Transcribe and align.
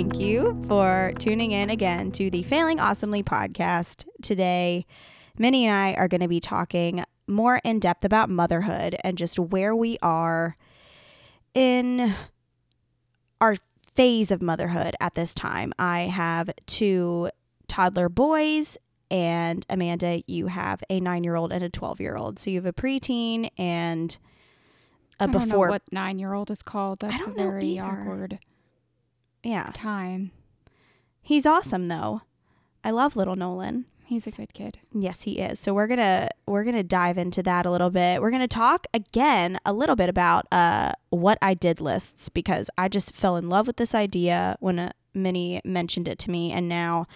Thank 0.00 0.18
you 0.18 0.58
for 0.66 1.12
tuning 1.18 1.52
in 1.52 1.68
again 1.68 2.10
to 2.12 2.30
the 2.30 2.42
Failing 2.44 2.80
Awesomely 2.80 3.22
podcast. 3.22 4.06
Today, 4.22 4.86
Minnie 5.36 5.66
and 5.66 5.74
I 5.74 5.92
are 5.92 6.08
going 6.08 6.22
to 6.22 6.26
be 6.26 6.40
talking 6.40 7.04
more 7.26 7.60
in 7.64 7.80
depth 7.80 8.02
about 8.02 8.30
motherhood 8.30 8.96
and 9.04 9.18
just 9.18 9.38
where 9.38 9.76
we 9.76 9.98
are 10.00 10.56
in 11.52 12.14
our 13.42 13.56
phase 13.94 14.30
of 14.30 14.40
motherhood 14.40 14.96
at 15.00 15.16
this 15.16 15.34
time. 15.34 15.74
I 15.78 16.04
have 16.04 16.48
two 16.64 17.28
toddler 17.68 18.08
boys, 18.08 18.78
and 19.10 19.66
Amanda, 19.68 20.22
you 20.26 20.46
have 20.46 20.82
a 20.88 20.98
nine 21.00 21.24
year 21.24 21.34
old 21.34 21.52
and 21.52 21.62
a 21.62 21.68
12 21.68 22.00
year 22.00 22.16
old. 22.16 22.38
So 22.38 22.48
you 22.48 22.56
have 22.56 22.64
a 22.64 22.72
preteen 22.72 23.50
and 23.58 24.16
a 25.20 25.24
I 25.24 25.26
don't 25.26 25.34
know 25.34 25.44
before. 25.44 25.68
what 25.68 25.82
nine 25.92 26.18
year 26.18 26.32
old 26.32 26.50
is 26.50 26.62
called. 26.62 27.00
That's 27.00 27.16
a 27.16 27.18
don't 27.18 27.36
know 27.36 27.50
very 27.50 27.78
awkward 27.78 28.38
yeah. 29.42 29.70
time. 29.72 30.32
He's 31.22 31.46
awesome, 31.46 31.86
though. 31.86 32.22
I 32.82 32.90
love 32.90 33.16
little 33.16 33.36
Nolan. 33.36 33.86
He's 34.04 34.26
a 34.26 34.32
good 34.32 34.52
kid. 34.54 34.80
Yes, 34.92 35.22
he 35.22 35.38
is. 35.38 35.60
So 35.60 35.72
we're 35.72 35.86
gonna 35.86 36.30
we're 36.44 36.64
gonna 36.64 36.82
dive 36.82 37.16
into 37.16 37.44
that 37.44 37.64
a 37.64 37.70
little 37.70 37.90
bit. 37.90 38.20
We're 38.20 38.32
gonna 38.32 38.48
talk 38.48 38.88
again 38.92 39.56
a 39.64 39.72
little 39.72 39.94
bit 39.94 40.08
about 40.08 40.46
uh 40.50 40.92
what 41.10 41.38
I 41.40 41.54
did 41.54 41.80
lists 41.80 42.28
because 42.28 42.68
I 42.76 42.88
just 42.88 43.14
fell 43.14 43.36
in 43.36 43.48
love 43.48 43.68
with 43.68 43.76
this 43.76 43.94
idea 43.94 44.56
when 44.58 44.80
uh, 44.80 44.92
Minnie 45.14 45.60
mentioned 45.64 46.08
it 46.08 46.18
to 46.20 46.30
me, 46.30 46.50
and 46.50 46.68
now 46.68 47.06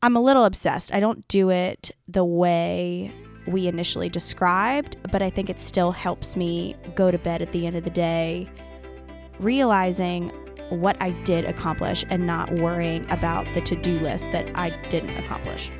I'm 0.00 0.16
a 0.16 0.20
little 0.22 0.46
obsessed. 0.46 0.94
I 0.94 1.00
don't 1.00 1.28
do 1.28 1.50
it 1.50 1.90
the 2.06 2.24
way 2.24 3.12
we 3.46 3.66
initially 3.66 4.08
described, 4.08 4.96
but 5.12 5.20
I 5.20 5.28
think 5.28 5.50
it 5.50 5.60
still 5.60 5.92
helps 5.92 6.36
me 6.36 6.74
go 6.94 7.10
to 7.10 7.18
bed 7.18 7.42
at 7.42 7.52
the 7.52 7.66
end 7.66 7.76
of 7.76 7.84
the 7.84 7.90
day, 7.90 8.48
realizing 9.40 10.32
what 10.70 10.96
I 11.00 11.10
did 11.24 11.44
accomplish 11.44 12.04
and 12.10 12.26
not 12.26 12.52
worrying 12.52 13.06
about 13.10 13.52
the 13.54 13.60
to 13.62 13.76
do 13.76 13.98
list 13.98 14.30
that 14.32 14.50
I 14.56 14.70
didn't 14.88 15.16
accomplish. 15.18 15.70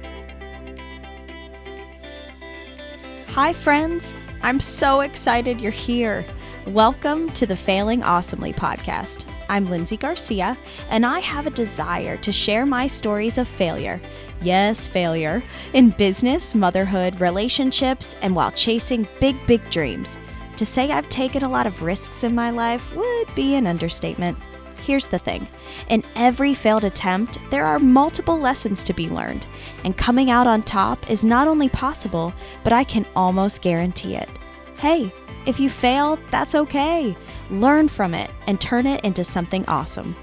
Hi, 3.28 3.52
friends. 3.52 4.14
I'm 4.42 4.60
so 4.60 5.00
excited 5.00 5.60
you're 5.60 5.70
here. 5.70 6.24
Welcome 6.66 7.30
to 7.30 7.46
the 7.46 7.56
Failing 7.56 8.02
Awesomely 8.02 8.52
podcast. 8.52 9.24
I'm 9.48 9.70
Lindsay 9.70 9.96
Garcia, 9.96 10.56
and 10.90 11.06
I 11.06 11.20
have 11.20 11.46
a 11.46 11.50
desire 11.50 12.16
to 12.18 12.32
share 12.32 12.66
my 12.66 12.86
stories 12.86 13.38
of 13.38 13.48
failure. 13.48 14.00
Yes, 14.42 14.86
failure 14.86 15.42
in 15.72 15.90
business, 15.90 16.54
motherhood, 16.54 17.20
relationships, 17.20 18.16
and 18.22 18.36
while 18.36 18.52
chasing 18.52 19.08
big, 19.20 19.36
big 19.46 19.68
dreams. 19.70 20.18
To 20.56 20.66
say 20.66 20.90
I've 20.90 21.08
taken 21.08 21.42
a 21.42 21.48
lot 21.48 21.66
of 21.66 21.82
risks 21.82 22.24
in 22.24 22.34
my 22.34 22.50
life 22.50 22.94
would 22.94 23.34
be 23.34 23.54
an 23.54 23.66
understatement. 23.66 24.36
Here's 24.84 25.08
the 25.08 25.18
thing 25.18 25.46
in 25.88 26.02
every 26.16 26.54
failed 26.54 26.84
attempt, 26.84 27.38
there 27.50 27.66
are 27.66 27.78
multiple 27.78 28.38
lessons 28.38 28.82
to 28.84 28.92
be 28.92 29.08
learned, 29.08 29.46
and 29.84 29.96
coming 29.96 30.30
out 30.30 30.46
on 30.46 30.62
top 30.62 31.10
is 31.10 31.24
not 31.24 31.48
only 31.48 31.68
possible, 31.68 32.32
but 32.64 32.72
I 32.72 32.84
can 32.84 33.06
almost 33.14 33.62
guarantee 33.62 34.14
it. 34.14 34.28
Hey, 34.78 35.12
if 35.46 35.58
you 35.60 35.68
fail, 35.70 36.18
that's 36.30 36.54
okay. 36.54 37.16
Learn 37.50 37.88
from 37.88 38.14
it 38.14 38.30
and 38.46 38.60
turn 38.60 38.86
it 38.86 39.04
into 39.04 39.24
something 39.24 39.64
awesome. 39.66 40.14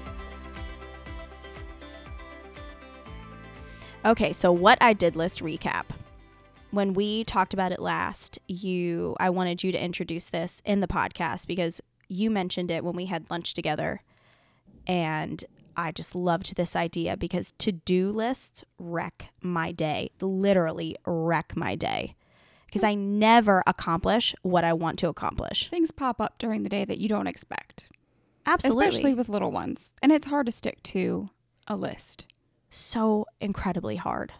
Okay, 4.04 4.32
so 4.32 4.52
what 4.52 4.78
I 4.80 4.92
did 4.92 5.16
list 5.16 5.42
recap. 5.42 5.86
When 6.70 6.94
we 6.94 7.24
talked 7.24 7.54
about 7.54 7.72
it 7.72 7.80
last, 7.80 8.38
you 8.46 9.16
I 9.18 9.30
wanted 9.30 9.64
you 9.64 9.72
to 9.72 9.84
introduce 9.84 10.28
this 10.28 10.62
in 10.64 10.80
the 10.80 10.86
podcast 10.86 11.46
because 11.46 11.80
you 12.08 12.30
mentioned 12.30 12.70
it 12.70 12.84
when 12.84 12.94
we 12.94 13.06
had 13.06 13.28
lunch 13.30 13.52
together 13.54 14.02
and 14.86 15.44
I 15.76 15.92
just 15.92 16.14
loved 16.14 16.56
this 16.56 16.74
idea 16.74 17.16
because 17.16 17.52
to 17.58 17.72
do 17.72 18.10
lists 18.10 18.64
wreck 18.78 19.30
my 19.42 19.72
day, 19.72 20.10
literally 20.20 20.96
wreck 21.06 21.54
my 21.56 21.74
day. 21.74 22.16
Because 22.66 22.82
hmm. 22.82 22.88
I 22.88 22.94
never 22.94 23.62
accomplish 23.66 24.34
what 24.42 24.64
I 24.64 24.72
want 24.72 24.98
to 25.00 25.08
accomplish. 25.08 25.68
Things 25.68 25.90
pop 25.90 26.20
up 26.20 26.38
during 26.38 26.62
the 26.62 26.68
day 26.68 26.84
that 26.84 26.98
you 26.98 27.08
don't 27.08 27.26
expect, 27.26 27.88
Absolutely. 28.46 28.86
especially 28.86 29.14
with 29.14 29.28
little 29.28 29.52
ones. 29.52 29.92
And 30.02 30.10
it's 30.10 30.26
hard 30.26 30.46
to 30.46 30.52
stick 30.52 30.82
to 30.84 31.28
a 31.66 31.76
list. 31.76 32.26
so 32.68 33.26
incredibly 33.40 33.96
hard. 33.96 34.32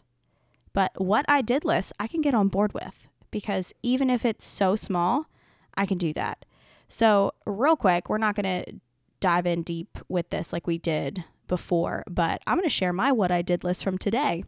But 0.72 0.92
what 1.00 1.24
I 1.28 1.42
did 1.42 1.64
list, 1.64 1.92
I 1.98 2.06
can 2.06 2.20
get 2.20 2.34
on 2.34 2.48
board 2.48 2.74
with 2.74 3.08
because 3.30 3.72
even 3.82 4.10
if 4.10 4.24
it's 4.24 4.44
so 4.44 4.76
small, 4.76 5.26
I 5.74 5.86
can 5.86 5.96
do 5.96 6.12
that. 6.14 6.44
So, 6.88 7.32
real 7.46 7.76
quick, 7.76 8.08
we're 8.08 8.18
not 8.18 8.34
going 8.34 8.64
to 8.64 8.80
dive 9.20 9.46
in 9.46 9.62
deep 9.62 9.98
with 10.08 10.30
this 10.30 10.52
like 10.52 10.66
we 10.66 10.78
did 10.78 11.24
before, 11.48 12.02
but 12.08 12.42
I'm 12.46 12.56
going 12.56 12.64
to 12.64 12.70
share 12.70 12.92
my 12.92 13.12
what 13.12 13.30
I 13.30 13.42
did 13.42 13.64
list 13.64 13.84
from 13.84 13.98
today. 13.98 14.44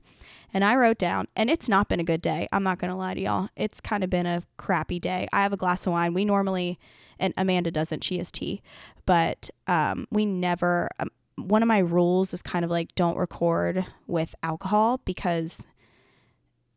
And 0.53 0.65
I 0.65 0.77
wrote 0.77 0.99
down, 0.99 1.29
and 1.37 1.51
it's 1.51 1.69
not 1.69 1.89
been 1.89 2.01
a 2.01 2.05
good 2.05 2.23
day. 2.23 2.49
I'm 2.53 2.63
not 2.63 2.79
going 2.79 2.91
to 2.91 2.97
lie 2.97 3.15
to 3.15 3.21
y'all. 3.21 3.49
It's 3.55 3.81
kind 3.81 4.03
of 4.03 4.11
been 4.11 4.27
a 4.27 4.43
crappy 4.57 4.99
day. 4.99 5.29
I 5.33 5.43
have 5.43 5.53
a 5.53 5.59
glass 5.59 5.87
of 5.87 5.93
wine. 5.93 6.15
We 6.15 6.25
normally, 6.25 6.79
and 7.19 7.35
Amanda 7.37 7.71
doesn't, 7.71 8.03
she 8.03 8.19
has 8.19 8.33
tea, 8.33 8.63
but 9.05 9.51
um, 9.67 10.07
we 10.11 10.25
never, 10.25 10.89
um, 10.99 11.11
one 11.37 11.63
of 11.63 11.69
my 11.69 11.79
rules 11.79 12.35
is 12.35 12.43
kind 12.43 12.65
of 12.65 12.71
like 12.71 12.95
don't 12.95 13.17
record 13.17 13.85
with 14.07 14.35
alcohol 14.43 15.01
because 15.05 15.67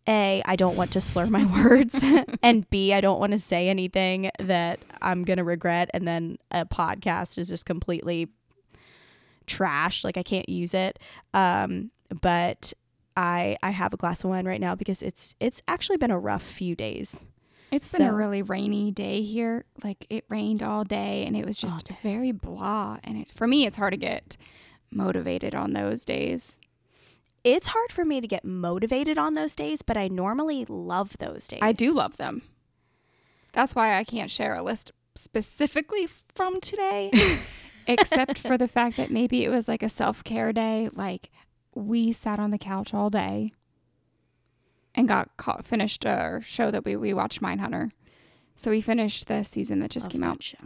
A, 0.08 0.42
I 0.46 0.56
don't 0.56 0.76
want 0.76 0.92
to 0.94 1.02
slur 1.02 1.28
my 1.28 1.46
words, 1.64 2.04
and 2.44 2.70
B, 2.70 2.94
I 2.94 3.02
don't 3.02 3.20
want 3.20 3.34
to 3.34 3.40
say 3.40 3.70
anything 3.70 4.32
that 4.40 4.80
I'm 5.02 5.24
going 5.24 5.38
to 5.38 5.44
regret. 5.44 5.90
And 5.94 6.08
then 6.08 6.38
a 6.50 6.66
podcast 6.66 7.38
is 7.38 7.50
just 7.50 7.66
completely 7.66 8.30
trash. 9.48 10.04
Like 10.04 10.18
I 10.18 10.24
can't 10.24 10.50
use 10.50 10.74
it. 10.74 11.00
Um, 11.34 11.92
but 12.22 12.74
I 13.16 13.58
I 13.62 13.72
have 13.72 13.94
a 13.94 13.98
glass 13.98 14.24
of 14.24 14.30
wine 14.30 14.48
right 14.48 14.62
now 14.62 14.76
because 14.76 15.02
it's 15.02 15.36
it's 15.40 15.62
actually 15.68 15.98
been 15.98 16.12
a 16.12 16.20
rough 16.20 16.44
few 16.44 16.76
days. 16.76 17.26
It's 17.72 17.98
been 17.98 18.08
a 18.08 18.14
really 18.14 18.42
rainy 18.42 18.92
day 18.92 19.22
here. 19.22 19.64
Like 19.82 20.06
it 20.10 20.26
rained 20.28 20.62
all 20.62 20.84
day 20.84 21.26
and 21.26 21.38
it 21.38 21.46
was 21.46 21.56
just 21.56 21.90
very 22.04 22.34
blah. 22.34 22.98
And 23.04 23.20
it, 23.20 23.32
for 23.32 23.48
me, 23.48 23.66
it's 23.66 23.78
hard 23.78 23.94
to 23.94 23.98
get 23.98 24.36
motivated 24.92 25.56
on 25.56 25.72
those 25.72 26.04
days. 26.04 26.60
It's 27.44 27.68
hard 27.68 27.92
for 27.92 28.06
me 28.06 28.22
to 28.22 28.28
get 28.28 28.46
motivated 28.46 29.18
on 29.18 29.34
those 29.34 29.56
days, 29.56 29.82
but 29.82 29.98
I 29.98 30.08
normally 30.08 30.66
love 30.70 31.18
those 31.18 31.48
days. 31.48 31.60
I 31.62 31.72
do 31.72 31.94
love 31.94 32.18
them. 32.18 32.44
That's 33.54 33.74
why 33.76 33.98
I 33.98 34.04
can't 34.04 34.30
share 34.30 34.56
a 34.56 34.62
list 34.64 34.92
specifically 35.16 36.08
from 36.08 36.62
today, 36.62 37.12
except 37.88 38.38
for 38.40 38.58
the 38.58 38.68
fact 38.68 38.96
that 38.98 39.12
maybe 39.12 39.44
it 39.44 39.50
was 39.50 39.68
like 39.68 39.82
a 39.84 39.90
self 39.90 40.24
care 40.24 40.54
day. 40.54 40.90
Like 40.94 41.32
we 41.74 42.12
sat 42.12 42.40
on 42.40 42.52
the 42.52 42.58
couch 42.60 42.94
all 42.94 43.10
day 43.10 43.52
and 44.94 45.08
got 45.08 45.36
caught, 45.38 45.66
finished 45.66 46.06
a 46.06 46.42
show 46.44 46.70
that 46.72 46.86
we, 46.86 46.96
we 46.96 47.14
watched 47.14 47.42
Mindhunter. 47.42 47.92
So 48.56 48.70
we 48.70 48.82
finished 48.82 49.28
the 49.28 49.44
season 49.44 49.80
that 49.80 49.90
just 49.92 50.06
Love 50.06 50.12
came 50.12 50.24
out. 50.24 50.44
show. 50.44 50.58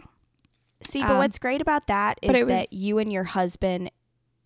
See, 0.82 1.00
but 1.00 1.12
Um, 1.12 1.18
what's 1.18 1.38
great 1.38 1.62
about 1.62 1.86
that 1.86 2.18
is 2.22 2.32
that 2.32 2.46
was- 2.46 2.66
you 2.70 2.98
and 2.98 3.10
your 3.12 3.24
husband, 3.24 3.90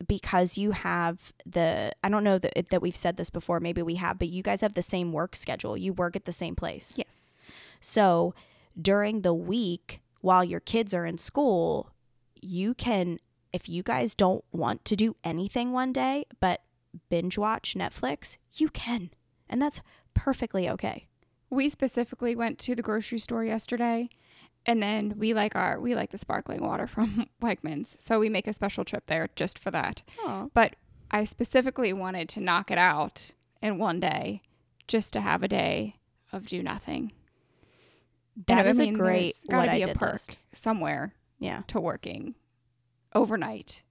because 0.06 0.56
you 0.56 0.72
have 0.72 1.32
the, 1.44 1.92
I 2.02 2.08
don't 2.08 2.24
know 2.24 2.38
that, 2.38 2.70
that 2.70 2.82
we've 2.82 2.96
said 2.96 3.16
this 3.16 3.30
before, 3.30 3.60
maybe 3.60 3.82
we 3.82 3.96
have, 3.96 4.18
but 4.18 4.28
you 4.28 4.42
guys 4.42 4.60
have 4.60 4.74
the 4.74 4.82
same 4.82 5.12
work 5.12 5.36
schedule. 5.36 5.76
You 5.76 5.92
work 5.92 6.16
at 6.16 6.24
the 6.24 6.32
same 6.32 6.54
place. 6.54 6.94
Yes. 6.96 7.42
So 7.80 8.34
during 8.80 9.22
the 9.22 9.34
week, 9.34 10.00
while 10.20 10.44
your 10.44 10.60
kids 10.60 10.94
are 10.94 11.06
in 11.06 11.18
school, 11.18 11.92
you 12.40 12.74
can, 12.74 13.18
if 13.52 13.68
you 13.68 13.82
guys 13.82 14.14
don't 14.14 14.44
want 14.52 14.84
to 14.86 14.96
do 14.96 15.16
anything 15.24 15.72
one 15.72 15.92
day, 15.92 16.24
but 16.40 16.62
binge 17.08 17.38
watch 17.38 17.74
Netflix, 17.74 18.36
you 18.54 18.68
can. 18.68 19.10
And 19.48 19.60
that's 19.60 19.80
perfectly 20.14 20.68
okay. 20.68 21.06
We 21.50 21.68
specifically 21.68 22.36
went 22.36 22.58
to 22.60 22.74
the 22.74 22.82
grocery 22.82 23.18
store 23.18 23.44
yesterday 23.44 24.08
and 24.66 24.82
then 24.82 25.14
we 25.18 25.34
like 25.34 25.56
our 25.56 25.80
we 25.80 25.94
like 25.94 26.10
the 26.10 26.18
sparkling 26.18 26.60
water 26.62 26.86
from 26.86 27.26
Wegmans. 27.42 27.94
So 27.98 28.18
we 28.20 28.28
make 28.28 28.46
a 28.46 28.52
special 28.52 28.84
trip 28.84 29.04
there 29.06 29.28
just 29.36 29.58
for 29.58 29.70
that. 29.70 30.02
Oh. 30.20 30.50
But 30.54 30.76
I 31.10 31.24
specifically 31.24 31.92
wanted 31.92 32.28
to 32.30 32.40
knock 32.40 32.70
it 32.70 32.78
out 32.78 33.32
in 33.62 33.78
one 33.78 34.00
day 34.00 34.42
just 34.86 35.12
to 35.14 35.20
have 35.20 35.42
a 35.42 35.48
day 35.48 35.96
of 36.32 36.46
do 36.46 36.62
nothing. 36.62 37.12
That 38.46 38.64
what 38.66 38.76
I 38.76 38.78
mean? 38.84 38.94
a 38.94 38.98
great 38.98 39.36
gotta 39.50 39.68
what 39.68 39.74
be 39.74 39.84
I 39.84 39.90
a 39.90 39.94
perk 39.94 40.12
list. 40.12 40.36
somewhere 40.52 41.14
Yeah. 41.38 41.62
to 41.68 41.80
working 41.80 42.34
overnight 43.14 43.82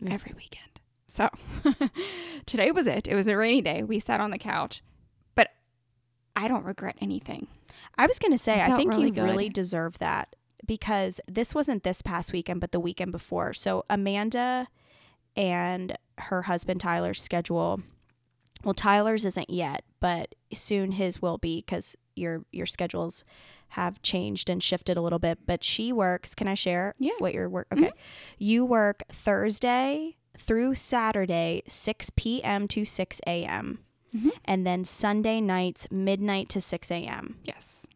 Yeah. 0.00 0.12
every 0.14 0.32
weekend. 0.36 0.80
So 1.08 1.28
today 2.46 2.70
was 2.70 2.86
it. 2.86 3.08
It 3.08 3.14
was 3.14 3.28
a 3.28 3.36
rainy 3.36 3.62
day. 3.62 3.82
We 3.82 3.98
sat 3.98 4.20
on 4.20 4.30
the 4.30 4.38
couch, 4.38 4.82
but 5.34 5.50
I 6.36 6.48
don't 6.48 6.64
regret 6.64 6.96
anything. 7.00 7.48
I 7.96 8.06
was 8.06 8.18
going 8.18 8.32
to 8.32 8.38
say, 8.38 8.60
I 8.60 8.76
think 8.76 8.92
really 8.92 9.06
you 9.06 9.12
good. 9.12 9.22
really 9.22 9.48
deserve 9.48 9.98
that 9.98 10.36
because 10.66 11.20
this 11.26 11.54
wasn't 11.54 11.82
this 11.82 12.02
past 12.02 12.32
weekend, 12.32 12.60
but 12.60 12.72
the 12.72 12.80
weekend 12.80 13.12
before. 13.12 13.52
So 13.52 13.84
Amanda 13.90 14.68
and 15.36 15.96
her 16.18 16.42
husband 16.42 16.80
Tyler's 16.80 17.22
schedule. 17.22 17.80
Well, 18.64 18.74
Tyler's 18.74 19.24
isn't 19.24 19.50
yet, 19.50 19.84
but 20.00 20.34
soon 20.52 20.92
his 20.92 21.22
will 21.22 21.38
be 21.38 21.60
because 21.60 21.96
your 22.16 22.44
your 22.50 22.66
schedules 22.66 23.24
have 23.72 24.02
changed 24.02 24.50
and 24.50 24.62
shifted 24.62 24.96
a 24.96 25.00
little 25.00 25.18
bit. 25.20 25.38
But 25.46 25.62
she 25.62 25.92
works. 25.92 26.34
Can 26.34 26.48
I 26.48 26.54
share? 26.54 26.94
Yeah. 26.98 27.12
What 27.18 27.34
your 27.34 27.48
work? 27.48 27.68
Mm-hmm. 27.70 27.84
Okay, 27.84 27.92
you 28.38 28.64
work 28.64 29.04
Thursday 29.10 30.16
through 30.36 30.74
Saturday, 30.74 31.62
6 31.66 32.10
p.m. 32.16 32.68
to 32.68 32.84
6 32.84 33.20
a.m. 33.26 33.80
Mhm. 34.14 34.30
And 34.44 34.66
then 34.66 34.84
Sunday 34.84 35.40
nights, 35.40 35.86
midnight 35.90 36.48
to 36.50 36.60
6 36.60 36.90
a.m. 36.90 37.36
Yes. 37.44 37.86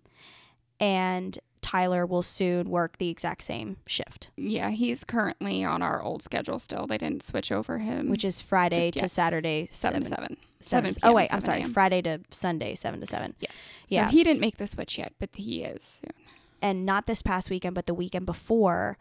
And 0.81 1.39
Tyler 1.63 2.05
will 2.05 2.23
soon 2.23 2.69
work 2.69 2.99
the 2.99 3.09
exact 3.09 3.45
same 3.45 3.77
shift, 3.87 4.31
Yeah, 4.37 4.71
he's 4.71 5.05
currently 5.05 5.63
on 5.65 5.81
our 5.81 6.03
old 6.03 6.23
schedule 6.23 6.59
still. 6.59 6.87
They 6.89 6.99
didn't 6.99 7.23
switch 7.23 7.53
over 7.53 7.79
him. 7.79 8.09
which 8.09 8.25
is 8.25 8.41
Friday 8.43 8.91
to. 8.91 9.09
Saturday, 9.09 9.69
7 9.71 10.03
7, 10.03 10.03
to 10.03 10.09
7. 10.09 10.37
7 10.61 10.93
7 10.93 11.09
Oh, 11.09 11.15
wait, 11.15 11.33
I'm 11.33 11.41
sorry. 11.41 11.65
Friday 11.65 12.03
to 12.03 12.21
Sunday, 12.31 12.75
7 12.75 12.99
to 13.01 13.07
7. 13.07 13.35
Yes. 13.41 13.53
Yeah, 13.89 14.07
So 14.09 14.17
he 14.17 14.25
didn't 14.25 14.41
make 14.41 14.57
the 14.57 14.67
switch 14.67 14.99
yet, 14.99 15.13
but 15.21 15.31
he 15.35 15.63
is 15.63 16.01
soon. 16.03 16.13
and 16.61 16.85
not 16.85 17.07
this 17.07 17.23
past 17.23 17.49
weekend, 17.49 17.75
but 17.77 17.87
the 17.87 17.95
weekend 17.95 18.27
before, 18.27 18.99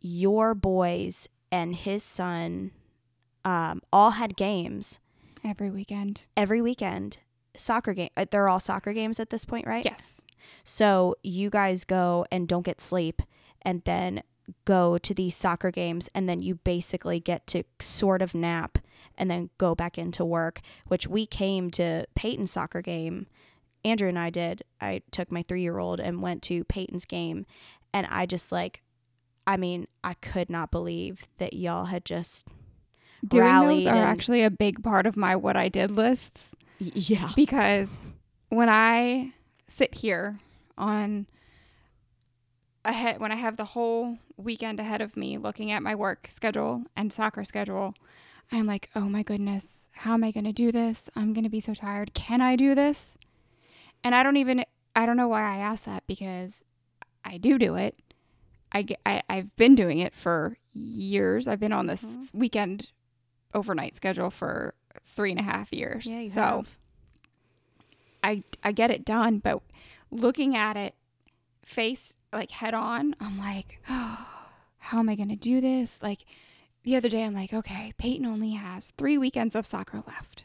your 0.00 0.54
boys 0.54 1.28
and 1.50 1.74
his 1.74 2.02
son 2.04 2.70
um, 3.46 3.80
all 3.92 4.10
had 4.12 4.36
games 4.36 4.98
Every 5.44 5.70
weekend. 5.70 6.22
every 6.36 6.60
weekend. 6.62 7.18
Soccer 7.56 7.92
game. 7.94 8.10
uh, 8.16 8.26
They're 8.30 8.48
all 8.48 8.60
soccer 8.60 8.92
games 8.92 9.18
at 9.18 9.30
this 9.30 9.44
point, 9.44 9.66
right? 9.66 9.84
Yes. 9.84 10.24
So 10.64 11.16
you 11.22 11.50
guys 11.50 11.84
go 11.84 12.24
and 12.30 12.46
don't 12.46 12.64
get 12.64 12.80
sleep, 12.80 13.22
and 13.62 13.82
then 13.84 14.22
go 14.64 14.96
to 14.98 15.12
these 15.12 15.36
soccer 15.36 15.70
games, 15.70 16.08
and 16.14 16.28
then 16.28 16.40
you 16.40 16.54
basically 16.56 17.20
get 17.20 17.46
to 17.48 17.64
sort 17.80 18.22
of 18.22 18.34
nap 18.34 18.78
and 19.16 19.30
then 19.30 19.50
go 19.58 19.74
back 19.74 19.98
into 19.98 20.24
work. 20.24 20.60
Which 20.86 21.06
we 21.08 21.26
came 21.26 21.70
to 21.72 22.06
Peyton's 22.14 22.52
soccer 22.52 22.80
game. 22.80 23.26
Andrew 23.84 24.08
and 24.08 24.18
I 24.18 24.30
did. 24.30 24.62
I 24.80 25.02
took 25.10 25.30
my 25.32 25.42
three 25.42 25.62
year 25.62 25.78
old 25.78 26.00
and 26.00 26.22
went 26.22 26.42
to 26.44 26.64
Peyton's 26.64 27.04
game, 27.04 27.44
and 27.92 28.06
I 28.10 28.26
just 28.26 28.52
like, 28.52 28.82
I 29.46 29.56
mean, 29.56 29.86
I 30.04 30.14
could 30.14 30.48
not 30.50 30.70
believe 30.70 31.26
that 31.38 31.54
y'all 31.54 31.86
had 31.86 32.04
just 32.04 32.46
Doing 33.26 33.44
those 33.60 33.86
are 33.86 33.90
and- 33.94 33.98
actually 33.98 34.42
a 34.42 34.50
big 34.50 34.82
part 34.82 35.06
of 35.06 35.16
my 35.16 35.34
what 35.36 35.56
I 35.56 35.68
did 35.68 35.90
lists 35.90 36.54
yeah. 36.78 37.30
because 37.34 37.90
when 38.48 38.68
I 38.68 39.32
sit 39.66 39.94
here 39.96 40.38
on 40.76 41.26
ahead 42.84 43.20
when 43.20 43.32
I 43.32 43.36
have 43.36 43.56
the 43.56 43.64
whole 43.64 44.18
weekend 44.36 44.80
ahead 44.80 45.00
of 45.00 45.16
me 45.16 45.36
looking 45.36 45.70
at 45.72 45.82
my 45.82 45.94
work 45.94 46.28
schedule 46.30 46.84
and 46.96 47.12
soccer 47.12 47.44
schedule, 47.44 47.94
I'm 48.52 48.66
like, 48.66 48.88
"Oh 48.94 49.08
my 49.08 49.22
goodness, 49.22 49.88
how 49.92 50.14
am 50.14 50.24
I 50.24 50.30
going 50.30 50.44
to 50.44 50.52
do 50.52 50.70
this? 50.72 51.10
I'm 51.16 51.32
going 51.32 51.44
to 51.44 51.50
be 51.50 51.60
so 51.60 51.74
tired. 51.74 52.14
Can 52.14 52.40
I 52.40 52.56
do 52.56 52.74
this?" 52.74 53.16
And 54.04 54.14
I 54.14 54.22
don't 54.22 54.36
even 54.36 54.64
I 54.94 55.06
don't 55.06 55.16
know 55.16 55.28
why 55.28 55.42
I 55.42 55.58
ask 55.58 55.84
that 55.84 56.06
because 56.06 56.62
I 57.24 57.36
do 57.36 57.58
do 57.58 57.74
it. 57.74 57.96
I, 58.72 58.86
I 59.04 59.22
I've 59.28 59.54
been 59.56 59.74
doing 59.74 59.98
it 59.98 60.14
for 60.14 60.56
years. 60.72 61.48
I've 61.48 61.60
been 61.60 61.72
on 61.72 61.86
this 61.86 62.04
Mhm. 62.04 62.34
weekend 62.34 62.90
overnight 63.54 63.96
schedule 63.96 64.30
for 64.30 64.74
three 65.04 65.30
and 65.30 65.40
a 65.40 65.44
half 65.44 65.72
years. 65.72 66.06
Yeah, 66.06 66.20
you 66.20 66.28
so 66.28 66.40
have. 66.40 66.76
I 68.22 68.42
I 68.62 68.72
get 68.72 68.90
it 68.90 69.04
done, 69.04 69.38
but 69.38 69.62
looking 70.10 70.56
at 70.56 70.76
it 70.76 70.94
face 71.64 72.14
like 72.32 72.50
head 72.50 72.74
on, 72.74 73.14
I'm 73.20 73.38
like, 73.38 73.80
oh, 73.88 74.26
how 74.78 74.98
am 74.98 75.08
I 75.08 75.14
going 75.14 75.28
to 75.28 75.36
do 75.36 75.60
this? 75.60 76.02
Like 76.02 76.24
the 76.84 76.96
other 76.96 77.08
day, 77.08 77.24
I'm 77.24 77.34
like, 77.34 77.52
okay, 77.52 77.92
Peyton 77.98 78.26
only 78.26 78.52
has 78.52 78.92
three 78.96 79.18
weekends 79.18 79.54
of 79.54 79.66
soccer 79.66 80.02
left. 80.06 80.44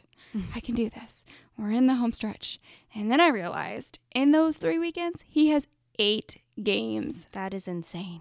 I 0.54 0.60
can 0.60 0.74
do 0.74 0.90
this. 0.90 1.24
We're 1.56 1.70
in 1.70 1.86
the 1.86 1.94
home 1.94 2.12
stretch. 2.12 2.58
And 2.94 3.10
then 3.10 3.20
I 3.20 3.28
realized 3.28 4.00
in 4.14 4.32
those 4.32 4.56
three 4.56 4.78
weekends, 4.78 5.24
he 5.28 5.48
has 5.50 5.68
eight 5.98 6.40
games. 6.62 7.28
That 7.32 7.54
is 7.54 7.68
insane. 7.68 8.20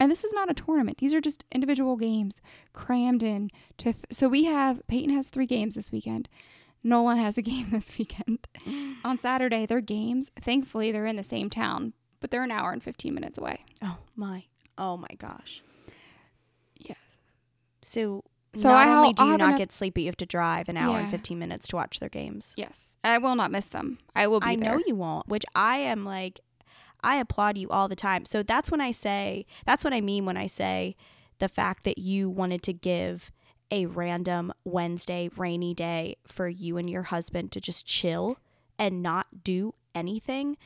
And 0.00 0.10
this 0.10 0.22
is 0.24 0.32
not 0.32 0.50
a 0.50 0.54
tournament. 0.54 0.98
These 0.98 1.12
are 1.14 1.20
just 1.20 1.44
individual 1.50 1.96
games 1.96 2.40
crammed 2.72 3.22
in 3.22 3.50
to 3.78 3.92
th- 3.92 4.04
so 4.12 4.28
we 4.28 4.44
have 4.44 4.86
Peyton 4.86 5.14
has 5.14 5.30
3 5.30 5.44
games 5.46 5.74
this 5.74 5.90
weekend. 5.90 6.28
Nolan 6.84 7.18
has 7.18 7.36
a 7.36 7.42
game 7.52 7.70
this 7.70 7.98
weekend. 7.98 8.46
On 9.04 9.18
Saturday, 9.18 9.66
their 9.66 9.80
games, 9.80 10.30
thankfully 10.40 10.92
they're 10.92 11.06
in 11.06 11.16
the 11.16 11.24
same 11.24 11.50
town, 11.50 11.94
but 12.20 12.30
they're 12.30 12.44
an 12.44 12.52
hour 12.52 12.70
and 12.72 12.82
15 12.82 13.12
minutes 13.12 13.38
away. 13.38 13.64
Oh 13.82 13.98
my. 14.14 14.44
Oh 14.76 14.96
my 14.96 15.08
gosh. 15.18 15.62
Yes. 16.76 16.98
So, 17.82 18.22
So 18.54 18.68
not 18.68 18.86
I 18.86 18.94
only 18.96 19.12
do 19.14 19.22
I'll 19.24 19.32
you 19.32 19.38
not 19.38 19.46
enough- 19.48 19.58
get 19.58 19.72
sleepy, 19.72 20.02
you 20.02 20.08
have 20.08 20.16
to 20.18 20.26
drive 20.26 20.68
an 20.68 20.76
hour 20.76 20.98
and 20.98 21.10
15 21.10 21.38
minutes 21.38 21.66
to 21.68 21.76
watch 21.76 21.98
their 21.98 22.08
games. 22.08 22.54
Yes. 22.56 22.96
And 23.02 23.12
I 23.12 23.18
will 23.18 23.34
not 23.34 23.50
miss 23.50 23.66
them. 23.68 23.98
I 24.14 24.28
will 24.28 24.38
be 24.40 24.46
I 24.46 24.56
there. 24.56 24.74
know 24.76 24.82
you 24.86 24.94
won't, 24.94 25.26
which 25.28 25.44
I 25.56 25.78
am 25.78 26.04
like, 26.04 26.38
I 27.02 27.16
applaud 27.16 27.58
you 27.58 27.68
all 27.68 27.88
the 27.88 27.96
time. 27.96 28.24
So 28.24 28.42
that's 28.42 28.70
when 28.70 28.80
I 28.80 28.90
say, 28.90 29.46
that's 29.66 29.84
what 29.84 29.92
I 29.92 30.00
mean 30.00 30.24
when 30.24 30.36
I 30.36 30.46
say 30.46 30.96
the 31.38 31.48
fact 31.48 31.84
that 31.84 31.98
you 31.98 32.28
wanted 32.28 32.62
to 32.64 32.72
give 32.72 33.30
a 33.70 33.86
random 33.86 34.52
Wednesday 34.64 35.28
rainy 35.36 35.74
day 35.74 36.16
for 36.26 36.48
you 36.48 36.76
and 36.76 36.88
your 36.88 37.04
husband 37.04 37.52
to 37.52 37.60
just 37.60 37.86
chill 37.86 38.38
and 38.78 39.02
not 39.02 39.44
do 39.44 39.74
anything. 39.94 40.56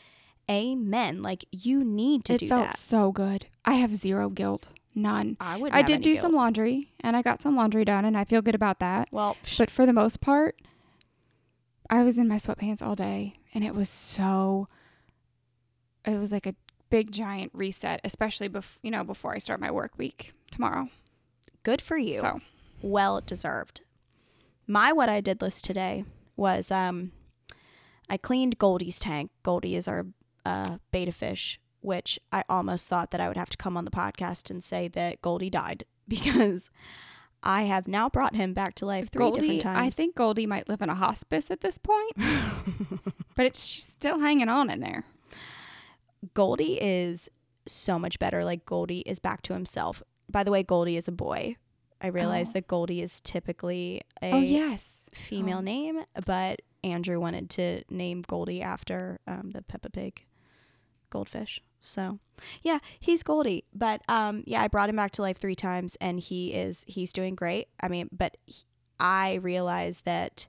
Amen. 0.51 1.23
Like 1.23 1.45
you 1.51 1.85
need 1.85 2.25
to 2.27 2.33
do 2.33 2.37
it 2.37 2.39
do 2.41 2.49
felt 2.49 2.67
that. 2.69 2.79
so 2.79 3.13
good. 3.13 3.47
I 3.65 3.75
have 3.75 3.97
zero 3.97 4.29
guilt. 4.29 4.69
None. 4.95 5.37
I 5.41 5.57
would. 5.57 5.73
I 5.73 5.83
did 5.83 6.03
do 6.03 6.17
some 6.17 6.33
laundry 6.33 6.93
and 7.01 7.17
I 7.17 7.23
got 7.23 7.41
some 7.41 7.57
laundry 7.57 7.85
done 7.85 8.05
and 8.05 8.17
I 8.17 8.25
feel 8.25 8.43
good 8.43 8.55
about 8.55 8.79
that. 8.81 9.09
Well, 9.11 9.37
psh, 9.43 9.59
But 9.59 9.71
for 9.71 9.87
the 9.87 9.93
most 9.93 10.21
part, 10.21 10.61
I 11.89 12.03
was 12.03 12.19
in 12.19 12.29
my 12.29 12.37
sweatpants 12.37 12.83
all 12.83 12.95
day 12.95 13.37
and 13.55 13.65
it 13.65 13.75
was 13.75 13.89
so 13.89 14.69
it 16.05 16.19
was 16.19 16.33
like 16.33 16.47
a 16.47 16.55
big 16.91 17.13
giant 17.13 17.53
reset, 17.55 18.01
especially 18.05 18.49
bef- 18.49 18.79
you 18.83 18.91
know, 18.91 19.05
before 19.05 19.35
I 19.35 19.39
start 19.39 19.61
my 19.61 19.71
work 19.71 19.93
week 19.97 20.33
tomorrow. 20.51 20.89
good 21.63 21.81
for 21.81 21.97
you. 21.97 22.21
So, 22.21 22.41
well 22.83 23.21
deserved. 23.21 23.81
My 24.67 24.93
what 24.93 25.09
I 25.09 25.21
did 25.21 25.41
list 25.43 25.65
today 25.65 26.05
was 26.37 26.71
um 26.71 27.13
I 28.09 28.17
cleaned 28.17 28.59
Goldie's 28.59 28.99
tank. 28.99 29.31
Goldie 29.43 29.75
is 29.77 29.89
our 29.89 30.07
uh, 30.45 30.79
betta 30.91 31.13
fish, 31.13 31.59
which 31.81 32.19
I 32.31 32.45
almost 32.49 32.89
thought 32.89 33.11
that 33.13 33.21
I 33.21 33.29
would 33.29 33.37
have 33.37 33.51
to 33.51 33.57
come 33.57 33.77
on 33.77 33.85
the 33.85 33.91
podcast 33.91 34.51
and 34.51 34.63
say 34.63 34.89
that 34.89 35.23
Goldie 35.23 35.51
died 35.51 35.85
because 36.09 36.69
I 37.43 37.63
have 37.63 37.89
now 37.89 38.09
brought 38.09 38.37
him 38.37 38.53
back 38.55 38.75
to 38.77 38.87
life 38.87 39.11
three 39.11 39.21
Goldie, 39.25 39.41
different 39.41 39.63
times. 39.63 39.79
I 39.79 39.91
think 39.91 40.15
Goldie 40.15 40.47
might 40.47 40.69
live 40.69 40.83
in 40.83 40.91
a 40.91 40.95
hospice 40.95 41.51
at 41.51 41.61
this 41.61 41.79
point, 41.79 42.13
but 43.35 43.47
it's 43.47 43.65
she's 43.65 43.85
still 43.85 44.19
hanging 44.21 44.49
on 44.49 44.69
in 44.69 44.81
there. 44.81 45.05
Goldie 46.35 46.79
is 46.81 47.29
so 47.67 47.99
much 47.99 48.19
better. 48.19 48.45
Like 48.45 48.65
Goldie 48.67 49.01
is 49.01 49.19
back 49.19 49.43
to 49.43 49.53
himself. 49.53 50.03
By 50.31 50.45
the 50.45 50.51
way, 50.51 50.63
Goldie 50.63 50.97
is 50.97 51.09
a 51.09 51.13
boy. 51.13 51.57
I 52.01 52.09
realize 52.09 52.49
Oh. 52.51 52.53
that 52.55 52.67
Goldie 52.69 53.01
is 53.01 53.21
typically 53.21 54.01
a 54.21 54.33
oh 54.33 54.39
yes. 54.41 55.09
female 55.15 55.59
Oh. 55.59 55.63
name, 55.63 56.03
but 56.27 56.63
Andrew 56.83 57.21
wanted 57.21 57.49
to 57.51 57.83
name 57.91 58.23
Goldie 58.27 58.61
after 58.63 59.21
um, 59.29 59.51
the 59.53 59.63
Peppa 59.63 59.91
Pig 59.91 60.25
goldfish. 61.11 61.61
So, 61.81 62.19
yeah, 62.63 62.79
he's 63.01 63.23
Goldie. 63.23 63.65
But 63.75 64.03
um, 64.09 64.43
yeah, 64.47 64.63
I 64.63 64.69
brought 64.69 64.89
him 64.89 64.97
back 64.97 65.13
to 65.13 65.23
life 65.23 65.37
three 65.39 65.55
times, 65.55 65.97
and 66.01 66.19
he 66.19 66.53
is 66.55 66.85
he's 66.89 67.13
doing 67.13 67.35
great. 67.37 67.69
I 67.81 67.89
mean, 67.89 68.09
but 68.11 68.37
he, 68.47 68.65
I 68.99 69.35
realize 69.35 70.01
that 70.03 70.49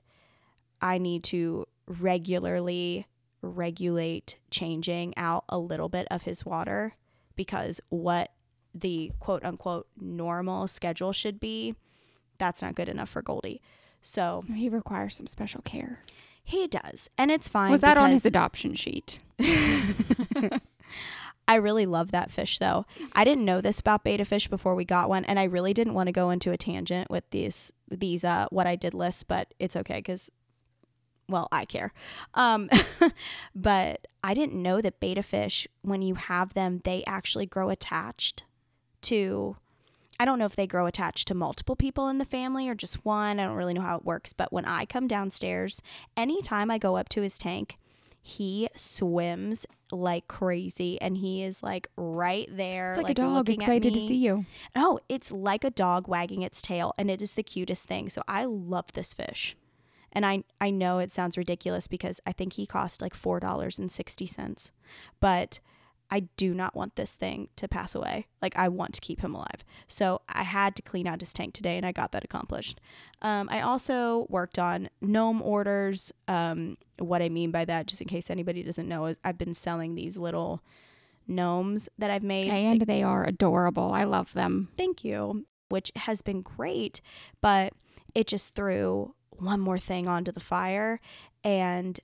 I 0.80 0.98
need 0.98 1.22
to 1.24 1.66
regularly 1.86 3.06
regulate 3.44 4.36
changing 4.50 5.14
out 5.16 5.44
a 5.48 5.58
little 5.58 5.88
bit 5.88 6.06
of 6.10 6.22
his 6.22 6.44
water 6.44 6.94
because 7.36 7.80
what 7.88 8.30
the 8.74 9.12
quote 9.20 9.44
unquote 9.44 9.86
normal 10.00 10.66
schedule 10.68 11.12
should 11.12 11.38
be, 11.40 11.74
that's 12.38 12.62
not 12.62 12.74
good 12.74 12.88
enough 12.88 13.08
for 13.08 13.22
Goldie. 13.22 13.60
So 14.02 14.44
He 14.52 14.68
requires 14.68 15.14
some 15.16 15.26
special 15.26 15.62
care. 15.62 16.00
he 16.42 16.66
does, 16.66 17.08
and 17.16 17.30
it's 17.30 17.48
fine. 17.48 17.70
Was 17.70 17.80
that 17.80 17.96
on 17.96 18.10
his 18.10 18.26
adoption 18.26 18.74
sheet? 18.74 19.20
I 21.46 21.56
really 21.56 21.84
love 21.84 22.10
that 22.12 22.30
fish, 22.30 22.58
though. 22.58 22.86
I 23.12 23.22
didn't 23.24 23.44
know 23.44 23.60
this 23.60 23.78
about 23.80 24.02
betta 24.02 24.24
fish 24.24 24.48
before 24.48 24.74
we 24.74 24.84
got 24.86 25.10
one, 25.10 25.24
and 25.26 25.38
I 25.38 25.44
really 25.44 25.74
didn't 25.74 25.92
want 25.94 26.06
to 26.06 26.12
go 26.12 26.30
into 26.30 26.52
a 26.52 26.56
tangent 26.56 27.10
with 27.10 27.28
these 27.30 27.70
these 27.90 28.24
uh 28.24 28.46
what 28.50 28.66
I 28.66 28.76
did 28.76 28.94
list, 28.94 29.28
but 29.28 29.52
it's 29.58 29.76
okay 29.76 29.98
because, 29.98 30.30
well, 31.28 31.48
I 31.50 31.64
care. 31.64 31.92
Um, 32.34 32.68
but 33.54 34.06
I 34.22 34.34
didn't 34.34 34.60
know 34.60 34.80
that 34.80 35.00
betta 35.00 35.22
fish, 35.22 35.66
when 35.82 36.02
you 36.02 36.14
have 36.14 36.54
them, 36.54 36.80
they 36.84 37.02
actually 37.06 37.46
grow 37.46 37.70
attached 37.70 38.44
to. 39.02 39.56
I 40.20 40.24
don't 40.24 40.38
know 40.38 40.46
if 40.46 40.54
they 40.54 40.68
grow 40.68 40.86
attached 40.86 41.26
to 41.28 41.34
multiple 41.34 41.74
people 41.74 42.08
in 42.08 42.18
the 42.18 42.24
family 42.24 42.68
or 42.68 42.74
just 42.76 43.04
one. 43.04 43.40
I 43.40 43.46
don't 43.46 43.56
really 43.56 43.74
know 43.74 43.80
how 43.80 43.96
it 43.96 44.04
works. 44.04 44.32
But 44.32 44.52
when 44.52 44.64
I 44.64 44.84
come 44.84 45.08
downstairs, 45.08 45.82
anytime 46.16 46.70
I 46.70 46.78
go 46.78 46.96
up 46.96 47.08
to 47.10 47.22
his 47.22 47.36
tank, 47.36 47.78
he 48.22 48.68
swims 48.76 49.66
like 49.92 50.28
crazy 50.28 51.00
and 51.00 51.18
he 51.18 51.42
is 51.42 51.62
like 51.62 51.88
right 51.96 52.48
there 52.50 52.92
It's 52.92 53.02
like, 53.02 53.10
a 53.10 53.14
dog 53.14 53.50
excited 53.50 53.92
to 53.92 54.00
see 54.00 54.16
you. 54.16 54.46
Oh, 54.74 54.98
it's 55.08 55.30
like 55.30 55.62
a 55.62 55.70
dog 55.70 56.08
wagging 56.08 56.42
its 56.42 56.62
tail 56.62 56.94
and 56.96 57.10
it 57.10 57.20
is 57.20 57.34
the 57.34 57.42
cutest 57.42 57.86
thing. 57.86 58.08
So 58.08 58.22
I 58.26 58.44
love 58.44 58.92
this 58.92 59.12
fish. 59.12 59.56
And 60.14 60.24
I 60.24 60.44
I 60.60 60.70
know 60.70 60.98
it 60.98 61.12
sounds 61.12 61.36
ridiculous 61.36 61.86
because 61.86 62.20
I 62.26 62.32
think 62.32 62.54
he 62.54 62.66
cost 62.66 63.02
like 63.02 63.14
$4.60. 63.14 64.70
But 65.20 65.60
I 66.10 66.20
do 66.36 66.54
not 66.54 66.76
want 66.76 66.96
this 66.96 67.14
thing 67.14 67.48
to 67.56 67.66
pass 67.66 67.94
away. 67.94 68.26
Like, 68.42 68.56
I 68.56 68.68
want 68.68 68.92
to 68.94 69.00
keep 69.00 69.20
him 69.20 69.34
alive. 69.34 69.64
So, 69.88 70.20
I 70.28 70.42
had 70.42 70.76
to 70.76 70.82
clean 70.82 71.06
out 71.06 71.20
his 71.20 71.32
tank 71.32 71.54
today, 71.54 71.76
and 71.76 71.86
I 71.86 71.92
got 71.92 72.12
that 72.12 72.24
accomplished. 72.24 72.80
Um, 73.22 73.48
I 73.50 73.62
also 73.62 74.26
worked 74.28 74.58
on 74.58 74.90
gnome 75.00 75.42
orders. 75.42 76.12
Um, 76.28 76.76
what 76.98 77.22
I 77.22 77.30
mean 77.30 77.50
by 77.50 77.64
that, 77.64 77.86
just 77.86 78.02
in 78.02 78.06
case 78.06 78.30
anybody 78.30 78.62
doesn't 78.62 78.86
know, 78.86 79.06
is 79.06 79.16
I've 79.24 79.38
been 79.38 79.54
selling 79.54 79.94
these 79.94 80.16
little 80.16 80.62
gnomes 81.26 81.88
that 81.98 82.10
I've 82.10 82.22
made. 82.22 82.50
And 82.50 82.82
they 82.82 83.02
are 83.02 83.24
adorable. 83.24 83.90
I 83.92 84.04
love 84.04 84.32
them. 84.34 84.68
Thank 84.76 85.04
you, 85.04 85.46
which 85.68 85.90
has 85.96 86.22
been 86.22 86.42
great, 86.42 87.00
but 87.40 87.72
it 88.14 88.26
just 88.26 88.54
threw 88.54 89.14
one 89.38 89.60
more 89.60 89.78
thing 89.78 90.06
onto 90.08 90.32
the 90.32 90.40
fire. 90.40 91.00
And 91.42 91.98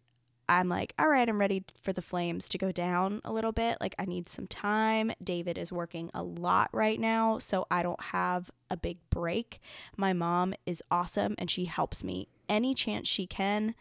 I'm 0.49 0.69
like, 0.69 0.95
all 0.99 1.09
right, 1.09 1.29
I'm 1.29 1.39
ready 1.39 1.65
for 1.81 1.93
the 1.93 2.03
flames 2.03 2.49
to 2.49 2.59
go 2.59 2.73
down 2.73 3.21
a 3.25 3.33
little 3.33 3.53
bit. 3.53 3.79
Like, 3.81 3.95
I 4.01 4.05
need 4.05 4.29
some 4.29 4.49
time. 4.49 5.13
David 5.23 5.57
is 5.57 5.71
working 5.71 6.11
a 6.13 6.25
lot 6.25 6.71
right 6.73 6.99
now, 6.99 7.39
so 7.39 7.67
I 7.71 7.85
don't 7.85 8.03
have 8.03 8.51
a 8.69 8.77
big 8.77 8.99
break. 9.11 9.61
My 9.97 10.13
mom 10.13 10.55
is 10.67 10.83
awesome 10.91 11.37
and 11.39 11.49
she 11.49 11.67
helps 11.67 12.03
me 12.03 12.27
any 12.49 12.75
chance 12.75 13.07
she 13.07 13.29
can, 13.29 13.77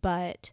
but 0.00 0.52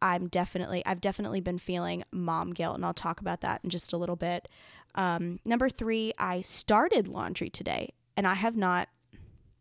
I'm 0.00 0.28
definitely, 0.28 0.86
I've 0.86 1.00
definitely 1.00 1.40
been 1.40 1.58
feeling 1.58 2.04
mom 2.12 2.52
guilt, 2.52 2.76
and 2.76 2.86
I'll 2.86 2.94
talk 2.94 3.20
about 3.20 3.40
that 3.40 3.62
in 3.64 3.70
just 3.70 3.92
a 3.92 3.96
little 3.96 4.16
bit. 4.16 4.48
Um, 4.94 5.40
number 5.44 5.68
three, 5.68 6.12
I 6.18 6.40
started 6.40 7.08
laundry 7.08 7.50
today, 7.50 7.94
and 8.16 8.28
I 8.28 8.34
have 8.34 8.56
not, 8.56 8.88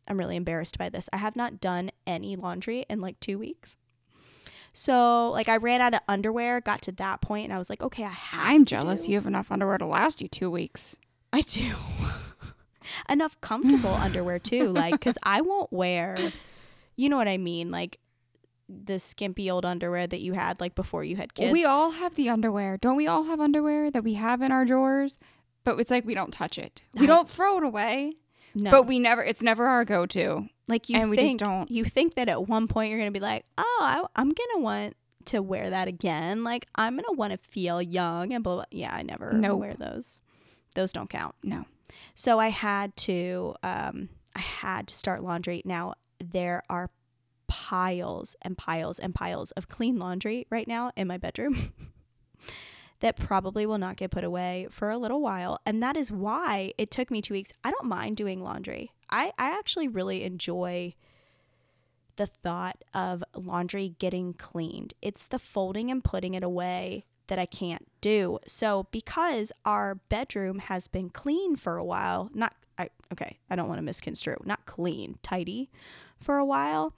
I'm 0.09 0.17
really 0.17 0.35
embarrassed 0.35 0.77
by 0.77 0.89
this. 0.89 1.07
I 1.13 1.17
have 1.17 1.35
not 1.35 1.61
done 1.61 1.91
any 2.07 2.35
laundry 2.35 2.85
in 2.89 2.99
like 2.99 3.19
two 3.19 3.37
weeks. 3.37 3.77
So 4.73 5.29
like 5.31 5.49
I 5.49 5.57
ran 5.57 5.81
out 5.81 5.93
of 5.93 6.01
underwear, 6.07 6.61
got 6.61 6.81
to 6.83 6.91
that 6.93 7.21
point, 7.21 7.45
and 7.45 7.53
I 7.53 7.57
was 7.57 7.69
like, 7.69 7.81
okay, 7.83 8.03
I 8.03 8.09
have. 8.09 8.41
I'm 8.43 8.65
jealous 8.65 9.03
do- 9.05 9.11
you 9.11 9.17
have 9.17 9.27
enough 9.27 9.51
underwear 9.51 9.77
to 9.77 9.85
last 9.85 10.21
you 10.21 10.27
two 10.27 10.49
weeks. 10.49 10.95
I 11.31 11.41
do. 11.41 11.73
Enough 13.09 13.39
comfortable 13.41 13.93
underwear 13.93 14.39
too, 14.39 14.69
like 14.69 14.93
because 14.93 15.17
I 15.21 15.41
won't 15.41 15.71
wear. 15.71 16.31
You 16.95 17.09
know 17.09 17.17
what 17.17 17.27
I 17.27 17.37
mean, 17.37 17.69
like 17.69 17.99
the 18.67 18.99
skimpy 18.99 19.49
old 19.51 19.63
underwear 19.65 20.07
that 20.07 20.21
you 20.21 20.33
had 20.33 20.59
like 20.59 20.73
before 20.73 21.03
you 21.03 21.15
had 21.15 21.33
kids. 21.35 21.51
We 21.51 21.65
all 21.65 21.91
have 21.91 22.15
the 22.15 22.29
underwear. 22.29 22.77
Don't 22.77 22.95
we 22.95 23.05
all 23.05 23.23
have 23.23 23.39
underwear 23.39 23.91
that 23.91 24.03
we 24.03 24.15
have 24.15 24.41
in 24.41 24.51
our 24.51 24.65
drawers? 24.65 25.19
But 25.63 25.79
it's 25.79 25.91
like 25.91 26.05
we 26.05 26.15
don't 26.15 26.31
touch 26.33 26.57
it. 26.57 26.81
We 26.95 27.03
I- 27.03 27.07
don't 27.07 27.29
throw 27.29 27.57
it 27.57 27.63
away. 27.63 28.13
No, 28.61 28.71
But 28.71 28.83
we 28.87 28.99
never 28.99 29.23
it's 29.23 29.41
never 29.41 29.65
our 29.67 29.85
go 29.85 30.05
to. 30.07 30.47
like 30.67 30.89
you 30.89 30.97
and 30.97 31.09
we 31.09 31.17
just 31.17 31.27
think 31.27 31.39
don't- 31.39 31.69
you 31.71 31.83
think 31.85 32.15
that 32.15 32.29
at 32.29 32.47
one 32.47 32.67
point 32.67 32.89
you're 32.91 32.99
gonna 32.99 33.11
be 33.11 33.19
like, 33.19 33.45
oh, 33.57 33.79
I, 33.81 34.03
I'm 34.15 34.29
gonna 34.29 34.63
want 34.63 34.95
to 35.25 35.41
wear 35.41 35.69
that 35.69 35.87
again. 35.87 36.43
Like 36.43 36.65
I'm 36.75 36.95
gonna 36.95 37.11
want 37.13 37.31
to 37.33 37.37
feel 37.37 37.81
young 37.81 38.33
and 38.33 38.43
blah. 38.43 38.55
blah. 38.55 38.65
Yeah, 38.71 38.93
I 38.93 39.01
never 39.03 39.33
Nope. 39.33 39.59
wear 39.59 39.73
those. 39.75 40.21
Those 40.75 40.91
don't 40.91 41.09
count. 41.09 41.35
No. 41.43 41.65
So 42.15 42.39
I 42.39 42.47
had 42.49 42.95
to 42.97 43.55
um 43.63 44.09
I 44.35 44.39
had 44.39 44.87
to 44.87 44.95
start 44.95 45.23
laundry. 45.23 45.61
Now 45.65 45.93
there 46.23 46.61
are 46.69 46.89
piles 47.47 48.35
and 48.43 48.57
piles 48.57 48.99
and 48.99 49.13
piles 49.15 49.51
of 49.51 49.67
clean 49.67 49.97
laundry 49.97 50.45
right 50.51 50.67
now 50.67 50.91
in 50.95 51.07
my 51.07 51.17
bedroom 51.17 51.73
that 53.01 53.15
probably 53.15 53.65
will 53.65 53.77
not 53.77 53.95
get 53.95 54.11
put 54.11 54.23
away 54.23 54.67
for 54.69 54.89
a 54.89 54.97
little 54.97 55.21
while. 55.21 55.59
And 55.65 55.81
that 55.81 55.95
is 55.95 56.11
why 56.11 56.73
it 56.77 56.91
took 56.91 57.09
me 57.09 57.21
2 57.21 57.33
weeks. 57.33 57.53
I 57.63 57.71
don't 57.71 57.85
mind 57.85 58.17
doing 58.17 58.43
laundry. 58.43 58.91
I 59.09 59.31
I 59.37 59.57
actually 59.57 59.87
really 59.87 60.23
enjoy 60.23 60.95
the 62.17 62.27
thought 62.27 62.83
of 62.93 63.23
laundry 63.33 63.95
getting 63.97 64.33
cleaned. 64.33 64.93
It's 65.01 65.27
the 65.27 65.39
folding 65.39 65.89
and 65.89 66.03
putting 66.03 66.33
it 66.33 66.43
away 66.43 67.05
that 67.27 67.39
I 67.39 67.45
can't 67.45 67.87
do. 68.01 68.39
So 68.45 68.87
because 68.91 69.51
our 69.63 69.95
bedroom 69.95 70.59
has 70.59 70.87
been 70.87 71.09
clean 71.09 71.55
for 71.55 71.77
a 71.77 71.85
while, 71.85 72.29
not 72.33 72.53
I 72.77 72.89
okay, 73.13 73.39
I 73.49 73.55
don't 73.55 73.69
want 73.69 73.77
to 73.77 73.83
misconstrue, 73.83 74.37
not 74.43 74.65
clean, 74.65 75.17
tidy 75.23 75.69
for 76.19 76.37
a 76.37 76.45
while, 76.45 76.93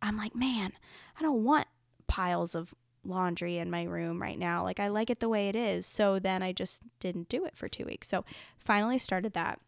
I'm 0.00 0.16
like, 0.16 0.34
man, 0.34 0.72
I 1.18 1.22
don't 1.22 1.42
want 1.42 1.66
piles 2.06 2.54
of 2.54 2.74
laundry 3.04 3.56
in 3.58 3.70
my 3.70 3.84
room 3.84 4.20
right 4.20 4.38
now. 4.38 4.62
Like 4.62 4.78
I 4.80 4.88
like 4.88 5.10
it 5.10 5.20
the 5.20 5.28
way 5.28 5.48
it 5.48 5.56
is. 5.56 5.86
So 5.86 6.18
then 6.18 6.42
I 6.42 6.52
just 6.52 6.82
didn't 7.00 7.28
do 7.28 7.44
it 7.44 7.56
for 7.56 7.68
2 7.68 7.84
weeks. 7.84 8.08
So 8.08 8.24
finally 8.58 8.98
started 8.98 9.32
that. 9.34 9.58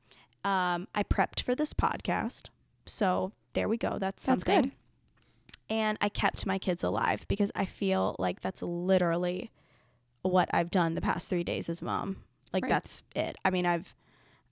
Um 0.44 0.88
I 0.94 1.02
prepped 1.02 1.40
for 1.42 1.54
this 1.54 1.72
podcast. 1.72 2.48
So 2.86 3.32
there 3.54 3.68
we 3.68 3.76
go. 3.76 3.98
That's 3.98 4.24
That's 4.24 4.44
something. 4.44 4.62
good. 4.62 4.72
And 5.70 5.96
I 6.00 6.08
kept 6.10 6.44
my 6.44 6.58
kids 6.58 6.84
alive 6.84 7.26
because 7.28 7.50
I 7.54 7.64
feel 7.64 8.14
like 8.18 8.40
that's 8.40 8.62
literally 8.62 9.50
what 10.22 10.48
I've 10.52 10.70
done 10.70 10.94
the 10.94 11.00
past 11.00 11.30
3 11.30 11.42
days 11.44 11.68
as 11.68 11.80
mom. 11.80 12.16
Like 12.52 12.64
Right. 12.64 12.70
that's 12.70 13.02
it. 13.16 13.36
I 13.44 13.50
mean, 13.50 13.64
I've 13.66 13.94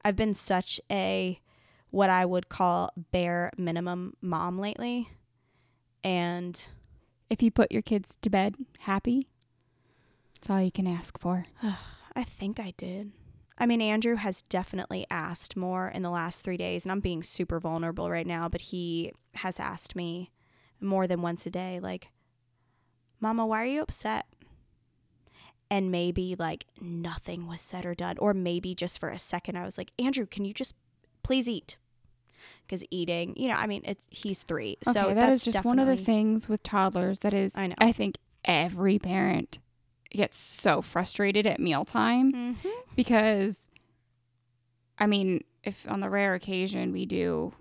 I've 0.02 0.16
been 0.16 0.32
such 0.34 0.80
a 0.90 1.38
what 1.90 2.08
I 2.08 2.24
would 2.24 2.48
call 2.48 2.90
bare 3.12 3.50
minimum 3.58 4.14
mom 4.22 4.58
lately. 4.58 5.10
And 6.02 6.66
If 7.30 7.42
you 7.42 7.50
put 7.52 7.72
your 7.72 7.82
kids 7.82 8.16
to 8.22 8.28
bed 8.28 8.56
happy, 8.80 9.28
that's 10.34 10.50
all 10.50 10.60
you 10.60 10.72
can 10.72 10.86
ask 10.86 11.18
for. 11.18 11.46
I 12.16 12.24
think 12.24 12.58
I 12.58 12.74
did. 12.76 13.12
I 13.56 13.66
mean, 13.66 13.80
Andrew 13.80 14.16
has 14.16 14.42
definitely 14.42 15.06
asked 15.10 15.56
more 15.56 15.88
in 15.88 16.02
the 16.02 16.10
last 16.10 16.42
three 16.42 16.56
days, 16.56 16.84
and 16.84 16.90
I'm 16.90 17.00
being 17.00 17.22
super 17.22 17.60
vulnerable 17.60 18.10
right 18.10 18.26
now, 18.26 18.48
but 18.48 18.62
he 18.62 19.12
has 19.34 19.60
asked 19.60 19.94
me 19.94 20.32
more 20.80 21.06
than 21.06 21.22
once 21.22 21.46
a 21.46 21.50
day, 21.50 21.78
like, 21.80 22.08
Mama, 23.20 23.46
why 23.46 23.62
are 23.62 23.66
you 23.66 23.82
upset? 23.82 24.26
And 25.70 25.90
maybe 25.90 26.34
like 26.36 26.64
nothing 26.80 27.46
was 27.46 27.60
said 27.60 27.84
or 27.84 27.94
done. 27.94 28.16
Or 28.18 28.34
maybe 28.34 28.74
just 28.74 28.98
for 28.98 29.10
a 29.10 29.18
second, 29.18 29.56
I 29.56 29.64
was 29.64 29.78
like, 29.78 29.92
Andrew, 29.98 30.26
can 30.26 30.44
you 30.44 30.54
just 30.54 30.74
please 31.22 31.48
eat? 31.48 31.76
Because 32.70 32.84
eating, 32.92 33.34
you 33.36 33.48
know, 33.48 33.56
I 33.56 33.66
mean, 33.66 33.82
it's, 33.84 34.06
he's 34.10 34.44
three. 34.44 34.76
Okay, 34.86 34.92
so 34.92 35.08
that 35.08 35.14
that's 35.16 35.44
is 35.48 35.52
just 35.54 35.64
one 35.64 35.80
of 35.80 35.88
the 35.88 35.96
things 35.96 36.48
with 36.48 36.62
toddlers 36.62 37.18
that 37.18 37.34
is 37.34 37.56
I 37.56 37.66
know. 37.66 37.74
I 37.78 37.90
think 37.90 38.18
every 38.44 38.96
parent 39.00 39.58
gets 40.12 40.38
so 40.38 40.80
frustrated 40.80 41.46
at 41.46 41.58
mealtime 41.58 42.32
Mhm. 42.32 42.70
because 42.94 43.66
I 44.98 45.08
mean, 45.08 45.42
if 45.64 45.84
on 45.88 45.98
the 45.98 46.08
rare 46.08 46.34
occasion 46.34 46.92
we 46.92 47.06
do 47.06 47.54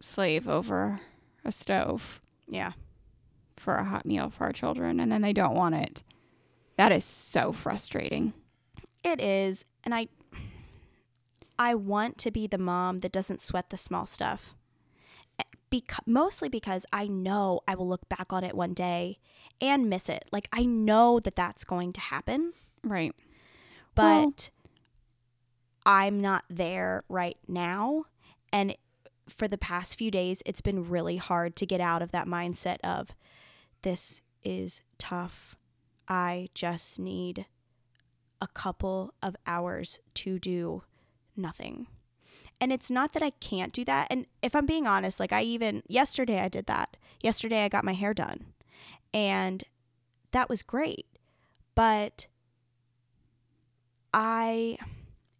slave 0.00 0.48
over 0.48 1.00
a 1.44 1.52
stove 1.52 2.20
Yeah. 2.48 2.72
for 3.56 3.76
a 3.76 3.84
hot 3.84 4.04
meal 4.06 4.28
for 4.28 4.42
our 4.44 4.52
children 4.52 4.98
and 4.98 5.12
then 5.12 5.22
they 5.22 5.32
don't 5.32 5.54
want 5.54 5.76
it. 5.76 6.02
That 6.76 6.90
is 6.90 7.04
so 7.04 7.52
frustrating. 7.52 8.32
It 9.04 9.20
is, 9.20 9.64
and 9.84 9.94
I 9.94 10.08
I 11.62 11.74
want 11.76 12.18
to 12.18 12.30
be 12.32 12.48
the 12.48 12.58
mom 12.58 12.98
that 13.00 13.12
doesn't 13.12 13.40
sweat 13.42 13.70
the 13.70 13.76
small 13.76 14.04
stuff. 14.06 14.56
Eh, 15.38 15.44
because 15.70 16.04
mostly 16.06 16.48
because 16.48 16.84
I 16.92 17.06
know 17.06 17.60
I 17.68 17.76
will 17.76 17.88
look 17.88 18.08
back 18.08 18.32
on 18.32 18.42
it 18.42 18.56
one 18.56 18.74
day 18.74 19.18
and 19.60 19.88
miss 19.88 20.08
it. 20.08 20.24
Like 20.32 20.48
I 20.52 20.64
know 20.64 21.20
that 21.20 21.36
that's 21.36 21.62
going 21.64 21.92
to 21.92 22.00
happen, 22.00 22.52
Right. 22.82 23.14
but 23.94 24.04
Well- 24.04 24.34
I'm 25.86 26.20
not 26.20 26.44
there 26.50 27.04
right 27.08 27.38
now 27.48 28.04
and 28.52 28.76
for 29.28 29.46
the 29.48 29.58
past 29.58 29.96
few 29.98 30.10
days 30.10 30.42
it's 30.44 30.60
been 30.60 30.88
really 30.88 31.16
hard 31.16 31.54
to 31.56 31.66
get 31.66 31.80
out 31.80 32.02
of 32.02 32.10
that 32.12 32.26
mindset 32.26 32.78
of 32.84 33.10
this 33.82 34.20
is 34.44 34.82
tough. 34.98 35.56
I 36.08 36.48
just 36.54 36.98
need 36.98 37.46
a 38.40 38.48
couple 38.48 39.14
of 39.22 39.36
hours 39.46 40.00
to 40.14 40.38
do 40.38 40.82
nothing. 41.36 41.86
And 42.60 42.72
it's 42.72 42.90
not 42.90 43.12
that 43.12 43.22
I 43.22 43.30
can't 43.30 43.72
do 43.72 43.84
that. 43.86 44.06
And 44.10 44.26
if 44.42 44.54
I'm 44.54 44.66
being 44.66 44.86
honest, 44.86 45.18
like 45.18 45.32
I 45.32 45.42
even 45.42 45.82
yesterday 45.88 46.40
I 46.40 46.48
did 46.48 46.66
that. 46.66 46.96
Yesterday 47.22 47.64
I 47.64 47.68
got 47.68 47.84
my 47.84 47.94
hair 47.94 48.14
done. 48.14 48.46
And 49.12 49.64
that 50.30 50.48
was 50.48 50.62
great. 50.62 51.06
But 51.74 52.26
I 54.14 54.76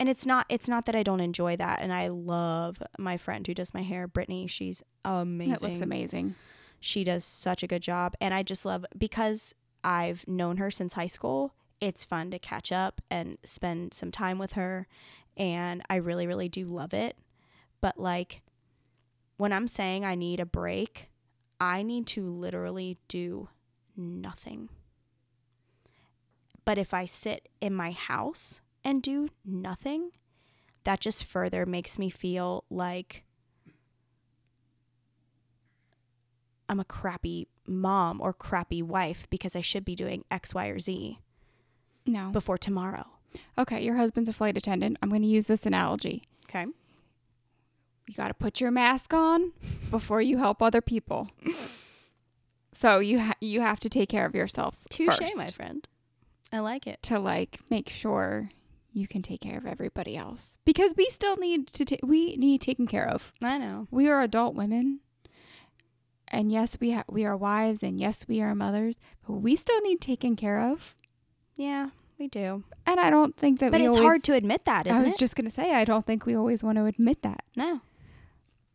and 0.00 0.08
it's 0.08 0.26
not 0.26 0.46
it's 0.48 0.68
not 0.68 0.86
that 0.86 0.96
I 0.96 1.02
don't 1.02 1.20
enjoy 1.20 1.56
that 1.56 1.80
and 1.82 1.92
I 1.92 2.08
love 2.08 2.82
my 2.98 3.16
friend 3.16 3.46
who 3.46 3.54
does 3.54 3.74
my 3.74 3.82
hair, 3.82 4.08
Brittany. 4.08 4.46
She's 4.46 4.82
amazing 5.04 5.52
It 5.54 5.62
looks 5.62 5.80
amazing. 5.80 6.34
she 6.80 7.04
does 7.04 7.24
such 7.24 7.62
a 7.62 7.66
good 7.66 7.82
job 7.82 8.14
and 8.20 8.32
i 8.32 8.42
just 8.44 8.64
love 8.64 8.84
because 8.96 9.52
i've 9.82 10.26
known 10.28 10.58
her 10.58 10.70
since 10.70 10.92
high 10.94 11.08
school 11.08 11.54
it's 11.80 12.04
fun 12.04 12.30
to 12.30 12.38
catch 12.38 12.70
up 12.70 13.00
and 13.10 13.36
spend 13.44 13.92
some 13.94 14.12
time 14.12 14.38
with 14.38 14.52
her 14.52 14.86
and 15.36 15.82
i 15.88 15.96
really 15.96 16.26
really 16.26 16.48
do 16.48 16.66
love 16.66 16.92
it 16.94 17.16
but 17.80 17.98
like 17.98 18.42
when 19.36 19.52
i'm 19.52 19.66
saying 19.68 20.04
i 20.04 20.14
need 20.14 20.40
a 20.40 20.46
break 20.46 21.08
i 21.60 21.82
need 21.82 22.06
to 22.06 22.28
literally 22.28 22.98
do 23.08 23.48
nothing 23.96 24.68
but 26.64 26.78
if 26.78 26.92
i 26.94 27.04
sit 27.04 27.48
in 27.60 27.74
my 27.74 27.90
house 27.92 28.60
and 28.84 29.02
do 29.02 29.28
nothing 29.44 30.10
that 30.84 31.00
just 31.00 31.24
further 31.24 31.64
makes 31.64 31.98
me 31.98 32.10
feel 32.10 32.64
like 32.68 33.22
I'm 36.68 36.80
a 36.80 36.84
crappy 36.84 37.48
mom 37.66 38.20
or 38.20 38.32
crappy 38.32 38.80
wife 38.82 39.28
because 39.28 39.54
I 39.54 39.60
should 39.60 39.84
be 39.84 39.94
doing 39.94 40.24
X, 40.30 40.54
Y, 40.54 40.68
or 40.68 40.78
Z 40.78 41.18
No. 42.06 42.30
before 42.30 42.56
tomorrow. 42.56 43.06
Okay, 43.58 43.82
your 43.82 43.96
husband's 43.96 44.28
a 44.28 44.32
flight 44.32 44.56
attendant. 44.56 44.96
I'm 45.02 45.08
going 45.08 45.22
to 45.22 45.28
use 45.28 45.46
this 45.46 45.66
analogy. 45.66 46.24
Okay. 46.46 46.66
You 48.08 48.14
got 48.14 48.28
to 48.28 48.34
put 48.34 48.60
your 48.60 48.70
mask 48.70 49.14
on 49.14 49.52
before 49.90 50.20
you 50.20 50.38
help 50.38 50.60
other 50.62 50.80
people. 50.80 51.30
So 52.72 52.98
you 52.98 53.20
ha- 53.20 53.34
you 53.40 53.60
have 53.60 53.80
to 53.80 53.88
take 53.88 54.08
care 54.08 54.26
of 54.26 54.34
yourself 54.34 54.76
Touche, 54.90 55.06
first 55.18 55.36
my 55.36 55.48
friend. 55.48 55.86
I 56.52 56.58
like 56.60 56.86
it. 56.86 57.02
to 57.04 57.18
like 57.18 57.60
make 57.70 57.88
sure 57.88 58.50
you 58.92 59.06
can 59.06 59.22
take 59.22 59.40
care 59.40 59.56
of 59.56 59.66
everybody 59.66 60.16
else 60.16 60.58
because 60.64 60.94
we 60.96 61.06
still 61.06 61.36
need 61.36 61.66
to 61.68 61.84
ta- 61.84 61.96
we 62.06 62.36
need 62.36 62.60
taken 62.60 62.86
care 62.86 63.08
of. 63.08 63.32
I 63.42 63.58
know. 63.58 63.88
We 63.90 64.08
are 64.08 64.20
adult 64.22 64.54
women. 64.54 65.00
And 66.28 66.50
yes, 66.50 66.78
we 66.80 66.92
ha- 66.92 67.04
we 67.08 67.24
are 67.24 67.36
wives 67.36 67.82
and 67.82 68.00
yes, 68.00 68.26
we 68.26 68.40
are 68.40 68.54
mothers, 68.54 68.96
but 69.26 69.34
we 69.34 69.54
still 69.54 69.80
need 69.82 70.00
taken 70.00 70.34
care 70.34 70.60
of. 70.60 70.94
Yeah, 71.56 71.90
we 72.22 72.28
do. 72.28 72.62
And 72.86 73.00
I 73.00 73.10
don't 73.10 73.36
think 73.36 73.58
that 73.58 73.72
But 73.72 73.80
it's 73.80 73.96
always, 73.96 74.02
hard 74.02 74.22
to 74.24 74.34
admit 74.34 74.64
that, 74.64 74.86
isn't 74.86 74.98
I 74.98 75.02
was 75.02 75.14
it? 75.14 75.18
just 75.18 75.34
going 75.34 75.44
to 75.44 75.50
say 75.50 75.72
I 75.72 75.84
don't 75.84 76.06
think 76.06 76.24
we 76.24 76.36
always 76.36 76.62
want 76.62 76.78
to 76.78 76.86
admit 76.86 77.22
that. 77.22 77.44
no. 77.56 77.80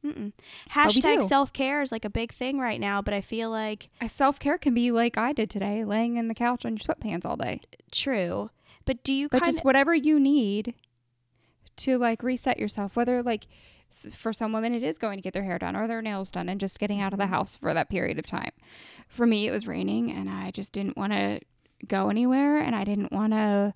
Mm-mm. 0.06 0.32
Hashtag 0.72 1.24
self 1.24 1.52
care 1.52 1.82
is 1.82 1.92
like 1.92 2.06
a 2.06 2.10
big 2.10 2.32
thing 2.32 2.60
right 2.60 2.80
now, 2.80 3.02
but 3.02 3.14
I 3.16 3.20
feel 3.20 3.50
like 3.50 3.90
Self 4.08 4.40
care 4.40 4.58
can 4.58 4.74
be 4.74 4.92
like 4.92 5.18
I 5.18 5.34
did 5.34 5.50
today, 5.50 5.84
laying 5.84 6.18
in 6.18 6.28
the 6.28 6.36
couch 6.36 6.66
on 6.66 6.78
your 6.78 6.80
sweatpants 6.80 7.26
all 7.26 7.36
day. 7.36 7.62
true. 7.92 8.52
But 8.86 9.04
do 9.04 9.12
you 9.12 9.28
But 9.28 9.42
kind 9.42 9.52
just 9.52 9.66
whatever 9.66 9.94
you 9.96 10.20
need 10.20 10.76
to 11.78 11.98
like 11.98 12.24
reset 12.24 12.60
yourself, 12.60 12.96
whether 12.96 13.24
like 13.24 13.48
for 14.12 14.32
some 14.32 14.54
women 14.54 14.74
it 14.74 14.84
is 14.84 14.98
going 14.98 15.18
to 15.18 15.24
get 15.24 15.34
their 15.34 15.44
hair 15.44 15.58
done 15.58 15.76
or 15.76 15.88
their 15.88 16.02
nails 16.02 16.30
done 16.32 16.48
and 16.48 16.60
just 16.60 16.80
getting 16.80 17.02
out 17.02 17.12
of 17.12 17.18
the 17.18 17.26
mm-hmm. 17.26 17.34
house 17.34 17.58
for 17.58 17.74
that 17.74 17.90
period 17.90 18.20
of 18.20 18.28
time. 18.28 18.52
For 19.10 19.26
me, 19.26 19.48
it 19.48 19.52
was 19.52 19.68
raining 19.68 20.12
and 20.12 20.30
I 20.30 20.52
just 20.52 20.72
didn't 20.72 20.96
want 20.96 21.14
to 21.14 21.40
go 21.88 22.10
anywhere 22.10 22.58
and 22.58 22.76
I 22.76 22.84
didn't 22.84 23.12
want 23.12 23.34
to 23.34 23.74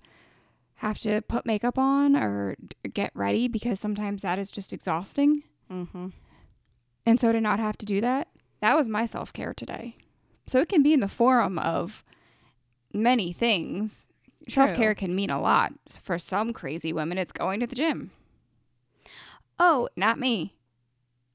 have 0.76 0.98
to 1.00 1.22
put 1.22 1.46
makeup 1.46 1.78
on 1.78 2.16
or 2.16 2.56
get 2.92 3.12
ready 3.14 3.46
because 3.48 3.78
sometimes 3.78 4.22
that 4.22 4.38
is 4.38 4.50
just 4.50 4.72
exhausting. 4.72 5.42
mm-hmm. 5.70 6.08
And 7.04 7.18
so 7.18 7.32
to 7.32 7.40
not 7.40 7.58
have 7.58 7.76
to 7.78 7.86
do 7.86 8.00
that, 8.00 8.28
that 8.60 8.76
was 8.76 8.88
my 8.88 9.06
self 9.06 9.32
care 9.32 9.52
today. 9.54 9.96
So 10.46 10.60
it 10.60 10.68
can 10.68 10.82
be 10.82 10.92
in 10.92 11.00
the 11.00 11.08
form 11.08 11.58
of 11.58 12.04
many 12.92 13.32
things. 13.32 14.06
Self 14.48 14.74
care 14.74 14.94
can 14.94 15.14
mean 15.14 15.30
a 15.30 15.40
lot. 15.40 15.72
For 16.00 16.18
some 16.18 16.52
crazy 16.52 16.92
women, 16.92 17.18
it's 17.18 17.32
going 17.32 17.60
to 17.60 17.66
the 17.66 17.76
gym. 17.76 18.10
Oh, 19.58 19.88
Not 19.96 20.18
me. 20.18 20.54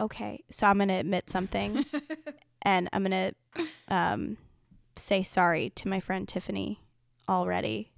okay. 0.02 0.44
So 0.50 0.68
I'm 0.68 0.78
gonna 0.80 1.00
admit 1.00 1.30
something, 1.30 1.86
and 2.62 2.90
I'm 2.92 3.04
gonna 3.04 3.32
um, 3.88 4.38
say 4.98 5.24
sorry 5.24 5.70
to 5.72 5.88
my 5.88 6.00
friend 6.00 6.28
Tiffany 6.28 6.82
already. 7.30 7.92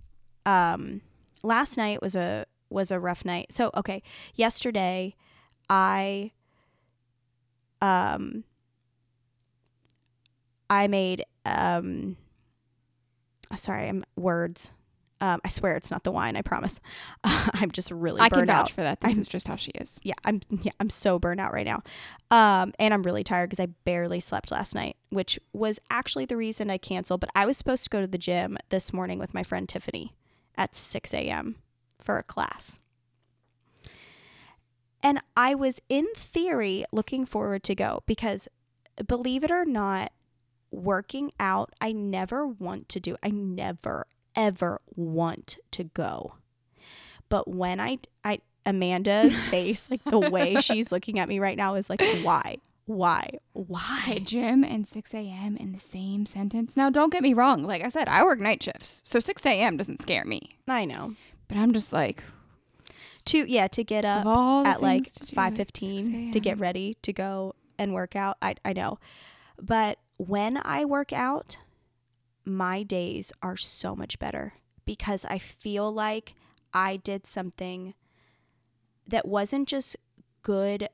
Um, 0.45 1.01
last 1.43 1.77
night 1.77 2.01
was 2.01 2.15
a 2.15 2.45
was 2.69 2.91
a 2.91 2.99
rough 2.99 3.25
night. 3.25 3.51
So 3.51 3.71
okay, 3.75 4.03
yesterday 4.35 5.15
I 5.69 6.31
um 7.81 8.43
I 10.69 10.87
made 10.87 11.23
um 11.45 12.17
sorry, 13.55 13.87
I'm 13.87 14.03
words. 14.15 14.73
Um, 15.21 15.41
I 15.43 15.49
swear 15.49 15.75
it's 15.75 15.91
not 15.91 16.03
the 16.05 16.11
wine. 16.11 16.35
I 16.37 16.41
promise. 16.41 16.79
I'm 17.23 17.71
just 17.71 17.91
really 17.91 18.21
I 18.21 18.29
can 18.29 18.45
vouch 18.45 18.55
out. 18.69 18.71
for 18.71 18.81
that. 18.83 19.01
This 19.01 19.11
I'm- 19.11 19.19
is 19.19 19.27
just 19.27 19.47
how 19.47 19.55
she 19.57 19.71
is. 19.71 19.99
yeah, 20.01 20.13
I'm 20.23 20.41
yeah, 20.49 20.71
I'm 20.79 20.89
so 20.89 21.19
burned 21.19 21.39
out 21.41 21.51
right 21.53 21.65
now. 21.65 21.83
Um, 22.31 22.73
and 22.79 22.93
I'm 22.93 23.03
really 23.03 23.23
tired 23.23 23.49
because 23.49 23.61
I 23.63 23.67
barely 23.83 24.19
slept 24.21 24.51
last 24.51 24.73
night, 24.75 24.95
which 25.09 25.37
was 25.51 25.79
actually 25.89 26.25
the 26.25 26.37
reason 26.37 26.69
I 26.69 26.77
canceled. 26.77 27.19
But 27.19 27.31
I 27.35 27.45
was 27.45 27.57
supposed 27.57 27.83
to 27.83 27.89
go 27.89 27.99
to 28.01 28.07
the 28.07 28.17
gym 28.17 28.57
this 28.69 28.93
morning 28.93 29.19
with 29.19 29.33
my 29.33 29.43
friend 29.43 29.67
Tiffany 29.67 30.13
at 30.57 30.75
6 30.75 31.13
a.m. 31.13 31.55
for 32.01 32.17
a 32.17 32.23
class. 32.23 32.79
And 35.01 35.21
I 35.37 35.55
was 35.55 35.79
in 35.87 36.07
theory 36.15 36.85
looking 36.91 37.25
forward 37.25 37.63
to 37.63 37.75
go 37.75 38.03
because 38.05 38.47
believe 39.07 39.43
it 39.43 39.51
or 39.51 39.65
not, 39.65 40.11
working 40.71 41.31
out, 41.39 41.73
I 41.79 41.93
never 41.93 42.45
want 42.45 42.89
to 42.89 42.99
do. 42.99 43.15
I 43.23 43.29
never 43.31 44.05
ever 44.35 44.81
want 44.95 45.57
to 45.71 45.83
go. 45.83 46.33
But 47.29 47.47
when 47.47 47.79
I 47.79 47.99
I 48.23 48.39
Amanda's 48.65 49.37
face, 49.49 49.89
like 49.89 50.03
the 50.03 50.19
way 50.19 50.55
she's 50.61 50.91
looking 50.91 51.19
at 51.19 51.29
me 51.29 51.39
right 51.39 51.57
now 51.57 51.75
is 51.75 51.89
like 51.89 52.01
why? 52.21 52.57
Why? 52.85 53.29
Why? 53.53 54.19
Gym 54.23 54.63
and 54.63 54.87
6 54.87 55.13
a.m. 55.13 55.55
in 55.57 55.73
the 55.73 55.79
same 55.79 56.25
sentence. 56.25 56.75
Now, 56.75 56.89
don't 56.89 57.11
get 57.13 57.21
me 57.21 57.35
wrong. 57.35 57.61
Like 57.61 57.83
I 57.83 57.89
said, 57.89 58.09
I 58.09 58.23
work 58.23 58.39
night 58.39 58.63
shifts. 58.63 59.03
So 59.05 59.19
6 59.19 59.45
a.m. 59.45 59.77
doesn't 59.77 60.01
scare 60.01 60.25
me. 60.25 60.57
I 60.67 60.85
know. 60.85 61.13
But 61.47 61.57
I'm 61.57 61.71
just 61.71 61.93
like, 61.93 62.23
To 63.25 63.45
yeah, 63.47 63.67
to 63.67 63.83
get 63.83 64.05
up 64.05 64.25
at 64.65 64.81
like 64.81 65.03
things 65.03 65.29
to 65.29 65.35
five 65.35 65.55
fifteen 65.55 66.31
to 66.31 66.39
get 66.39 66.57
ready 66.59 66.95
to 67.03 67.13
go 67.13 67.53
and 67.77 67.93
work 67.93 68.15
out. 68.15 68.37
I 68.41 68.55
I 68.65 68.73
know. 68.73 68.97
But 69.61 69.99
when 70.17 70.59
I 70.63 70.85
work 70.85 71.13
out, 71.13 71.57
my 72.45 72.83
days 72.83 73.31
are 73.41 73.57
so 73.57 73.95
much 73.95 74.19
better 74.19 74.53
because 74.85 75.25
I 75.25 75.37
feel 75.37 75.91
like 75.91 76.33
I 76.73 76.97
did 76.97 77.27
something 77.27 77.93
that 79.07 79.27
wasn't 79.27 79.67
just 79.67 79.95
good 80.41 80.87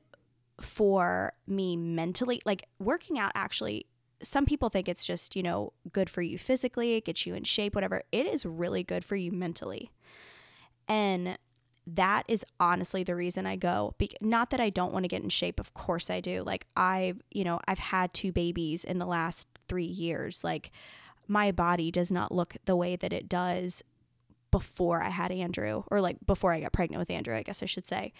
for 0.60 1.32
me 1.46 1.76
mentally. 1.76 2.40
Like 2.44 2.64
working 2.78 3.18
out 3.18 3.32
actually 3.34 3.86
some 4.22 4.46
people 4.46 4.68
think 4.68 4.88
it's 4.88 5.04
just, 5.04 5.36
you 5.36 5.42
know, 5.42 5.72
good 5.92 6.08
for 6.08 6.22
you 6.22 6.38
physically, 6.38 6.94
it 6.94 7.04
gets 7.04 7.26
you 7.26 7.34
in 7.34 7.44
shape, 7.44 7.74
whatever. 7.74 8.02
It 8.12 8.26
is 8.26 8.46
really 8.46 8.82
good 8.82 9.04
for 9.04 9.16
you 9.16 9.30
mentally. 9.30 9.90
And 10.88 11.38
that 11.86 12.24
is 12.26 12.44
honestly 12.58 13.04
the 13.04 13.14
reason 13.14 13.46
I 13.46 13.56
go. 13.56 13.94
Be- 13.98 14.10
not 14.20 14.50
that 14.50 14.60
I 14.60 14.70
don't 14.70 14.92
want 14.92 15.04
to 15.04 15.08
get 15.08 15.22
in 15.22 15.28
shape, 15.28 15.60
of 15.60 15.74
course 15.74 16.10
I 16.10 16.20
do. 16.20 16.42
Like 16.42 16.66
I've, 16.76 17.22
you 17.30 17.44
know, 17.44 17.60
I've 17.68 17.78
had 17.78 18.12
two 18.12 18.32
babies 18.32 18.84
in 18.84 18.98
the 18.98 19.06
last 19.06 19.46
3 19.68 19.84
years. 19.84 20.42
Like 20.42 20.72
my 21.28 21.52
body 21.52 21.90
does 21.90 22.10
not 22.10 22.32
look 22.32 22.56
the 22.64 22.76
way 22.76 22.96
that 22.96 23.12
it 23.12 23.28
does 23.28 23.82
before 24.50 25.02
I 25.02 25.10
had 25.10 25.32
Andrew 25.32 25.84
or 25.90 26.00
like 26.00 26.16
before 26.26 26.52
I 26.52 26.60
got 26.60 26.72
pregnant 26.72 26.98
with 26.98 27.10
Andrew, 27.10 27.34
I 27.34 27.42
guess 27.42 27.62
I 27.62 27.66
should 27.66 27.86
say. 27.86 28.12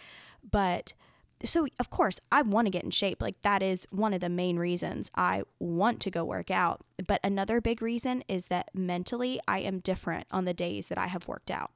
But 0.49 0.92
so 1.45 1.66
of 1.79 1.90
course 1.90 2.19
I 2.33 2.42
want 2.42 2.66
to 2.66 2.71
get 2.71 2.85
in 2.85 2.90
shape. 2.90 3.23
Like 3.23 3.40
that 3.42 3.62
is 3.62 3.87
one 3.90 4.12
of 4.12 4.21
the 4.21 4.29
main 4.29 4.59
reasons 4.59 5.11
I 5.14 5.42
want 5.59 6.01
to 6.01 6.11
go 6.11 6.25
work 6.25 6.51
out. 6.51 6.85
But 7.07 7.21
another 7.23 7.61
big 7.61 7.83
reason 7.83 8.25
is 8.29 8.47
that 8.47 8.71
mentally 8.75 9.40
I 9.47 9.61
am 9.61 9.81
different 9.81 10.27
on 10.31 10.45
the 10.45 10.55
days 10.55 10.88
that 10.88 10.99
I 10.99 11.07
have 11.07 11.29
worked 11.29 11.51
out. 11.51 11.73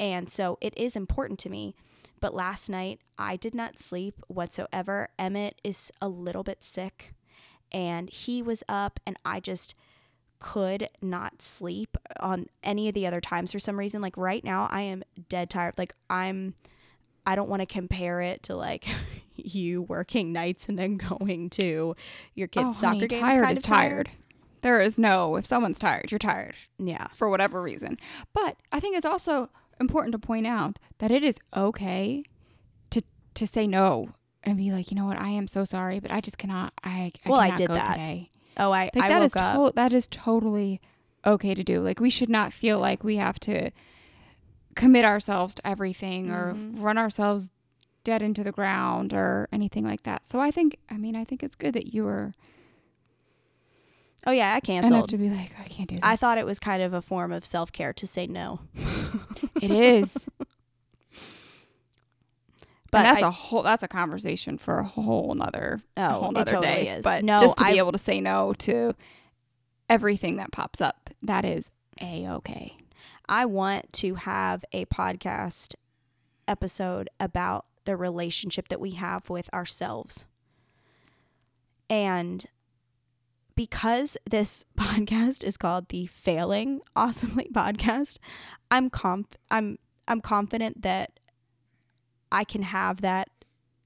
And 0.00 0.30
so 0.30 0.58
it 0.60 0.76
is 0.76 0.96
important 0.96 1.38
to 1.40 1.50
me. 1.50 1.74
But 2.20 2.34
last 2.34 2.68
night 2.68 3.00
I 3.18 3.36
did 3.36 3.54
not 3.54 3.78
sleep 3.78 4.20
whatsoever. 4.28 5.08
Emmett 5.18 5.60
is 5.62 5.90
a 6.00 6.08
little 6.08 6.42
bit 6.42 6.64
sick 6.64 7.14
and 7.70 8.10
he 8.10 8.42
was 8.42 8.62
up 8.68 9.00
and 9.06 9.16
I 9.24 9.40
just 9.40 9.74
could 10.42 10.88
not 11.00 11.40
sleep 11.40 11.96
on 12.18 12.46
any 12.64 12.88
of 12.88 12.94
the 12.94 13.06
other 13.06 13.20
times 13.20 13.52
for 13.52 13.60
some 13.60 13.78
reason. 13.78 14.02
Like 14.02 14.16
right 14.16 14.42
now, 14.42 14.66
I 14.70 14.82
am 14.82 15.04
dead 15.28 15.48
tired. 15.50 15.74
Like 15.78 15.94
I'm, 16.10 16.54
I 17.24 17.36
don't 17.36 17.48
want 17.48 17.60
to 17.60 17.66
compare 17.66 18.20
it 18.20 18.42
to 18.44 18.56
like 18.56 18.84
you 19.36 19.82
working 19.82 20.32
nights 20.32 20.68
and 20.68 20.76
then 20.76 20.96
going 20.96 21.48
to 21.50 21.94
your 22.34 22.48
oh, 22.56 22.60
kids' 22.62 22.66
oh, 22.78 22.80
soccer 22.80 22.94
honey, 22.96 23.06
games. 23.08 23.20
tired 23.22 23.42
kind 23.44 23.52
is 23.52 23.58
of 23.58 23.64
tired. 23.64 24.06
tired. 24.06 24.10
There 24.62 24.80
is 24.80 24.98
no, 24.98 25.36
if 25.36 25.46
someone's 25.46 25.78
tired, 25.78 26.10
you're 26.10 26.18
tired 26.18 26.54
Yeah. 26.78 27.06
for 27.14 27.28
whatever 27.28 27.62
reason. 27.62 27.98
But 28.32 28.56
I 28.72 28.80
think 28.80 28.96
it's 28.96 29.06
also 29.06 29.48
important 29.80 30.12
to 30.12 30.18
point 30.18 30.46
out 30.46 30.78
that 30.98 31.10
it 31.12 31.22
is 31.22 31.38
okay 31.56 32.24
to 32.90 33.02
to 33.34 33.46
say 33.46 33.66
no 33.68 34.10
and 34.44 34.56
be 34.56 34.72
like, 34.72 34.90
you 34.90 34.96
know 34.96 35.06
what, 35.06 35.20
I 35.20 35.28
am 35.30 35.46
so 35.46 35.64
sorry, 35.64 36.00
but 36.00 36.10
I 36.10 36.20
just 36.20 36.36
cannot. 36.38 36.72
I, 36.82 37.12
I 37.24 37.28
Well, 37.28 37.40
I 37.40 37.54
did 37.54 37.68
go 37.68 37.74
that. 37.74 37.92
today. 37.92 38.28
Oh, 38.56 38.70
I 38.70 38.90
Like 38.94 39.04
I 39.04 39.08
that 39.08 39.18
woke 39.18 39.26
is 39.26 39.36
up. 39.36 39.56
to- 39.56 39.72
that 39.76 39.92
is 39.92 40.06
totally 40.10 40.80
okay 41.24 41.54
to 41.54 41.62
do. 41.64 41.80
Like 41.80 42.00
we 42.00 42.10
should 42.10 42.28
not 42.28 42.52
feel 42.52 42.78
like 42.78 43.02
we 43.04 43.16
have 43.16 43.38
to 43.40 43.70
commit 44.74 45.04
ourselves 45.04 45.54
to 45.56 45.66
everything 45.66 46.30
or 46.30 46.54
Mhm. 46.54 46.82
run 46.82 46.98
ourselves 46.98 47.50
dead 48.04 48.22
into 48.22 48.42
the 48.42 48.52
ground 48.52 49.12
or 49.14 49.48
anything 49.52 49.84
like 49.84 50.02
that. 50.02 50.22
So 50.28 50.40
I 50.40 50.50
think 50.50 50.78
I 50.90 50.96
mean 50.96 51.14
I 51.14 51.24
think 51.24 51.42
it's 51.42 51.54
good 51.56 51.74
that 51.74 51.94
you 51.94 52.04
were 52.04 52.34
oh 54.26 54.32
yeah, 54.32 54.48
I 54.48 54.52
enough 54.54 54.62
canceled. 54.64 55.08
to 55.10 55.16
be 55.18 55.30
like 55.30 55.52
I 55.60 55.64
can't 55.64 55.88
do 55.88 55.96
this. 55.96 56.04
I 56.04 56.16
thought 56.16 56.38
it 56.38 56.46
was 56.46 56.58
kind 56.58 56.82
of 56.82 56.94
a 56.94 57.02
form 57.02 57.32
of 57.32 57.44
self 57.46 57.70
care 57.72 57.92
to 57.92 58.06
say 58.06 58.26
no. 58.26 58.60
it 59.60 59.70
is. 59.70 60.16
But 62.92 62.98
and 62.98 63.06
that's 63.16 63.22
I- 63.24 63.26
a 63.28 63.30
whole 63.30 63.62
that's 63.64 63.82
a 63.82 63.88
conversation 63.88 64.56
for 64.58 64.78
a 64.78 64.84
whole 64.84 65.34
nother 65.34 65.80
Oh, 65.96 66.08
whole 66.20 66.30
nother 66.32 66.52
totally 66.54 66.84
day. 66.84 66.88
is. 66.90 67.02
But 67.02 67.24
No, 67.24 67.40
just 67.40 67.56
to 67.58 67.64
I- 67.64 67.72
be 67.72 67.78
able 67.78 67.90
to 67.92 67.98
say 67.98 68.20
no 68.20 68.52
to 68.60 68.94
everything 69.88 70.36
that 70.36 70.52
pops 70.52 70.80
up, 70.80 71.10
that 71.22 71.44
is 71.44 71.70
a 72.00 72.26
okay. 72.28 72.76
I 73.28 73.46
want 73.46 73.92
to 73.94 74.14
have 74.16 74.64
a 74.72 74.84
podcast 74.86 75.74
episode 76.46 77.08
about 77.18 77.66
the 77.84 77.96
relationship 77.96 78.68
that 78.68 78.80
we 78.80 78.92
have 78.92 79.28
with 79.30 79.52
ourselves. 79.54 80.26
And 81.90 82.46
because 83.54 84.16
this 84.28 84.64
podcast 84.78 85.44
is 85.44 85.56
called 85.56 85.88
the 85.88 86.06
Failing 86.06 86.80
Awesomely 86.96 87.48
podcast, 87.54 88.18
I'm 88.70 88.90
conf- 88.90 89.36
I'm 89.50 89.78
I'm 90.08 90.20
confident 90.20 90.82
that 90.82 91.18
I 92.32 92.44
can 92.44 92.62
have 92.62 93.02
that 93.02 93.28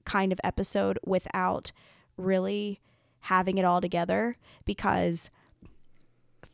kind 0.05 0.31
of 0.31 0.39
episode 0.43 0.97
without 1.05 1.71
really 2.15 2.79
having 3.21 3.57
it 3.57 3.65
all 3.65 3.81
together 3.81 4.37
because 4.65 5.29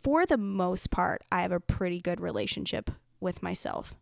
for 0.01 0.25
the 0.25 0.37
most 0.37 0.91
part, 0.91 1.23
I 1.31 1.43
have 1.43 1.51
a 1.51 1.59
pretty 1.59 2.01
good 2.01 2.19
relationship 2.19 2.89
with 3.21 3.43
myself. 3.43 3.95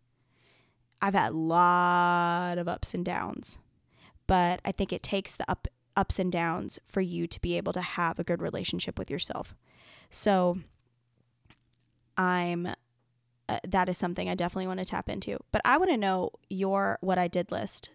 I've 1.01 1.13
had 1.13 1.33
a 1.33 1.35
lot 1.35 2.57
of 2.57 2.67
ups 2.67 2.93
and 2.93 3.03
downs, 3.03 3.59
but 4.25 4.61
I 4.63 4.71
think 4.71 4.93
it 4.93 5.03
takes 5.03 5.35
the 5.35 5.49
up 5.49 5.67
ups 5.97 6.17
and 6.17 6.31
downs 6.31 6.79
for 6.85 7.01
you 7.01 7.27
to 7.27 7.41
be 7.41 7.57
able 7.57 7.73
to 7.73 7.81
have 7.81 8.17
a 8.17 8.23
good 8.23 8.41
relationship 8.41 8.97
with 8.97 9.11
yourself. 9.11 9.53
So 10.09 10.59
I'm 12.17 12.73
uh, 13.51 13.59
that 13.67 13.89
is 13.89 13.97
something 13.97 14.29
I 14.29 14.35
definitely 14.35 14.67
want 14.67 14.79
to 14.79 14.85
tap 14.85 15.09
into. 15.09 15.37
But 15.51 15.61
I 15.65 15.77
want 15.77 15.91
to 15.91 15.97
know 15.97 16.31
your 16.49 16.97
what 17.01 17.17
I 17.17 17.27
did 17.27 17.51
list. 17.51 17.89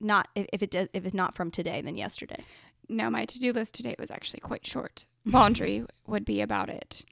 Not 0.00 0.28
if, 0.34 0.46
if 0.52 0.62
it 0.62 0.70
does, 0.70 0.88
if 0.92 1.04
it's 1.06 1.14
not 1.14 1.34
from 1.34 1.50
today, 1.50 1.80
then 1.80 1.96
yesterday. 1.96 2.44
No, 2.88 3.08
my 3.10 3.24
to 3.24 3.38
do 3.38 3.52
list 3.52 3.74
today 3.74 3.94
was 3.98 4.10
actually 4.10 4.40
quite 4.40 4.66
short. 4.66 5.06
Laundry 5.24 5.86
would 6.06 6.24
be 6.24 6.40
about 6.40 6.68
it. 6.68 7.04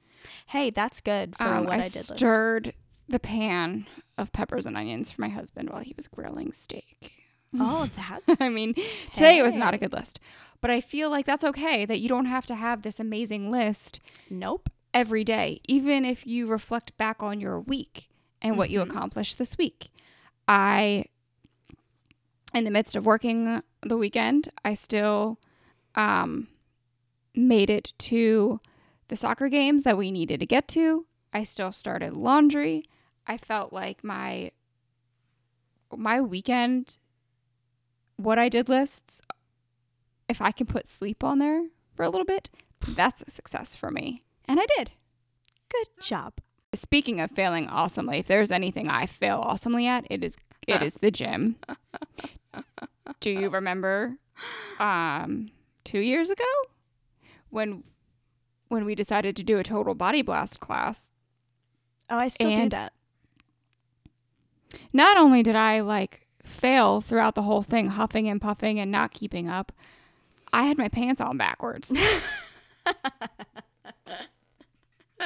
Hey, 0.47 0.69
that's 0.69 1.01
good 1.01 1.35
for 1.35 1.43
Um, 1.43 1.65
what 1.65 1.73
I, 1.73 1.77
I, 1.77 1.81
did 1.81 1.95
list. 1.95 2.17
stirred 2.17 2.73
the 3.09 3.19
pan 3.19 3.87
of 4.17 4.31
peppers 4.31 4.65
and 4.65 4.77
onions 4.77 5.11
for 5.11 5.21
my 5.21 5.29
husband 5.29 5.69
while 5.69 5.81
he 5.81 5.93
was 5.95 6.07
grilling 6.07 6.51
steak. 6.53 7.13
Oh, 7.59 7.89
that's 8.27 8.41
I 8.41 8.49
mean, 8.49 8.73
today 9.13 9.37
it 9.37 9.43
was 9.43 9.55
not 9.55 9.73
a 9.73 9.77
good 9.77 9.93
list, 9.93 10.19
but 10.61 10.71
I 10.71 10.81
feel 10.81 11.09
like 11.09 11.25
that's 11.25 11.43
okay 11.43 11.85
that 11.85 11.99
you 11.99 12.09
don't 12.09 12.25
have 12.25 12.45
to 12.47 12.55
have 12.55 12.81
this 12.81 12.99
amazing 12.99 13.49
list 13.51 13.99
nope. 14.29 14.69
Every 14.93 15.23
day, 15.23 15.59
even 15.65 16.05
if 16.05 16.25
you 16.27 16.47
reflect 16.47 16.95
back 16.97 17.23
on 17.23 17.39
your 17.39 17.59
week 17.59 18.09
and 18.41 18.57
what 18.57 18.69
you 18.69 18.79
Mhm. 18.79 18.89
accomplished 18.89 19.37
this 19.37 19.57
week. 19.57 19.89
I, 20.47 21.05
in 22.53 22.63
the 22.65 22.71
midst 22.71 22.95
of 22.95 23.05
working 23.05 23.61
the 23.81 23.97
weekend, 23.97 24.49
I 24.63 24.73
still 24.73 25.39
um, 25.95 26.47
made 27.35 27.69
it 27.69 27.93
to 27.99 28.59
the 29.09 29.15
soccer 29.15 29.47
games 29.47 29.83
that 29.83 29.97
we 29.97 30.11
needed 30.11 30.39
to 30.39 30.45
get 30.45 30.67
to. 30.69 31.05
I 31.31 31.43
still 31.43 31.71
started 31.71 32.17
laundry. 32.17 32.89
I 33.27 33.37
felt 33.37 33.71
like 33.71 34.03
my 34.03 34.51
my 35.95 36.19
weekend 36.19 36.97
what 38.17 38.39
I 38.39 38.49
did 38.49 38.67
lists 38.67 39.21
if 40.27 40.41
I 40.41 40.51
can 40.51 40.65
put 40.65 40.87
sleep 40.87 41.23
on 41.23 41.37
there 41.37 41.67
for 41.95 42.03
a 42.03 42.09
little 42.09 42.25
bit, 42.25 42.49
that's 42.87 43.21
a 43.21 43.29
success 43.29 43.75
for 43.75 43.91
me. 43.91 44.21
And 44.47 44.59
I 44.59 44.65
did. 44.77 44.91
Good 45.69 45.87
job. 46.01 46.33
Speaking 46.73 47.19
of 47.19 47.31
failing 47.31 47.67
awesomely, 47.67 48.19
if 48.19 48.27
there's 48.27 48.51
anything 48.51 48.89
I 48.89 49.05
fail 49.05 49.41
awesomely 49.43 49.87
at, 49.87 50.05
it 50.09 50.23
is 50.23 50.35
it 50.67 50.81
is 50.81 50.95
the 50.95 51.11
gym. 51.11 51.57
Do 53.19 53.29
you 53.29 53.49
remember 53.49 54.17
um 54.79 55.49
2 55.85 55.99
years 55.99 56.29
ago 56.29 56.43
when 57.49 57.83
when 58.69 58.85
we 58.85 58.95
decided 58.95 59.35
to 59.35 59.43
do 59.43 59.59
a 59.59 59.63
total 59.63 59.93
body 59.93 60.21
blast 60.21 60.59
class? 60.59 61.09
Oh, 62.09 62.17
I 62.17 62.27
still 62.27 62.55
do 62.55 62.69
that. 62.69 62.93
Not 64.91 65.17
only 65.17 65.43
did 65.43 65.55
I 65.55 65.81
like 65.81 66.21
fail 66.43 67.01
throughout 67.01 67.35
the 67.35 67.43
whole 67.43 67.61
thing, 67.61 67.89
huffing 67.89 68.27
and 68.27 68.41
puffing 68.41 68.79
and 68.79 68.91
not 68.91 69.11
keeping 69.11 69.47
up, 69.47 69.71
I 70.51 70.63
had 70.63 70.77
my 70.77 70.89
pants 70.89 71.21
on 71.21 71.37
backwards. 71.37 71.93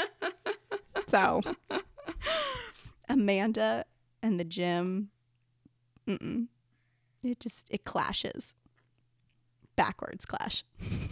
so, 1.08 1.42
Amanda 3.10 3.86
and 4.22 4.40
the 4.40 4.44
gym. 4.44 5.10
Mm-mm. 6.08 6.48
It 7.24 7.40
just 7.40 7.68
it 7.70 7.84
clashes. 7.84 8.54
Backwards 9.76 10.26
clash. 10.26 10.64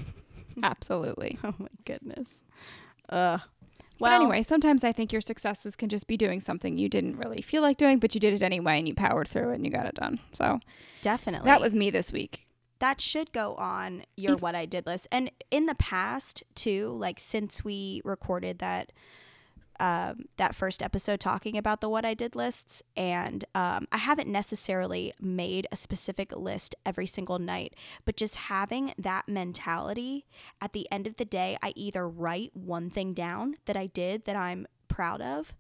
absolutely. 0.64 1.38
Oh 1.44 1.54
my 1.60 1.68
goodness. 1.86 2.44
Ugh. 3.10 3.42
But 4.00 4.12
anyway, 4.12 4.42
sometimes 4.42 4.84
I 4.84 4.92
think 4.92 5.14
your 5.14 5.22
successes 5.22 5.76
can 5.76 5.88
just 5.88 6.08
be 6.08 6.18
doing 6.18 6.42
something 6.42 6.78
you 6.78 6.90
didn't 6.90 7.18
really 7.18 7.42
feel 7.42 7.62
like 7.62 7.78
doing, 7.78 8.00
but 8.00 8.14
you 8.14 8.20
did 8.20 8.34
it 8.34 8.42
anyway 8.42 8.78
and 8.78 8.88
you 8.88 8.94
powered 8.94 9.28
through 9.28 9.52
it 9.52 9.56
and 9.56 9.66
you 9.66 9.72
got 9.72 9.86
it 9.86 9.96
done. 9.96 10.20
So 10.34 10.60
definitely 11.02 11.46
that 11.46 11.62
was 11.62 11.74
me 11.76 11.90
this 11.90 12.12
week. 12.12 12.45
That 12.80 13.02
should 13.02 13.32
go 13.32 13.56
on 13.56 14.04
your 14.16 14.36
If- 14.36 14.42
what 14.42 14.56
I 14.56 14.66
did 14.66 14.86
list. 14.86 15.08
And 15.12 15.32
in 15.52 15.66
the 15.66 15.76
past 15.76 16.44
too, 16.56 16.96
like 17.00 17.20
since 17.20 17.64
we 17.64 18.02
recorded 18.04 18.60
that 18.60 18.92
um, 19.80 20.30
that 20.38 20.56
first 20.56 20.82
episode 20.82 21.20
talking 21.20 21.58
about 21.58 21.82
the 21.82 21.90
what 21.90 22.06
I 22.06 22.14
did 22.14 22.34
lists, 22.34 22.82
and 22.96 23.44
um, 23.54 23.88
I 23.92 23.98
haven't 23.98 24.30
necessarily 24.30 25.14
made 25.20 25.68
a 25.70 25.76
specific 25.76 26.34
list 26.34 26.76
every 26.86 27.06
single 27.06 27.40
night, 27.40 27.76
but 28.06 28.16
just 28.16 28.38
having 28.38 28.94
that 28.98 29.28
mentality 29.28 30.26
at 30.62 30.72
the 30.72 30.90
end 30.92 31.08
of 31.08 31.18
the 31.18 31.26
day, 31.26 31.58
I 31.62 31.74
either 31.76 32.08
write 32.08 32.56
one 32.56 32.90
thing 32.90 33.14
down 33.14 33.56
that 33.66 33.76
I 33.76 33.88
did 33.88 34.24
that 34.24 34.38
I'm 34.38 34.66
proud 34.88 35.22
of, 35.22 35.54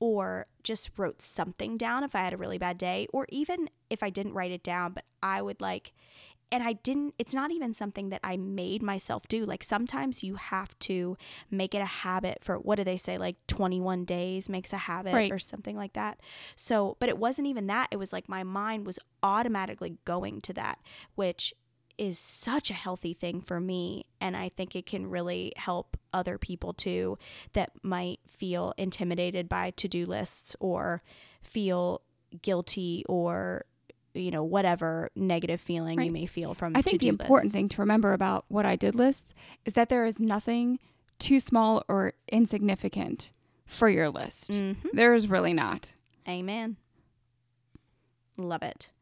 or 0.00 0.46
just 0.64 0.90
wrote 0.96 1.22
something 1.22 1.76
down 1.76 2.02
if 2.02 2.16
I 2.16 2.20
had 2.20 2.32
a 2.32 2.38
really 2.38 2.58
bad 2.58 2.76
day, 2.76 3.06
or 3.12 3.26
even 3.28 3.70
if 3.88 4.02
I 4.02 4.10
didn't 4.10 4.34
write 4.34 4.50
it 4.50 4.64
down, 4.64 4.94
but 4.94 5.04
I 5.22 5.42
would 5.42 5.60
like 5.60 5.92
and 6.52 6.62
I 6.62 6.72
didn't, 6.74 7.14
it's 7.18 7.34
not 7.34 7.50
even 7.52 7.72
something 7.74 8.08
that 8.10 8.20
I 8.24 8.36
made 8.36 8.82
myself 8.82 9.28
do. 9.28 9.44
Like 9.46 9.62
sometimes 9.62 10.22
you 10.22 10.34
have 10.34 10.76
to 10.80 11.16
make 11.50 11.74
it 11.74 11.80
a 11.80 11.84
habit 11.86 12.38
for 12.42 12.56
what 12.56 12.76
do 12.76 12.84
they 12.84 12.96
say, 12.96 13.18
like 13.18 13.36
21 13.46 14.04
days 14.04 14.48
makes 14.48 14.72
a 14.72 14.76
habit 14.78 15.14
Right. 15.14 15.32
or 15.32 15.38
something 15.38 15.76
like 15.76 15.92
that. 15.92 16.20
So, 16.56 16.96
but 16.98 17.08
it 17.08 17.18
wasn't 17.18 17.48
even 17.48 17.66
that. 17.68 17.88
It 17.90 17.96
was 17.98 18.12
like 18.12 18.28
my 18.28 18.42
mind 18.42 18.86
was 18.86 18.98
automatically 19.22 19.96
going 20.04 20.40
to 20.42 20.52
that, 20.54 20.78
which 21.14 21.54
is 21.98 22.18
such 22.18 22.70
a 22.70 22.74
healthy 22.74 23.12
thing 23.12 23.42
for 23.42 23.60
me. 23.60 24.06
And 24.22 24.36
I 24.36 24.48
think 24.48 24.74
it 24.74 24.86
can 24.86 25.08
really 25.10 25.52
help 25.56 25.98
other 26.14 26.38
people 26.38 26.72
too 26.72 27.18
that 27.52 27.72
might 27.82 28.20
feel 28.26 28.72
intimidated 28.78 29.48
by 29.48 29.70
to 29.72 29.86
do 29.86 30.06
lists 30.06 30.56
or 30.60 31.02
feel 31.42 32.00
guilty 32.42 33.04
or 33.08 33.64
you 34.14 34.30
know 34.30 34.42
whatever 34.42 35.10
negative 35.14 35.60
feeling 35.60 36.00
you 36.00 36.10
may 36.12 36.26
feel 36.26 36.54
from 36.54 36.72
I 36.76 36.82
think 36.82 37.00
the 37.00 37.06
to-do 37.06 37.08
important 37.10 37.44
lists. 37.46 37.54
thing 37.54 37.68
to 37.70 37.80
remember 37.80 38.12
about 38.12 38.44
what 38.48 38.66
I 38.66 38.76
did 38.76 38.94
lists 38.94 39.34
is 39.64 39.74
that 39.74 39.88
there 39.88 40.04
is 40.04 40.18
nothing 40.20 40.78
too 41.18 41.38
small 41.40 41.84
or 41.88 42.14
insignificant 42.32 43.32
for 43.66 43.88
your 43.88 44.08
list. 44.08 44.50
Mhm. 44.50 44.76
There 44.92 45.14
is 45.14 45.28
really 45.28 45.52
not. 45.52 45.92
Amen. 46.28 46.76
Love 48.36 48.62
it. 48.62 48.92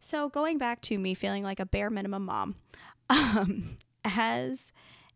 So 0.00 0.28
going 0.28 0.58
back 0.58 0.80
to 0.82 0.98
me 0.98 1.14
feeling 1.14 1.42
like 1.42 1.58
a 1.60 1.66
bare 1.66 1.90
minimum 1.90 2.24
mom, 2.24 2.54
um, 3.10 3.76
as 4.04 4.72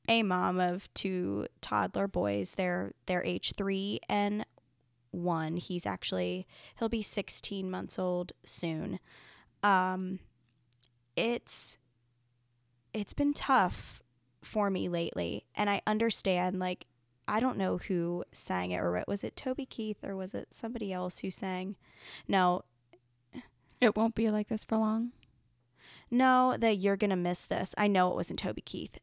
a 0.09 0.23
mom 0.25 0.59
of 0.59 0.93
two 0.95 1.47
toddler 1.61 2.09
boys, 2.09 2.55
they're 2.57 2.93
they're 3.07 3.25
age 3.25 3.53
three 3.57 4.01
and 4.09 4.45
one. 5.13 5.57
He's 5.57 5.87
actually 5.87 6.47
he'll 6.79 6.89
be 6.89 7.03
sixteen 7.03 7.71
months 7.71 7.99
old 7.99 8.33
soon. 8.45 8.99
Um, 9.63 10.19
it's 11.17 11.79
it's 12.93 13.13
been 13.13 13.33
tough 13.33 14.03
for 14.43 14.69
me 14.71 14.89
lately, 14.89 15.47
and 15.55 15.71
I 15.71 15.83
understand 15.87 16.59
like 16.59 16.87
I 17.29 17.39
don't 17.39 17.57
know 17.57 17.79
who 17.79 18.25
sang 18.33 18.73
it 18.73 18.79
or 18.79 18.91
what 18.93 19.07
was 19.09 19.23
it 19.23 19.37
Toby 19.37 19.65
Keith 19.65 19.99
or 20.03 20.17
was 20.17 20.35
it 20.35 20.49
somebody 20.53 20.93
else 20.93 21.21
who 21.21 21.31
sang? 21.31 21.77
No, 22.27 22.63
It 23.81 23.97
won't 23.97 24.15
be 24.17 24.29
like 24.31 24.49
this 24.49 24.65
for 24.65 24.77
long. 24.77 25.13
no, 26.11 26.57
that 26.59 26.77
you're 26.79 26.97
gonna 26.97 27.17
miss 27.17 27.47
this. 27.47 27.75
I 27.79 27.87
know 27.87 28.11
it 28.11 28.17
wasn't 28.17 28.41
Toby 28.41 28.61
Keith, 28.63 28.99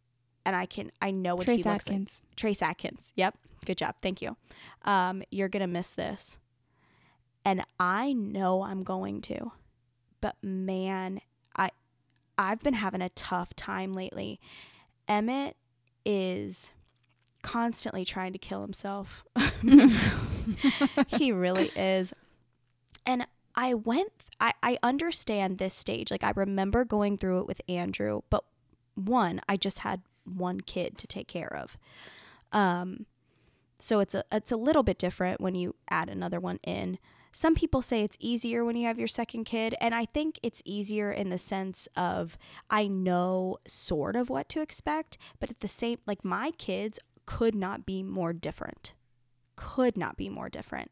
and 0.46 0.56
I 0.56 0.66
can 0.66 0.92
I 1.02 1.12
know 1.12 1.36
what 1.36 1.46
Trace 1.46 1.64
he 1.64 1.64
looks 1.64 1.88
like. 1.88 1.96
Trace 1.96 1.98
Atkins. 1.98 2.22
Trace 2.36 2.62
Atkins. 2.62 3.14
Yep, 3.16 3.38
good 3.66 3.78
job. 3.78 3.96
Thank 4.02 4.22
you. 4.22 4.36
Um, 4.84 5.24
you're 5.32 5.50
gonna 5.50 5.68
miss 5.68 5.94
this, 5.94 6.38
and 7.46 7.64
I 7.80 8.14
know 8.14 8.64
I'm 8.64 8.84
going 8.84 9.22
to, 9.22 9.52
but 10.22 10.36
man, 10.42 11.22
I 11.56 11.70
I've 12.38 12.64
been 12.64 12.76
having 12.76 13.02
a 13.02 13.10
tough 13.10 13.54
time 13.56 13.94
lately. 13.94 14.40
Emmett 15.08 15.56
is 16.06 16.72
constantly 17.42 18.06
trying 18.06 18.34
to 18.34 18.40
kill 18.40 18.62
himself. 18.62 19.24
he 21.08 21.32
really 21.32 21.72
is. 21.76 22.14
And 23.06 23.26
I 23.56 23.74
went, 23.74 24.12
I, 24.40 24.54
I 24.62 24.78
understand 24.84 25.58
this 25.58 25.74
stage. 25.74 26.12
Like, 26.12 26.24
I 26.24 26.32
remember 26.36 26.86
going 26.86 27.18
through 27.18 27.40
it 27.42 27.48
with 27.48 27.62
Andrew, 27.68 28.22
but 28.30 28.44
one, 28.96 29.42
I 29.48 29.58
just 29.58 29.80
had 29.80 30.02
one 30.38 30.62
kid 30.62 30.98
to 30.98 31.08
take 31.08 31.28
care 31.28 31.54
of. 31.56 31.78
Um, 32.52 33.06
so 33.80 34.00
it's 34.00 34.14
a, 34.16 34.24
it's 34.32 34.52
a 34.52 34.58
little 34.58 34.84
bit 34.84 34.98
different 34.98 35.40
when 35.42 35.56
you 35.56 35.76
add 35.90 36.10
another 36.10 36.40
one 36.40 36.60
in. 36.64 37.00
Some 37.32 37.54
people 37.54 37.82
say 37.82 38.02
it's 38.04 38.18
easier 38.20 38.66
when 38.66 38.76
you 38.76 38.88
have 38.88 38.98
your 38.98 39.08
second 39.08 39.44
kid, 39.44 39.76
and 39.80 39.94
I 39.94 40.06
think 40.06 40.40
it's 40.42 40.64
easier 40.66 41.12
in 41.12 41.30
the 41.30 41.38
sense 41.38 41.88
of 41.96 42.38
I 42.70 42.88
know 42.88 43.58
sort 43.68 44.16
of 44.16 44.30
what 44.30 44.50
to 44.50 44.62
expect, 44.62 45.18
but 45.40 45.50
at 45.50 45.60
the 45.60 45.68
same 45.68 46.00
like 46.08 46.26
my 46.26 46.52
kids 46.58 47.00
could 47.26 47.54
not 47.54 47.86
be 47.86 48.02
more 48.02 48.34
different. 48.34 48.94
could 49.56 49.98
not 49.98 50.16
be 50.16 50.30
more 50.30 50.50
different. 50.50 50.92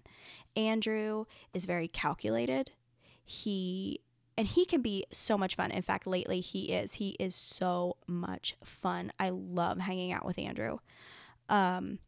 Andrew 0.56 1.26
is 1.54 1.65
very 1.65 1.88
calculated. 1.88 2.71
He 3.23 4.02
and 4.38 4.47
he 4.47 4.65
can 4.65 4.82
be 4.82 5.04
so 5.12 5.38
much 5.38 5.56
fun. 5.56 5.71
In 5.71 5.82
fact, 5.82 6.06
lately 6.06 6.39
he 6.39 6.71
is. 6.73 6.95
He 6.95 7.15
is 7.19 7.36
so 7.36 7.97
much 8.06 8.56
fun. 8.63 9.12
I 9.19 9.30
love 9.30 9.80
hanging 9.80 10.12
out 10.12 10.26
with 10.26 10.38
Andrew. 10.38 10.80
Um 11.50 12.00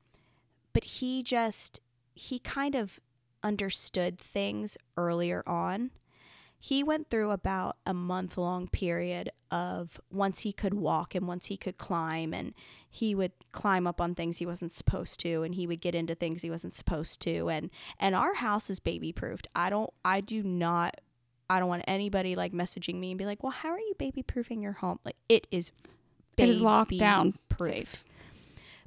but 0.73 0.83
he 0.83 1.23
just 1.23 1.79
he 2.13 2.39
kind 2.39 2.75
of 2.75 2.99
understood 3.43 4.19
things 4.19 4.77
earlier 4.97 5.43
on. 5.47 5.91
He 6.61 6.83
went 6.83 7.09
through 7.09 7.31
about 7.31 7.77
a 7.85 7.93
month 7.93 8.37
long 8.37 8.67
period 8.67 9.31
of 9.49 9.99
once 10.11 10.41
he 10.41 10.51
could 10.51 10.73
walk 10.73 11.15
and 11.15 11.25
once 11.25 11.45
he 11.45 11.55
could 11.55 11.77
climb, 11.77 12.33
and 12.33 12.53
he 12.89 13.15
would 13.15 13.31
climb 13.53 13.87
up 13.87 14.01
on 14.01 14.13
things 14.13 14.39
he 14.39 14.45
wasn't 14.45 14.73
supposed 14.73 15.21
to, 15.21 15.43
and 15.43 15.55
he 15.55 15.65
would 15.65 15.79
get 15.79 15.95
into 15.95 16.15
things 16.15 16.41
he 16.41 16.49
wasn't 16.49 16.75
supposed 16.75 17.21
to. 17.21 17.49
And 17.49 17.69
and 17.97 18.13
our 18.13 18.35
house 18.35 18.69
is 18.69 18.79
baby 18.79 19.13
proofed. 19.13 19.47
I 19.55 19.69
don't 19.69 19.91
I 20.03 20.19
do 20.19 20.43
not 20.43 20.99
I 21.49 21.59
don't 21.59 21.69
want 21.69 21.83
anybody 21.87 22.35
like 22.35 22.53
messaging 22.53 22.95
me 22.95 23.11
and 23.11 23.17
be 23.17 23.25
like, 23.25 23.41
well, 23.43 23.51
how 23.51 23.69
are 23.69 23.79
you 23.79 23.93
baby 23.97 24.21
proofing 24.21 24.61
your 24.61 24.73
home? 24.73 24.99
Like 25.03 25.15
it 25.27 25.47
is 25.51 25.71
It 26.37 26.49
is 26.49 26.61
locked 26.61 26.97
down, 26.97 27.35
proof. 27.49 27.71
safe. 27.71 28.03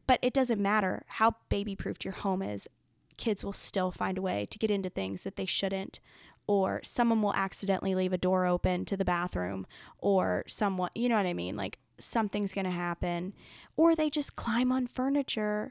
But 0.07 0.19
it 0.23 0.33
doesn't 0.33 0.61
matter 0.61 1.05
how 1.07 1.37
baby 1.49 1.75
proofed 1.77 2.05
your 2.05 2.15
home 2.15 2.43
is. 2.43 2.69
Kids 3.17 3.45
will 3.45 3.53
still 3.53 3.91
find 3.91 4.19
a 4.19 4.23
way 4.23 4.47
to 4.51 4.59
get 4.59 4.71
into 4.71 4.89
things 4.89 5.23
that 5.25 5.37
they 5.37 5.47
shouldn't, 5.47 6.01
or 6.47 6.81
someone 6.83 7.23
will 7.23 7.35
accidentally 7.35 7.95
leave 7.95 8.13
a 8.13 8.19
door 8.19 8.47
open 8.47 8.85
to 8.87 8.97
the 8.97 9.05
bathroom, 9.05 9.67
or 9.99 10.45
someone, 10.49 10.91
you 10.95 11.09
know 11.09 11.17
what 11.17 11.27
I 11.27 11.35
mean? 11.35 11.57
Like 11.57 11.79
something's 11.99 12.55
going 12.55 12.65
to 12.65 12.71
happen, 12.71 13.35
or 13.77 13.95
they 13.95 14.11
just 14.11 14.35
climb 14.35 14.73
on 14.73 14.87
furniture 14.87 15.71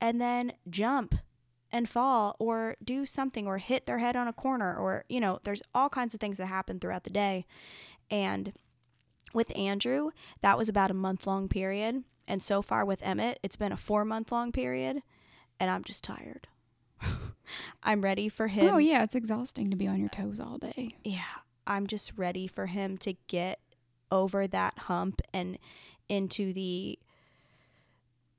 and 0.00 0.20
then 0.20 0.52
jump 0.68 1.14
and 1.72 1.88
fall, 1.88 2.36
or 2.38 2.76
do 2.82 3.06
something, 3.06 3.46
or 3.46 3.58
hit 3.58 3.86
their 3.86 3.98
head 3.98 4.16
on 4.16 4.28
a 4.28 4.32
corner, 4.32 4.76
or, 4.76 5.04
you 5.08 5.20
know, 5.20 5.38
there's 5.44 5.62
all 5.74 5.88
kinds 5.88 6.14
of 6.14 6.20
things 6.20 6.36
that 6.38 6.46
happen 6.46 6.80
throughout 6.80 7.04
the 7.04 7.10
day. 7.10 7.46
And 8.10 8.52
with 9.32 9.56
Andrew, 9.56 10.10
that 10.40 10.58
was 10.58 10.68
about 10.68 10.90
a 10.90 10.94
month 10.94 11.26
long 11.26 11.48
period. 11.48 12.04
And 12.26 12.42
so 12.42 12.62
far 12.62 12.84
with 12.84 13.02
Emmett, 13.02 13.38
it's 13.42 13.56
been 13.56 13.72
a 13.72 13.76
four 13.76 14.04
month 14.04 14.32
long 14.32 14.52
period. 14.52 15.02
And 15.58 15.70
I'm 15.70 15.84
just 15.84 16.02
tired. 16.02 16.48
I'm 17.82 18.02
ready 18.02 18.28
for 18.28 18.48
him. 18.48 18.74
Oh 18.74 18.78
yeah, 18.78 19.02
it's 19.02 19.14
exhausting 19.14 19.70
to 19.70 19.76
be 19.76 19.86
on 19.86 19.98
your 19.98 20.08
toes 20.08 20.40
all 20.40 20.58
day. 20.58 20.96
Yeah. 21.04 21.22
I'm 21.66 21.86
just 21.86 22.12
ready 22.16 22.46
for 22.46 22.66
him 22.66 22.98
to 22.98 23.14
get 23.26 23.60
over 24.10 24.46
that 24.46 24.78
hump 24.80 25.20
and 25.32 25.58
into 26.08 26.52
the 26.52 26.98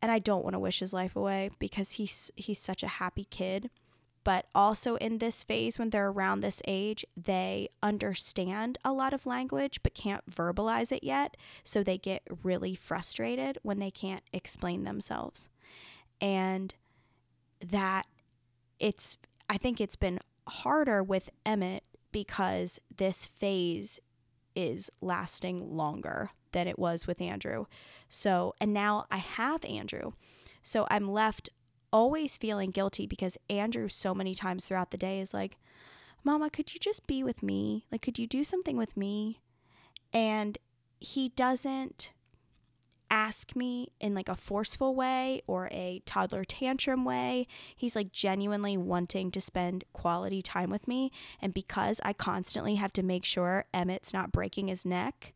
and 0.02 0.12
I 0.12 0.20
don't 0.20 0.44
want 0.44 0.54
to 0.54 0.60
wish 0.60 0.80
his 0.80 0.94
life 0.94 1.16
away 1.16 1.52
because 1.60 1.94
he's 1.94 2.32
he's 2.36 2.60
such 2.60 2.84
a 2.84 2.88
happy 2.88 3.26
kid. 3.26 3.70
But 4.24 4.46
also 4.54 4.98
in 4.98 5.18
this 5.18 5.44
phase 5.44 5.80
when 5.80 5.90
they're 5.90 6.10
around 6.10 6.42
this 6.42 6.62
age, 6.68 7.04
they 7.18 7.70
understand 7.82 8.78
a 8.86 8.94
lot 8.94 9.14
of 9.14 9.26
language 9.26 9.82
but 9.82 9.96
can't 9.96 10.30
verbalize 10.30 10.92
it 10.92 11.04
yet, 11.04 11.38
so 11.64 11.84
they 11.84 11.98
get 11.98 12.22
really 12.44 12.76
frustrated 12.76 13.58
when 13.64 13.80
they 13.80 13.90
can't 13.90 14.24
explain 14.32 14.84
themselves. 14.84 15.50
And 16.20 16.76
that 17.66 18.06
it's 18.80 19.18
I 19.50 19.58
think 19.58 19.82
it's 19.82 19.96
been 19.96 20.20
harder 20.48 21.04
with 21.04 21.30
Emmett 21.46 21.84
because 22.12 22.80
this 22.96 23.26
phase 23.26 24.00
is 24.56 24.90
lasting 25.02 25.76
longer 25.76 26.32
than 26.52 26.68
it 26.68 26.80
was 26.80 27.08
with 27.08 27.22
Andrew. 27.22 27.66
So, 28.10 28.56
and 28.60 28.74
now 28.74 29.06
I 29.12 29.18
have 29.18 29.64
Andrew. 29.66 30.14
So 30.62 30.88
I'm 30.90 31.10
left 31.10 31.50
always 31.92 32.38
feeling 32.38 32.72
guilty 32.72 33.06
because 33.08 33.38
Andrew, 33.50 33.88
so 33.88 34.14
many 34.14 34.34
times 34.36 34.66
throughout 34.66 34.92
the 34.92 34.98
day, 34.98 35.20
is 35.20 35.34
like, 35.34 35.58
Mama, 36.24 36.50
could 36.50 36.74
you 36.74 36.80
just 36.80 37.08
be 37.08 37.24
with 37.24 37.42
me? 37.42 37.86
Like, 37.92 38.02
could 38.02 38.20
you 38.20 38.28
do 38.28 38.44
something 38.44 38.78
with 38.78 38.96
me? 38.96 39.42
And 40.14 40.58
he 41.00 41.30
doesn't 41.30 42.12
ask 43.12 43.56
me 43.58 43.92
in 44.00 44.16
like 44.16 44.30
a 44.30 44.36
forceful 44.36 44.96
way 44.96 45.42
or 45.46 45.68
a 45.72 46.02
toddler 46.06 46.46
tantrum 46.46 47.04
way. 47.04 47.46
He's 47.76 47.96
like 47.96 48.12
genuinely 48.14 48.78
wanting 48.78 49.32
to 49.32 49.42
spend 49.42 49.84
quality 49.92 50.42
time 50.42 50.70
with 50.70 50.88
me. 50.88 51.12
And 51.42 51.54
because 51.54 52.00
I 52.04 52.14
constantly 52.14 52.76
have 52.76 52.94
to 52.94 53.04
make 53.04 53.26
sure 53.26 53.66
Emmett's 53.74 54.14
not 54.14 54.32
breaking 54.32 54.70
his 54.70 54.86
neck, 54.86 55.34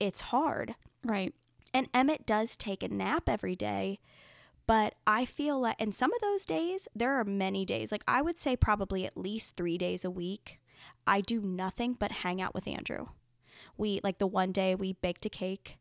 it's 0.00 0.20
hard. 0.22 0.74
Right. 1.04 1.34
And 1.74 1.88
Emmett 1.92 2.26
does 2.26 2.56
take 2.56 2.82
a 2.82 2.88
nap 2.88 3.28
every 3.28 3.54
day, 3.56 3.98
but 4.66 4.94
I 5.06 5.24
feel 5.24 5.60
like 5.60 5.80
in 5.80 5.92
some 5.92 6.12
of 6.12 6.20
those 6.20 6.44
days, 6.44 6.88
there 6.94 7.12
are 7.14 7.24
many 7.24 7.64
days, 7.64 7.92
like 7.92 8.04
I 8.08 8.22
would 8.22 8.38
say 8.38 8.56
probably 8.56 9.04
at 9.06 9.16
least 9.18 9.56
three 9.56 9.76
days 9.78 10.04
a 10.04 10.10
week, 10.10 10.60
I 11.06 11.20
do 11.20 11.40
nothing 11.40 11.94
but 11.94 12.10
hang 12.12 12.40
out 12.40 12.54
with 12.54 12.66
Andrew. 12.66 13.06
We, 13.76 14.00
like 14.02 14.18
the 14.18 14.26
one 14.26 14.52
day 14.52 14.74
we 14.74 14.94
baked 14.94 15.26
a 15.26 15.30
cake. 15.30 15.78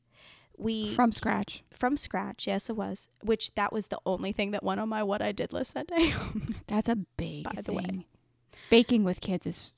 We 0.58 0.94
From 0.96 1.12
scratch. 1.12 1.64
from 1.72 1.98
scratch, 1.98 2.48
yes, 2.48 2.68
it 2.70 2.76
was. 2.76 3.10
Which 3.22 3.54
that 3.56 3.72
was 3.72 3.88
the 3.88 4.00
only 4.08 4.32
thing 4.32 4.52
that 4.52 4.64
went 4.64 4.80
on 4.80 4.90
my 4.90 5.04
what 5.04 5.22
I 5.22 5.32
did 5.32 5.54
list 5.54 5.76
that 5.76 5.88
day. 5.88 6.14
That's 6.68 6.90
a 6.90 6.96
big 6.96 7.44
By 7.44 7.62
the 7.62 7.74
way. 7.74 8.08
Baking 8.72 9.04
with 9.04 9.22
kids 9.22 9.46
is 9.46 9.72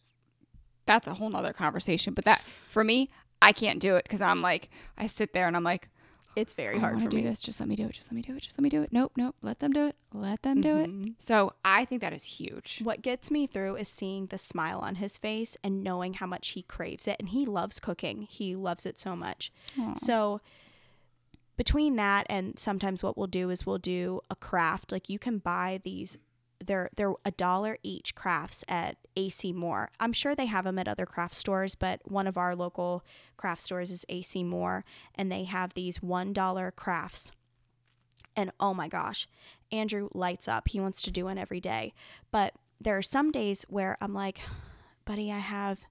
that's 0.86 1.06
a 1.06 1.14
whole 1.16 1.30
nother 1.30 1.52
conversation. 1.54 2.14
But 2.14 2.24
that 2.26 2.42
for 2.70 2.84
me, 2.86 3.10
I 3.42 3.52
can't 3.54 3.80
do 3.80 3.96
it 3.96 4.04
because 4.04 4.22
I'm 4.22 4.42
like 4.42 4.70
I 4.98 5.08
sit 5.08 5.34
there 5.34 5.48
and 5.48 5.56
I'm 5.56 5.64
like 5.64 5.90
it's 6.36 6.54
very 6.54 6.76
I 6.78 6.80
hard 6.80 7.00
for 7.00 7.06
to 7.06 7.10
do 7.10 7.18
me. 7.18 7.24
this. 7.24 7.42
Just 7.42 7.60
let 7.60 7.68
me 7.68 7.76
do 7.76 7.86
it. 7.88 7.92
Just 7.92 8.10
let 8.12 8.16
me 8.16 8.22
do 8.22 8.36
it. 8.36 8.42
Just 8.44 8.58
let 8.58 8.64
me 8.64 8.70
do 8.70 8.82
it. 8.84 8.94
Nope, 8.94 9.14
nope. 9.18 9.36
Let 9.42 9.60
them 9.60 9.74
do 9.74 9.88
it. 9.88 9.96
Let 10.14 10.44
them 10.44 10.62
do 10.62 10.78
it. 10.78 10.90
Mhm. 10.90 11.16
So 11.18 11.54
I 11.66 11.86
think 11.86 12.02
that 12.02 12.14
is 12.14 12.24
huge. 12.24 12.80
What 12.84 13.02
gets 13.02 13.32
me 13.32 13.48
through 13.48 13.76
is 13.78 13.90
seeing 13.90 14.28
the 14.28 14.38
smile 14.38 14.80
on 14.80 14.96
his 14.96 15.18
face 15.18 15.58
and 15.64 15.84
knowing 15.84 16.14
how 16.14 16.28
much 16.28 16.50
he 16.50 16.62
craves 16.62 17.08
it. 17.08 17.18
And 17.20 17.30
he 17.30 17.46
loves 17.46 17.80
cooking. 17.80 18.22
He 18.22 18.56
loves 18.56 18.86
it 18.86 19.00
so 19.00 19.16
much. 19.16 19.52
Aw. 19.80 19.96
So 19.96 20.40
between 21.58 21.96
that 21.98 22.26
and 22.30 22.58
sometimes 22.58 23.04
what 23.04 23.18
we'll 23.18 23.28
do 23.28 23.50
is 23.50 23.66
we'll 23.66 23.78
do 23.80 24.22
a 24.30 24.36
craft. 24.36 24.92
Like 24.92 25.10
you 25.10 25.20
can 25.20 25.40
buy 25.40 25.82
these 25.84 26.18
they're 26.64 26.90
they're 26.96 27.14
a 27.26 27.32
dollar 27.32 27.78
each 27.84 28.16
crafts 28.16 28.64
at 28.68 28.98
AC 29.20 29.52
Moore. 29.52 29.92
I'm 30.00 30.14
sure 30.14 30.34
they 30.34 30.46
have 30.46 30.64
them 30.64 30.80
at 30.80 30.88
other 30.88 31.06
craft 31.06 31.36
stores, 31.36 31.76
but 31.76 32.00
one 32.06 32.26
of 32.26 32.38
our 32.38 32.56
local 32.56 33.04
craft 33.36 33.62
stores 33.62 33.92
is 33.92 34.06
AC 34.08 34.44
Moore 34.44 34.86
and 35.14 35.30
they 35.32 35.44
have 35.44 35.74
these 35.74 36.00
$1 36.00 36.76
crafts. 36.76 37.32
And 38.36 38.52
oh 38.60 38.74
my 38.74 38.88
gosh, 38.88 39.28
Andrew 39.72 40.08
lights 40.14 40.48
up. 40.48 40.70
He 40.70 40.80
wants 40.80 41.02
to 41.02 41.12
do 41.12 41.26
one 41.26 41.38
every 41.38 41.60
day. 41.60 41.94
But 42.32 42.54
there 42.80 42.98
are 42.98 43.02
some 43.02 43.32
days 43.32 43.66
where 43.68 43.98
I'm 44.00 44.14
like, 44.14 44.40
buddy, 45.04 45.32
I 45.32 45.40
have 45.40 45.86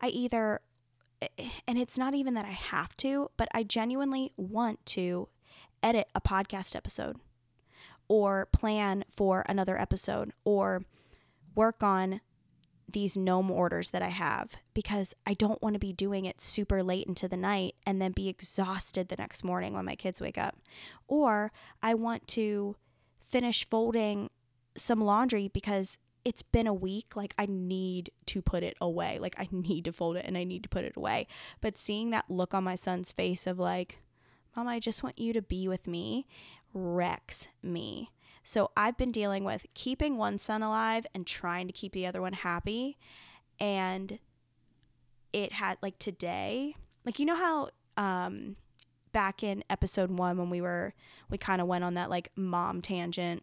I 0.00 0.08
either 0.08 0.60
eh, 1.20 1.48
and 1.68 1.78
it's 1.78 1.98
not 1.98 2.14
even 2.14 2.34
that 2.34 2.46
I 2.46 2.52
have 2.52 2.96
to, 2.98 3.30
but 3.36 3.48
I 3.52 3.64
genuinely 3.64 4.32
want 4.36 4.84
to 4.86 5.28
edit 5.82 6.08
a 6.14 6.20
podcast 6.20 6.74
episode 6.74 7.16
or 8.08 8.46
plan 8.46 9.04
for 9.14 9.44
another 9.46 9.78
episode 9.78 10.32
or 10.44 10.84
work 11.54 11.82
on 11.82 12.20
these 12.92 13.16
gnome 13.16 13.50
orders 13.50 13.90
that 13.90 14.02
I 14.02 14.08
have 14.08 14.56
because 14.74 15.14
I 15.26 15.34
don't 15.34 15.62
want 15.62 15.74
to 15.74 15.78
be 15.78 15.92
doing 15.92 16.24
it 16.24 16.40
super 16.40 16.82
late 16.82 17.06
into 17.06 17.28
the 17.28 17.36
night 17.36 17.74
and 17.86 18.00
then 18.00 18.12
be 18.12 18.28
exhausted 18.28 19.08
the 19.08 19.16
next 19.16 19.44
morning 19.44 19.74
when 19.74 19.84
my 19.84 19.94
kids 19.94 20.20
wake 20.20 20.38
up. 20.38 20.56
Or 21.08 21.52
I 21.82 21.94
want 21.94 22.26
to 22.28 22.76
finish 23.18 23.68
folding 23.68 24.30
some 24.76 25.00
laundry 25.00 25.48
because 25.48 25.98
it's 26.24 26.42
been 26.42 26.66
a 26.66 26.74
week. 26.74 27.16
Like, 27.16 27.34
I 27.38 27.46
need 27.46 28.10
to 28.26 28.42
put 28.42 28.62
it 28.62 28.76
away. 28.80 29.18
Like, 29.18 29.34
I 29.38 29.48
need 29.52 29.84
to 29.86 29.92
fold 29.92 30.16
it 30.16 30.24
and 30.26 30.36
I 30.36 30.44
need 30.44 30.62
to 30.62 30.68
put 30.68 30.84
it 30.84 30.96
away. 30.96 31.26
But 31.60 31.78
seeing 31.78 32.10
that 32.10 32.30
look 32.30 32.54
on 32.54 32.64
my 32.64 32.74
son's 32.74 33.12
face 33.12 33.46
of, 33.46 33.58
like, 33.58 34.00
Mom, 34.56 34.68
I 34.68 34.80
just 34.80 35.02
want 35.02 35.18
you 35.18 35.32
to 35.32 35.40
be 35.40 35.66
with 35.66 35.86
me 35.86 36.26
wrecks 36.74 37.48
me. 37.62 38.10
So 38.42 38.70
I've 38.76 38.96
been 38.96 39.12
dealing 39.12 39.44
with 39.44 39.66
keeping 39.74 40.16
one 40.16 40.38
son 40.38 40.62
alive 40.62 41.06
and 41.14 41.26
trying 41.26 41.66
to 41.68 41.72
keep 41.72 41.92
the 41.92 42.06
other 42.06 42.20
one 42.20 42.32
happy. 42.32 42.98
And 43.60 44.18
it 45.32 45.52
had, 45.52 45.78
like, 45.82 45.98
today, 45.98 46.76
like, 47.04 47.18
you 47.18 47.26
know 47.26 47.36
how, 47.36 47.68
um, 47.96 48.56
back 49.12 49.42
in 49.42 49.62
episode 49.70 50.10
one 50.10 50.36
when 50.38 50.50
we 50.50 50.60
were, 50.60 50.94
we 51.30 51.38
kind 51.38 51.60
of 51.60 51.66
went 51.68 51.84
on 51.84 51.94
that, 51.94 52.10
like, 52.10 52.30
mom 52.36 52.80
tangent 52.82 53.42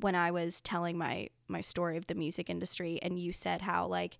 when 0.00 0.14
I 0.14 0.30
was 0.30 0.60
telling 0.60 0.96
my 0.96 1.28
my 1.48 1.60
story 1.60 1.96
of 1.96 2.06
the 2.06 2.14
music 2.14 2.48
industry 2.50 2.98
and 3.02 3.18
you 3.18 3.32
said 3.32 3.62
how 3.62 3.86
like 3.86 4.18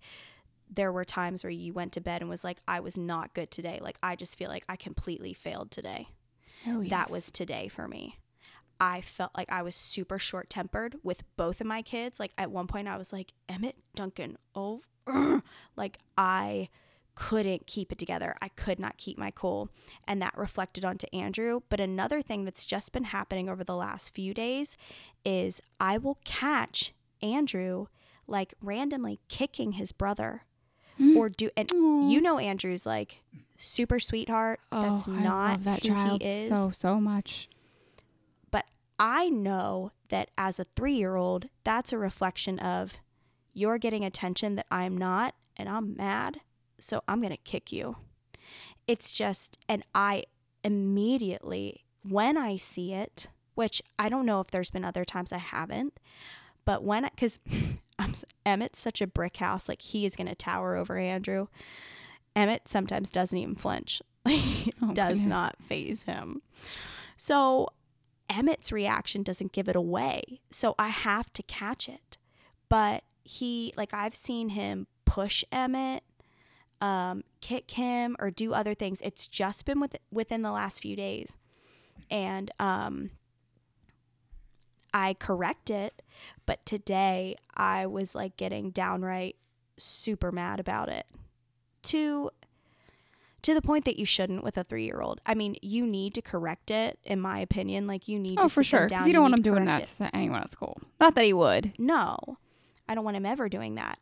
there 0.69 0.91
were 0.91 1.05
times 1.05 1.43
where 1.43 1.51
you 1.51 1.71
went 1.73 1.93
to 1.93 2.01
bed 2.01 2.21
and 2.21 2.29
was 2.29 2.43
like 2.43 2.57
I 2.67 2.79
was 2.79 2.97
not 2.97 3.33
good 3.33 3.49
today 3.51 3.79
like 3.81 3.97
I 4.03 4.15
just 4.15 4.37
feel 4.37 4.49
like 4.49 4.65
I 4.67 4.75
completely 4.75 5.31
failed 5.33 5.69
today 5.71 6.09
Oh, 6.67 6.81
yes. 6.81 6.89
that 6.89 7.09
was 7.11 7.29
today 7.31 7.67
for 7.69 7.87
me 7.87 8.17
I 8.79 9.01
felt 9.01 9.31
like 9.35 9.51
I 9.51 9.61
was 9.61 9.75
super 9.75 10.17
short 10.17 10.49
tempered 10.49 10.95
with 11.03 11.23
both 11.35 11.61
of 11.61 11.67
my 11.67 11.81
kids 11.81 12.19
like 12.19 12.31
at 12.37 12.51
one 12.51 12.67
point 12.67 12.87
I 12.87 12.97
was 12.97 13.11
like 13.11 13.33
Emmett 13.47 13.75
Duncan 13.95 14.37
oh 14.55 14.81
ugh." 15.07 15.41
like 15.75 15.97
I 16.17 16.69
couldn't 17.19 17.67
keep 17.67 17.91
it 17.91 17.97
together. 17.97 18.33
I 18.41 18.47
could 18.47 18.79
not 18.79 18.95
keep 18.95 19.17
my 19.17 19.29
cool. 19.29 19.69
And 20.07 20.21
that 20.21 20.37
reflected 20.37 20.85
onto 20.85 21.05
Andrew. 21.11 21.59
But 21.67 21.81
another 21.81 22.21
thing 22.21 22.45
that's 22.45 22.65
just 22.65 22.93
been 22.93 23.03
happening 23.03 23.49
over 23.49 23.61
the 23.61 23.75
last 23.75 24.13
few 24.13 24.33
days 24.33 24.77
is 25.25 25.61
I 25.81 25.97
will 25.97 26.19
catch 26.23 26.93
Andrew 27.21 27.87
like 28.25 28.53
randomly 28.61 29.19
kicking 29.27 29.73
his 29.73 29.91
brother 29.91 30.43
mm. 30.99 31.15
or 31.17 31.27
do 31.29 31.49
and 31.57 31.69
you 31.71 32.21
know 32.21 32.39
Andrew's 32.39 32.85
like 32.85 33.21
super 33.57 33.99
sweetheart. 33.99 34.61
That's 34.71 35.07
oh, 35.07 35.13
I 35.13 35.19
not 35.19 35.51
love 35.51 35.63
that 35.65 35.81
who 35.81 35.89
child 35.89 36.21
he 36.21 36.43
is. 36.43 36.49
so 36.49 36.71
so 36.71 37.01
much. 37.01 37.49
I 38.99 39.29
know 39.29 39.91
that 40.09 40.29
as 40.37 40.59
a 40.59 40.65
3-year-old, 40.65 41.47
that's 41.63 41.93
a 41.93 41.97
reflection 41.97 42.59
of 42.59 42.99
you're 43.53 43.77
getting 43.77 44.03
attention 44.03 44.55
that 44.55 44.67
I'm 44.69 44.97
not 44.97 45.35
and 45.57 45.69
I'm 45.69 45.95
mad, 45.95 46.41
so 46.79 47.01
I'm 47.07 47.21
going 47.21 47.31
to 47.31 47.37
kick 47.37 47.71
you. 47.71 47.95
It's 48.87 49.11
just 49.11 49.57
and 49.67 49.83
I 49.93 50.23
immediately 50.63 51.85
when 52.03 52.37
I 52.37 52.55
see 52.55 52.93
it, 52.93 53.27
which 53.55 53.81
I 53.97 54.09
don't 54.09 54.25
know 54.25 54.39
if 54.39 54.47
there's 54.51 54.69
been 54.71 54.85
other 54.85 55.05
times 55.05 55.31
I 55.31 55.37
haven't, 55.37 55.99
but 56.65 56.83
when 56.83 57.09
I'm 57.99 58.13
Emmett's 58.45 58.79
such 58.79 59.01
a 59.01 59.07
brick 59.07 59.37
house, 59.37 59.67
like 59.69 59.81
he 59.81 60.05
is 60.05 60.15
going 60.15 60.27
to 60.27 60.35
tower 60.35 60.75
over 60.75 60.97
Andrew. 60.97 61.47
Emmett 62.35 62.67
sometimes 62.67 63.11
doesn't 63.11 63.37
even 63.37 63.55
flinch. 63.55 64.01
Oh, 64.81 64.93
does 64.93 65.15
goodness. 65.15 65.29
not 65.29 65.55
faze 65.61 66.03
him. 66.03 66.41
So 67.17 67.69
Emmett's 68.29 68.71
reaction 68.71 69.23
doesn't 69.23 69.51
give 69.51 69.67
it 69.67 69.75
away. 69.75 70.41
So 70.51 70.75
I 70.77 70.89
have 70.89 71.33
to 71.33 71.43
catch 71.43 71.89
it. 71.89 72.17
But 72.69 73.03
he, 73.23 73.73
like, 73.75 73.93
I've 73.93 74.15
seen 74.15 74.49
him 74.49 74.87
push 75.05 75.43
Emmett, 75.51 76.03
um, 76.79 77.23
kick 77.41 77.71
him, 77.71 78.15
or 78.19 78.29
do 78.29 78.53
other 78.53 78.73
things. 78.73 79.01
It's 79.01 79.27
just 79.27 79.65
been 79.65 79.79
with, 79.79 79.95
within 80.11 80.43
the 80.43 80.51
last 80.51 80.81
few 80.81 80.95
days. 80.95 81.35
And 82.11 82.51
um, 82.59 83.11
I 84.93 85.15
correct 85.15 85.69
it. 85.69 86.01
But 86.45 86.65
today 86.65 87.35
I 87.55 87.85
was 87.87 88.15
like 88.15 88.37
getting 88.37 88.71
downright 88.71 89.35
super 89.77 90.31
mad 90.31 90.59
about 90.59 90.89
it. 90.89 91.05
To 91.83 92.29
to 93.43 93.53
the 93.53 93.61
point 93.61 93.85
that 93.85 93.97
you 93.97 94.05
shouldn't 94.05 94.43
with 94.43 94.57
a 94.57 94.63
three 94.63 94.85
year 94.85 95.01
old. 95.01 95.21
I 95.25 95.33
mean, 95.35 95.55
you 95.61 95.85
need 95.85 96.13
to 96.15 96.21
correct 96.21 96.71
it, 96.71 96.99
in 97.03 97.19
my 97.21 97.39
opinion. 97.39 97.87
Like 97.87 98.07
you 98.07 98.19
need 98.19 98.39
Oh, 98.39 98.43
to 98.43 98.49
for 98.49 98.63
sure. 98.63 98.87
Because 98.87 99.05
you 99.07 99.13
don't 99.13 99.21
want 99.23 99.33
him 99.35 99.41
doing 99.41 99.65
that 99.65 99.83
it. 99.83 99.93
to 99.97 100.15
anyone 100.15 100.41
at 100.41 100.49
school. 100.49 100.77
Not 100.99 101.15
that 101.15 101.25
he 101.25 101.33
would. 101.33 101.73
No, 101.77 102.17
I 102.87 102.95
don't 102.95 103.03
want 103.03 103.17
him 103.17 103.25
ever 103.25 103.49
doing 103.49 103.75
that. 103.75 103.99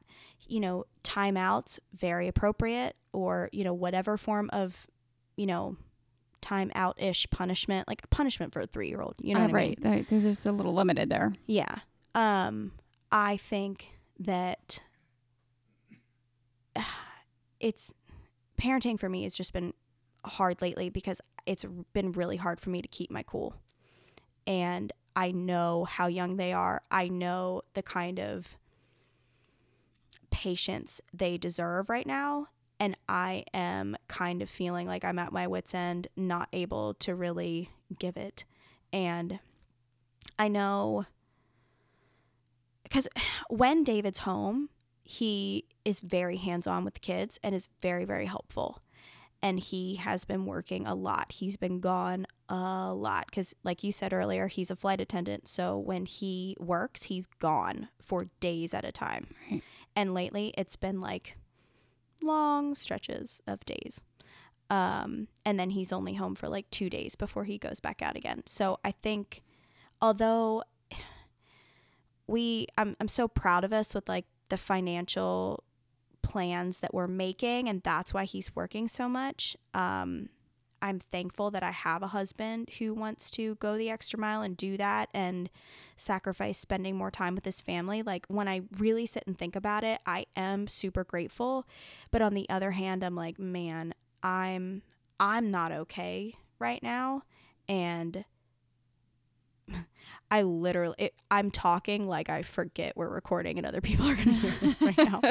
You 0.47 0.59
know, 0.59 0.85
timeouts 1.03 1.79
very 1.93 2.27
appropriate, 2.27 2.95
or 3.13 3.49
you 3.51 3.63
know 3.63 3.73
whatever 3.73 4.17
form 4.17 4.49
of, 4.53 4.87
you 5.35 5.45
know, 5.45 5.75
timeout 6.41 6.93
ish 6.97 7.27
punishment, 7.29 7.87
like 7.87 8.01
a 8.03 8.07
punishment 8.07 8.53
for 8.53 8.61
a 8.61 8.67
three 8.67 8.87
year 8.87 9.01
old. 9.01 9.15
You 9.21 9.33
know 9.33 9.41
Uh, 9.41 9.47
what 9.47 9.55
I 9.55 9.65
mean? 9.65 9.75
right. 9.83 10.05
They're 10.09 10.21
just 10.21 10.45
a 10.45 10.51
little 10.51 10.73
limited 10.73 11.09
there. 11.09 11.33
Yeah. 11.47 11.75
Um, 12.15 12.71
I 13.11 13.37
think 13.37 13.89
that 14.19 14.79
it's 17.59 17.93
parenting 18.59 18.99
for 18.99 19.09
me 19.09 19.23
has 19.23 19.35
just 19.35 19.53
been 19.53 19.73
hard 20.25 20.61
lately 20.61 20.89
because 20.89 21.21
it's 21.45 21.65
been 21.93 22.11
really 22.11 22.37
hard 22.37 22.59
for 22.59 22.69
me 22.69 22.81
to 22.81 22.87
keep 22.87 23.09
my 23.11 23.23
cool. 23.23 23.55
And 24.45 24.91
I 25.15 25.31
know 25.31 25.85
how 25.85 26.07
young 26.07 26.37
they 26.37 26.53
are. 26.53 26.81
I 26.91 27.07
know 27.07 27.61
the 27.73 27.83
kind 27.83 28.19
of 28.19 28.57
patience 30.29 31.01
they 31.13 31.37
deserve 31.37 31.89
right 31.89 32.05
now. 32.05 32.47
And 32.79 32.95
I 33.09 33.43
am 33.53 33.97
kind 34.07 34.41
of 34.41 34.49
feeling 34.49 34.85
like 34.85 35.03
I'm 35.03 35.17
at 35.17 35.33
my 35.33 35.47
wits' 35.47 35.73
end, 35.73 36.07
not 36.15 36.49
able 36.53 36.93
to 36.95 37.15
really 37.15 37.71
give 37.97 38.17
it. 38.17 38.45
And 38.93 39.39
I 40.37 40.47
know 40.47 41.05
because 42.83 43.07
when 43.49 43.83
David's 43.83 44.19
home, 44.19 44.69
he 45.07 45.63
is 45.85 46.01
very 46.01 46.35
hands 46.35 46.67
on 46.67 46.83
with 46.83 46.95
the 46.95 46.99
kids 46.99 47.39
and 47.41 47.55
is 47.55 47.69
very, 47.81 48.03
very 48.03 48.25
helpful. 48.25 48.81
And 49.41 49.57
he 49.57 49.95
has 49.95 50.25
been 50.25 50.45
working 50.45 50.85
a 50.85 50.95
lot. 50.95 51.31
He's 51.31 51.55
been 51.55 51.79
gone 51.79 52.25
a 52.49 52.93
lot 52.93 53.27
because, 53.27 53.55
like 53.63 53.83
you 53.85 53.93
said 53.93 54.11
earlier, 54.11 54.47
he's 54.47 54.69
a 54.69 54.75
flight 54.75 54.99
attendant. 54.99 55.47
So 55.47 55.77
when 55.77 56.05
he 56.05 56.57
works, 56.59 57.03
he's 57.03 57.25
gone 57.39 57.87
for 58.01 58.27
days 58.41 58.73
at 58.73 58.83
a 58.83 58.91
time. 58.91 59.27
Right. 59.49 59.63
And 59.95 60.13
lately, 60.13 60.53
it's 60.57 60.75
been 60.75 60.99
like 60.99 61.37
long 62.21 62.75
stretches 62.75 63.41
of 63.47 63.63
days. 63.63 64.03
Um, 64.69 65.29
and 65.45 65.57
then 65.57 65.69
he's 65.69 65.93
only 65.93 66.15
home 66.15 66.35
for 66.35 66.49
like 66.49 66.69
two 66.69 66.89
days 66.89 67.15
before 67.15 67.45
he 67.45 67.57
goes 67.57 67.79
back 67.79 68.01
out 68.01 68.17
again. 68.17 68.43
So 68.45 68.79
I 68.83 68.91
think, 68.91 69.41
although 70.01 70.63
we, 72.25 72.67
I'm, 72.77 72.97
I'm 72.99 73.07
so 73.07 73.29
proud 73.29 73.63
of 73.63 73.71
us 73.71 73.95
with 73.95 74.09
like 74.09 74.25
the 74.47 74.57
financial 74.57 75.63
plans 76.21 76.79
that 76.79 76.93
we're 76.93 77.07
making, 77.07 77.69
and 77.69 77.81
that's 77.83 78.13
why 78.13 78.25
he's 78.25 78.55
working 78.55 78.87
so 78.87 79.07
much. 79.07 79.55
Um, 79.73 80.29
I'm 80.81 80.99
thankful 80.99 81.49
that 81.51 81.63
I 81.63 81.71
have 81.71 82.03
a 82.03 82.07
husband 82.07 82.69
who 82.77 82.93
wants 82.93 83.31
to 83.31 83.55
go 83.55 83.77
the 83.77 83.89
extra 83.89 84.19
mile 84.19 84.41
and 84.41 84.55
do 84.55 84.77
that 84.77 85.09
and 85.13 85.49
sacrifice 85.95 86.57
spending 86.57 86.95
more 86.95 87.09
time 87.09 87.33
with 87.33 87.45
his 87.45 87.61
family. 87.61 88.03
Like 88.03 88.25
when 88.27 88.47
I 88.47 88.61
really 88.77 89.05
sit 89.05 89.23
and 89.25 89.37
think 89.37 89.55
about 89.55 89.83
it, 89.83 89.99
I 90.05 90.25
am 90.35 90.67
super 90.67 91.03
grateful. 91.03 91.67
But 92.11 92.21
on 92.21 92.35
the 92.35 92.47
other 92.49 92.71
hand, 92.71 93.03
I'm 93.03 93.15
like, 93.15 93.39
man, 93.39 93.93
I'm 94.21 94.83
I'm 95.19 95.49
not 95.49 95.71
okay 95.71 96.35
right 96.59 96.81
now 96.83 97.23
and 97.67 98.23
I 100.29 100.41
literally 100.41 100.95
it, 100.97 101.13
I'm 101.31 101.51
talking 101.51 102.07
like 102.07 102.29
I 102.29 102.41
forget 102.41 102.97
we're 102.97 103.07
recording 103.07 103.57
and 103.57 103.65
other 103.65 103.81
people 103.81 104.09
are 104.09 104.15
going 104.15 104.27
to 104.27 104.33
hear 104.33 104.53
this 104.61 104.81
right 104.81 104.97
now. 104.97 105.21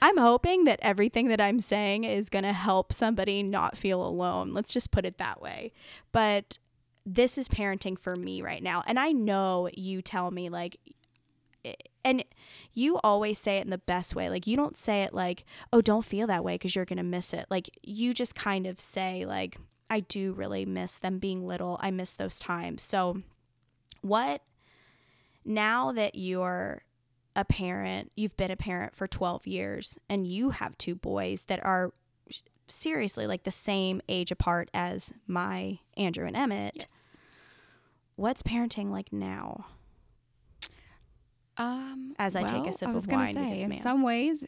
I'm 0.00 0.16
hoping 0.16 0.64
that 0.64 0.78
everything 0.82 1.28
that 1.28 1.40
I'm 1.40 1.60
saying 1.60 2.04
is 2.04 2.28
going 2.28 2.44
to 2.44 2.52
help 2.52 2.92
somebody 2.92 3.42
not 3.42 3.76
feel 3.76 4.04
alone. 4.04 4.52
Let's 4.52 4.72
just 4.72 4.90
put 4.90 5.04
it 5.04 5.18
that 5.18 5.42
way. 5.42 5.72
But 6.12 6.58
this 7.04 7.38
is 7.38 7.48
parenting 7.48 7.98
for 7.98 8.14
me 8.14 8.42
right 8.42 8.62
now. 8.62 8.84
And 8.86 8.98
I 8.98 9.12
know 9.12 9.68
you 9.74 10.00
tell 10.02 10.30
me 10.30 10.48
like 10.48 10.76
eh, 11.64 11.74
and 12.04 12.24
you 12.72 12.98
always 13.02 13.38
say 13.38 13.58
it 13.58 13.64
in 13.64 13.70
the 13.70 13.78
best 13.78 14.14
way. 14.14 14.28
Like 14.28 14.46
you 14.46 14.56
don't 14.56 14.78
say 14.78 15.02
it 15.02 15.12
like, 15.12 15.44
"Oh, 15.72 15.80
don't 15.80 16.04
feel 16.04 16.26
that 16.28 16.44
way 16.44 16.54
because 16.54 16.76
you're 16.76 16.84
going 16.84 16.98
to 16.98 17.02
miss 17.02 17.32
it." 17.32 17.46
Like 17.50 17.68
you 17.82 18.14
just 18.14 18.34
kind 18.34 18.66
of 18.66 18.80
say 18.80 19.26
like, 19.26 19.58
"I 19.90 20.00
do 20.00 20.32
really 20.32 20.64
miss 20.64 20.98
them 20.98 21.18
being 21.18 21.46
little. 21.46 21.78
I 21.80 21.90
miss 21.90 22.14
those 22.14 22.38
times." 22.38 22.82
So 22.82 23.22
what 24.02 24.42
now 25.44 25.92
that 25.92 26.14
you're 26.14 26.82
a 27.36 27.44
parent, 27.44 28.12
you've 28.16 28.36
been 28.36 28.50
a 28.50 28.56
parent 28.56 28.94
for 28.94 29.06
12 29.06 29.46
years 29.46 29.98
and 30.08 30.26
you 30.26 30.50
have 30.50 30.76
two 30.78 30.94
boys 30.94 31.44
that 31.44 31.64
are 31.64 31.92
seriously 32.66 33.26
like 33.26 33.44
the 33.44 33.50
same 33.50 34.00
age 34.08 34.30
apart 34.30 34.70
as 34.74 35.12
my 35.26 35.78
Andrew 35.96 36.26
and 36.26 36.36
Emmett. 36.36 36.72
Yes. 36.76 37.18
What's 38.16 38.42
parenting 38.42 38.90
like 38.90 39.12
now? 39.12 39.66
Um, 41.56 42.14
As 42.18 42.36
I 42.36 42.42
take 42.42 42.66
a 42.66 42.72
sip 42.72 42.88
of 42.88 43.06
wine 43.06 43.34
say, 43.34 43.50
because, 43.50 43.58
in 43.58 43.82
some 43.82 44.02
ways, 44.02 44.44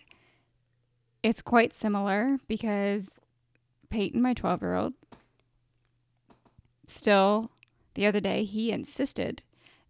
it's 1.22 1.42
quite 1.42 1.74
similar 1.74 2.38
because 2.48 3.18
Peyton, 3.90 4.22
my 4.22 4.32
twelve-year-old, 4.34 4.94
still 6.86 7.50
the 7.94 8.06
other 8.06 8.20
day 8.20 8.44
he 8.44 8.70
insisted 8.70 9.42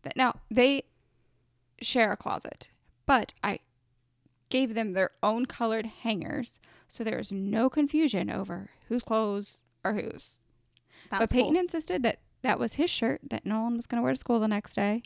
that 0.02 0.16
now 0.16 0.40
they 0.50 0.84
share 1.80 2.12
a 2.12 2.16
closet, 2.16 2.70
but 3.06 3.34
I 3.42 3.60
gave 4.48 4.74
them 4.74 4.92
their 4.92 5.10
own 5.22 5.46
colored 5.46 5.86
hangers, 5.86 6.58
so 6.88 7.02
there's 7.02 7.32
no 7.32 7.70
confusion 7.70 8.30
over 8.30 8.70
whose 8.88 9.02
clothes 9.02 9.56
are 9.84 9.94
whose. 9.94 10.36
That's 11.10 11.22
but 11.22 11.30
Peyton 11.30 11.54
cool. 11.54 11.60
insisted 11.60 12.02
that 12.02 12.18
that 12.42 12.58
was 12.58 12.74
his 12.74 12.90
shirt 12.90 13.20
that 13.30 13.46
Nolan 13.46 13.76
was 13.76 13.86
going 13.86 13.98
to 13.98 14.02
wear 14.02 14.12
to 14.12 14.18
school 14.18 14.40
the 14.40 14.48
next 14.48 14.74
day. 14.74 15.02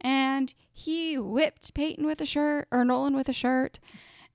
And 0.00 0.52
he 0.72 1.16
whipped 1.16 1.74
Peyton 1.74 2.06
with 2.06 2.20
a 2.20 2.26
shirt 2.26 2.66
or 2.70 2.84
Nolan 2.84 3.14
with 3.14 3.28
a 3.28 3.32
shirt. 3.32 3.78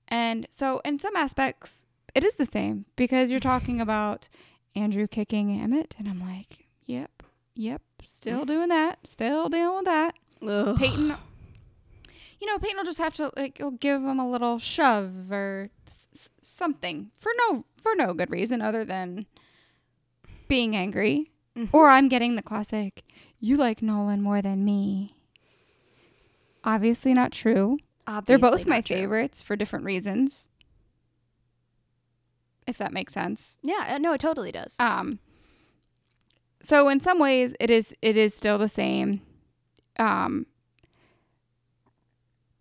And 0.06 0.46
so, 0.50 0.80
in 0.84 0.98
some 0.98 1.14
aspects, 1.14 1.84
it 2.14 2.24
is 2.24 2.36
the 2.36 2.46
same 2.46 2.86
because 2.96 3.30
you're 3.30 3.40
talking 3.40 3.80
about 3.80 4.28
Andrew 4.74 5.06
kicking 5.06 5.60
Emmett. 5.60 5.94
And 5.98 6.08
I'm 6.08 6.20
like, 6.20 6.66
yep, 6.86 7.22
yep, 7.58 7.82
still 8.06 8.44
doing 8.44 8.68
that, 8.68 8.98
still 9.04 9.48
dealing 9.48 9.76
with 9.76 9.84
that. 9.86 10.14
Ugh. 10.46 10.78
Peyton, 10.78 11.16
you 12.40 12.46
know, 12.46 12.58
Peyton 12.58 12.76
will 12.76 12.84
just 12.84 12.98
have 12.98 13.12
to 13.14 13.32
like 13.36 13.58
go 13.58 13.72
give 13.72 14.00
him 14.02 14.18
a 14.20 14.30
little 14.30 14.58
shove 14.58 15.30
or 15.32 15.68
s- 15.86 16.30
something 16.40 17.10
for 17.18 17.32
no 17.36 17.64
for 17.82 17.92
no 17.96 18.14
good 18.14 18.30
reason 18.30 18.62
other 18.62 18.84
than 18.84 19.26
being 20.46 20.74
angry. 20.76 21.30
Mhm. 21.56 21.70
Or 21.72 21.88
I'm 21.90 22.08
getting 22.08 22.36
the 22.36 22.42
classic, 22.42 23.02
you 23.40 23.56
like 23.56 23.82
Nolan 23.82 24.22
more 24.22 24.40
than 24.40 24.64
me. 24.64 25.16
Obviously 26.64 27.12
not 27.14 27.32
true. 27.32 27.78
They're 28.24 28.38
both 28.38 28.66
my 28.66 28.80
true. 28.80 28.96
favorites 28.96 29.42
for 29.42 29.56
different 29.56 29.84
reasons. 29.84 30.46
if 32.66 32.76
that 32.76 32.92
makes 32.92 33.14
sense. 33.14 33.56
Yeah, 33.62 33.86
uh, 33.94 33.98
no, 33.98 34.12
it 34.12 34.20
totally 34.20 34.52
does. 34.52 34.76
Um 34.78 35.18
so 36.60 36.88
in 36.88 37.00
some 37.00 37.18
ways 37.18 37.54
it 37.60 37.70
is 37.70 37.94
it 38.02 38.16
is 38.16 38.34
still 38.34 38.58
the 38.58 38.68
same. 38.68 39.20
Um 39.98 40.46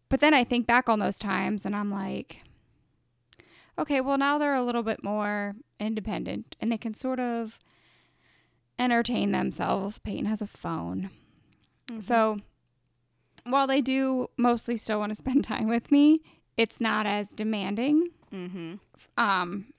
but 0.10 0.20
then 0.22 0.34
I 0.34 0.43
think 0.43 0.66
back 0.68 0.88
on 0.89 1.00
those 1.00 1.18
times 1.20 1.66
and 1.66 1.76
I'm 1.76 1.91
like 1.91 2.41
okay, 3.80 4.02
well 4.02 4.18
now 4.18 4.38
they're 4.38 4.56
a 4.56 4.64
little 4.64 4.84
bit 4.84 5.04
more 5.04 5.56
independent 5.80 6.56
and 6.60 6.72
they 6.72 6.78
can 6.78 6.93
sort 6.93 7.20
of 7.20 7.60
entertain 8.80 9.32
themselves. 9.32 10.00
Peyton 10.00 10.26
has 10.26 10.41
a 10.41 10.48
phone. 10.48 11.10
Mhm. 11.88 12.04
So 12.04 12.39
while 13.43 13.68
they 13.68 13.82
do 13.82 14.28
mostly 14.38 14.78
still 14.78 15.00
want 15.00 15.12
to 15.12 15.16
spend 15.16 15.43
time 15.54 15.68
with 15.68 15.91
me, 15.91 16.22
it's 16.58 16.82
not 16.82 17.06
as 17.06 17.30
demanding. 17.30 18.10
Mhm. 18.32 18.80
Um 19.18 19.74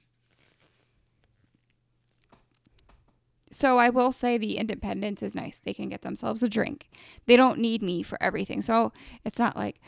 so 3.50 3.78
I 3.78 3.88
will 3.90 4.12
say 4.12 4.38
the 4.38 4.56
independence 4.56 5.22
is 5.22 5.34
nice. 5.34 5.58
They 5.58 5.74
can 5.74 5.88
get 5.88 6.02
themselves 6.02 6.42
a 6.42 6.48
drink. 6.48 6.88
They 7.26 7.36
don't 7.36 7.58
need 7.58 7.82
me 7.82 8.02
for 8.02 8.22
everything. 8.22 8.62
So 8.62 8.92
it's 9.24 9.38
not 9.38 9.56
like 9.56 9.80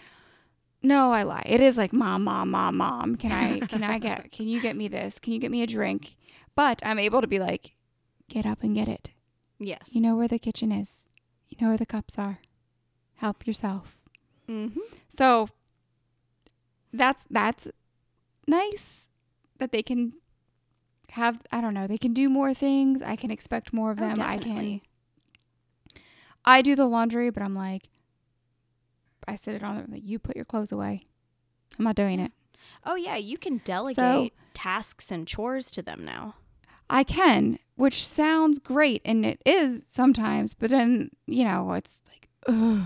no, 0.82 1.12
I 1.12 1.24
lie. 1.24 1.44
It 1.44 1.60
is 1.60 1.76
like 1.76 1.92
mom, 1.92 2.24
mom, 2.24 2.50
mom, 2.50 2.76
mom. 2.76 3.16
Can 3.16 3.32
I 3.32 3.60
can 3.60 3.84
I 3.84 3.98
get 3.98 4.30
can 4.30 4.48
you 4.48 4.60
get 4.60 4.76
me 4.76 4.88
this? 4.88 5.18
Can 5.18 5.32
you 5.32 5.38
get 5.38 5.50
me 5.50 5.62
a 5.62 5.66
drink? 5.66 6.16
But 6.54 6.80
I'm 6.84 6.98
able 6.98 7.20
to 7.20 7.26
be 7.26 7.38
like 7.38 7.72
get 8.28 8.46
up 8.46 8.62
and 8.62 8.74
get 8.74 8.88
it. 8.88 9.10
Yes. 9.58 9.90
You 9.92 10.00
know 10.00 10.16
where 10.16 10.28
the 10.28 10.38
kitchen 10.38 10.72
is. 10.72 11.06
You 11.48 11.58
know 11.60 11.68
where 11.68 11.76
the 11.76 11.86
cups 11.86 12.18
are. 12.18 12.38
Help 13.16 13.46
yourself. 13.46 13.98
Mm-hmm. 14.48 14.80
So 15.08 15.48
that's 16.92 17.24
that's 17.30 17.68
nice 18.46 19.08
that 19.58 19.70
they 19.70 19.82
can 19.82 20.14
have 21.12 21.40
I 21.52 21.60
don't 21.60 21.74
know, 21.74 21.86
they 21.86 21.98
can 21.98 22.12
do 22.14 22.28
more 22.28 22.54
things. 22.54 23.02
I 23.02 23.16
can 23.16 23.30
expect 23.30 23.72
more 23.72 23.90
of 23.90 23.98
Oh, 24.00 24.02
them. 24.08 24.16
I 24.20 24.38
can. 24.38 24.80
I 26.44 26.62
do 26.62 26.74
the 26.74 26.86
laundry, 26.86 27.30
but 27.30 27.42
I'm 27.42 27.54
like 27.54 27.88
I 29.28 29.36
sit 29.36 29.54
it 29.54 29.62
on 29.62 29.76
the 29.76 29.90
like, 29.92 30.02
you 30.04 30.18
put 30.18 30.36
your 30.36 30.44
clothes 30.44 30.72
away. 30.72 31.02
I'm 31.78 31.84
not 31.84 31.94
doing 31.96 32.18
it. 32.20 32.32
Oh 32.84 32.94
yeah, 32.96 33.16
you 33.16 33.38
can 33.38 33.60
delegate 33.64 34.32
tasks 34.54 35.10
and 35.10 35.26
chores 35.26 35.70
to 35.72 35.82
them 35.82 36.04
now. 36.04 36.34
I 36.88 37.04
can, 37.04 37.58
which 37.76 38.04
sounds 38.06 38.58
great 38.58 39.00
and 39.04 39.24
it 39.24 39.40
is 39.46 39.86
sometimes, 39.88 40.54
but 40.54 40.70
then, 40.70 41.10
you 41.26 41.44
know, 41.44 41.72
it's 41.72 42.00
like 42.08 42.28
ugh. 42.48 42.82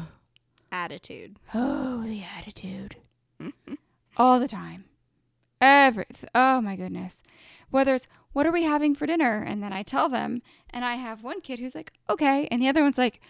Attitude. 0.70 1.38
Oh, 1.54 2.02
the 2.04 2.22
attitude. 2.36 2.96
All 4.16 4.38
the 4.40 4.48
time. 4.48 4.84
Every 5.64 6.04
oh 6.34 6.60
my 6.60 6.76
goodness. 6.76 7.22
Whether 7.70 7.94
it's 7.94 8.06
what 8.34 8.46
are 8.46 8.52
we 8.52 8.64
having 8.64 8.94
for 8.94 9.06
dinner? 9.06 9.42
And 9.42 9.62
then 9.62 9.72
I 9.72 9.82
tell 9.82 10.08
them, 10.08 10.42
and 10.70 10.84
I 10.84 10.96
have 10.96 11.22
one 11.24 11.40
kid 11.40 11.58
who's 11.58 11.74
like, 11.74 11.92
okay, 12.10 12.46
and 12.50 12.60
the 12.60 12.68
other 12.68 12.82
one's 12.82 12.98
like, 12.98 13.20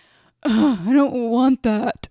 "Ugh, 0.42 0.78
I 0.88 0.92
don't 0.92 1.12
want 1.30 1.62
that. 1.62 2.08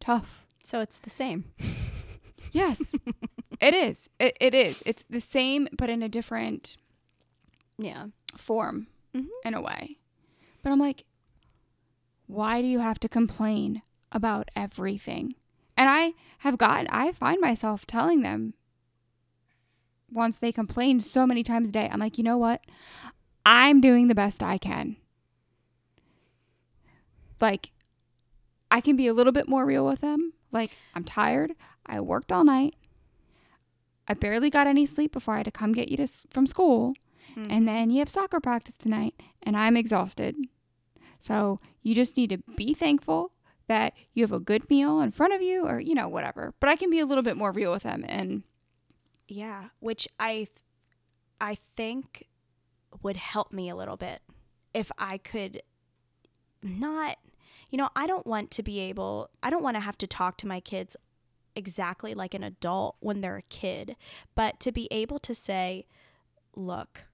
Tough. 0.00 0.44
So 0.64 0.80
it's 0.80 0.98
the 0.98 1.10
same. 1.10 1.44
Yes, 2.52 2.94
it 3.60 3.74
is. 3.74 4.08
It, 4.20 4.36
it 4.40 4.54
is. 4.54 4.80
It's 4.86 5.02
the 5.10 5.20
same, 5.20 5.66
but 5.76 5.90
in 5.90 6.04
a 6.04 6.08
different 6.08 6.76
Yeah. 7.78 8.06
form 8.36 8.86
Mhm. 9.12 9.26
in 9.44 9.54
a 9.54 9.60
way. 9.60 9.98
But 10.62 10.70
I'm 10.70 10.78
like, 10.78 11.02
why 12.28 12.62
do 12.62 12.68
you 12.68 12.78
have 12.78 13.00
to 13.00 13.08
complain 13.08 13.82
about 14.12 14.52
everything? 14.54 15.34
And 15.76 15.88
I 15.90 16.12
have 16.38 16.58
gotten, 16.58 16.86
I 16.88 17.12
find 17.12 17.40
myself 17.40 17.86
telling 17.86 18.22
them 18.22 18.54
once 20.10 20.38
they 20.38 20.52
complain 20.52 21.00
so 21.00 21.26
many 21.26 21.42
times 21.42 21.70
a 21.70 21.72
day, 21.72 21.88
I'm 21.90 21.98
like, 22.00 22.18
you 22.18 22.24
know 22.24 22.38
what? 22.38 22.62
I'm 23.44 23.80
doing 23.80 24.08
the 24.08 24.14
best 24.14 24.42
I 24.42 24.58
can. 24.58 24.96
Like, 27.40 27.72
I 28.70 28.80
can 28.80 28.96
be 28.96 29.06
a 29.06 29.14
little 29.14 29.32
bit 29.32 29.48
more 29.48 29.66
real 29.66 29.84
with 29.84 30.00
them. 30.00 30.32
Like, 30.52 30.70
I'm 30.94 31.04
tired. 31.04 31.54
I 31.84 32.00
worked 32.00 32.30
all 32.32 32.44
night. 32.44 32.76
I 34.06 34.14
barely 34.14 34.50
got 34.50 34.66
any 34.66 34.86
sleep 34.86 35.12
before 35.12 35.34
I 35.34 35.38
had 35.38 35.44
to 35.46 35.50
come 35.50 35.72
get 35.72 35.88
you 35.88 35.96
to, 35.98 36.06
from 36.30 36.46
school 36.46 36.94
Mm-hmm. 37.36 37.50
and 37.50 37.66
then 37.66 37.90
you 37.90 37.98
have 37.98 38.08
soccer 38.08 38.38
practice 38.38 38.76
tonight 38.76 39.14
and 39.42 39.56
I'm 39.56 39.76
exhausted. 39.76 40.36
So 41.18 41.58
you 41.82 41.92
just 41.92 42.16
need 42.16 42.30
to 42.30 42.38
be 42.54 42.74
thankful 42.74 43.32
that 43.66 43.94
you 44.12 44.22
have 44.22 44.32
a 44.32 44.40
good 44.40 44.68
meal 44.68 45.00
in 45.00 45.10
front 45.10 45.32
of 45.32 45.42
you 45.42 45.66
or 45.66 45.80
you 45.80 45.94
know 45.94 46.08
whatever. 46.08 46.54
But 46.60 46.70
I 46.70 46.76
can 46.76 46.90
be 46.90 47.00
a 47.00 47.06
little 47.06 47.24
bit 47.24 47.36
more 47.36 47.52
real 47.52 47.72
with 47.72 47.82
them 47.82 48.04
and 48.08 48.42
Yeah, 49.28 49.68
which 49.80 50.08
I 50.18 50.48
I 51.40 51.56
think 51.76 52.28
would 53.02 53.16
help 53.16 53.52
me 53.52 53.68
a 53.68 53.76
little 53.76 53.96
bit 53.96 54.20
if 54.72 54.90
I 54.98 55.18
could 55.18 55.62
not 56.62 57.18
you 57.70 57.78
know, 57.78 57.88
I 57.96 58.06
don't 58.06 58.26
want 58.26 58.50
to 58.52 58.62
be 58.62 58.80
able 58.80 59.30
I 59.42 59.50
don't 59.50 59.62
want 59.62 59.76
to 59.76 59.80
have 59.80 59.98
to 59.98 60.06
talk 60.06 60.36
to 60.38 60.46
my 60.46 60.60
kids 60.60 60.96
exactly 61.56 62.14
like 62.14 62.34
an 62.34 62.44
adult 62.44 62.96
when 63.00 63.20
they're 63.20 63.36
a 63.36 63.42
kid, 63.42 63.96
but 64.34 64.60
to 64.60 64.72
be 64.72 64.88
able 64.90 65.18
to 65.20 65.34
say, 65.34 65.86
"Look, 66.54 67.04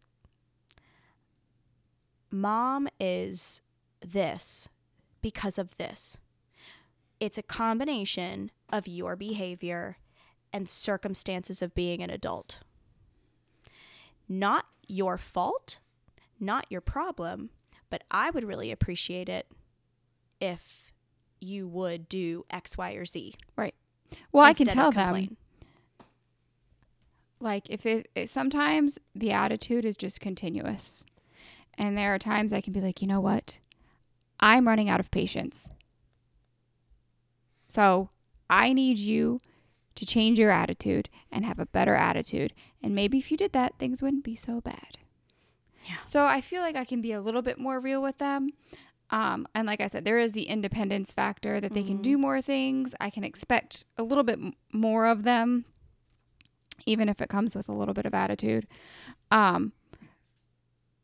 mom 2.31 2.89
is 2.99 3.61
this 4.01 4.69
because 5.23 5.59
of 5.59 5.77
this." 5.77 6.19
It's 7.21 7.39
a 7.39 7.43
combination 7.43 8.51
of 8.73 8.89
your 8.89 9.15
behavior 9.15 9.99
and 10.53 10.69
circumstances 10.69 11.63
of 11.63 11.75
being 11.75 12.03
an 12.03 12.11
adult. 12.11 12.61
Not 14.29 14.67
your 14.89 15.19
fault, 15.19 15.79
not 16.41 16.67
your 16.71 16.81
problem, 16.81 17.51
but 17.91 18.03
I 18.11 18.31
would 18.31 18.45
really 18.45 18.73
appreciate 18.73 19.29
it 19.29 19.47
if 20.41 20.93
you 21.41 21.69
would 21.69 22.09
do 22.09 22.45
X, 22.51 22.79
Y, 22.79 22.93
or 22.93 23.05
Z. 23.05 23.35
Right. 23.57 23.75
Well 24.33 24.45
I 24.45 24.55
can 24.55 24.67
tell 24.67 24.91
them 24.91 25.37
like 27.41 27.69
if 27.71 27.87
it, 27.87 28.09
it 28.15 28.29
sometimes 28.29 28.99
the 29.15 29.33
attitude 29.33 29.85
is 29.85 29.97
just 29.97 30.21
continuous. 30.21 31.03
And 31.75 31.97
there 31.97 32.15
are 32.15 32.19
times 32.19 32.53
I 32.53 32.61
can 32.61 32.73
be 32.73 32.81
like, 32.81 33.01
"You 33.01 33.09
know 33.09 33.21
what? 33.21 33.59
I'm 34.39 34.69
running 34.69 34.89
out 34.91 35.01
of 35.01 35.11
patience." 35.11 35.71
So, 37.71 38.11
I 38.49 38.73
need 38.73 38.99
you 38.99 39.41
to 39.95 40.05
change 40.05 40.39
your 40.41 40.51
attitude 40.51 41.09
and 41.31 41.45
have 41.45 41.59
a 41.61 41.67
better 41.67 41.95
attitude. 41.95 42.53
And 42.83 42.95
maybe 42.95 43.19
if 43.19 43.31
you 43.31 43.37
did 43.37 43.53
that, 43.53 43.79
things 43.79 44.03
wouldn't 44.03 44.25
be 44.25 44.35
so 44.35 44.61
bad. 44.61 44.99
Yeah. 45.87 45.97
So 46.07 46.25
I 46.27 46.41
feel 46.41 46.63
like 46.63 46.75
I 46.77 46.85
can 46.85 47.01
be 47.01 47.13
a 47.13 47.21
little 47.21 47.43
bit 47.43 47.59
more 47.59 47.79
real 47.79 48.03
with 48.03 48.19
them. 48.19 48.51
Um, 49.11 49.47
and 49.55 49.67
like 49.67 49.81
I 49.81 49.87
said, 49.89 50.05
there 50.05 50.19
is 50.19 50.33
the 50.33 50.45
independence 50.49 51.13
factor 51.13 51.61
that 51.61 51.73
they 51.75 51.83
can 51.83 51.99
Mhm. 51.99 52.03
do 52.03 52.19
more 52.19 52.41
things. 52.43 52.95
I 53.01 53.11
can 53.11 53.25
expect 53.25 53.85
a 53.97 54.03
little 54.03 54.25
bit 54.25 54.39
m- 54.39 54.55
more 54.73 55.07
of 55.07 55.23
them, 55.25 55.65
even 56.87 57.09
if 57.09 57.21
it 57.21 57.29
comes 57.29 57.55
with 57.55 57.69
a 57.69 57.73
little 57.73 57.95
bit 57.95 58.07
of 58.07 58.15
attitude. 58.15 58.67
Um, 59.31 59.73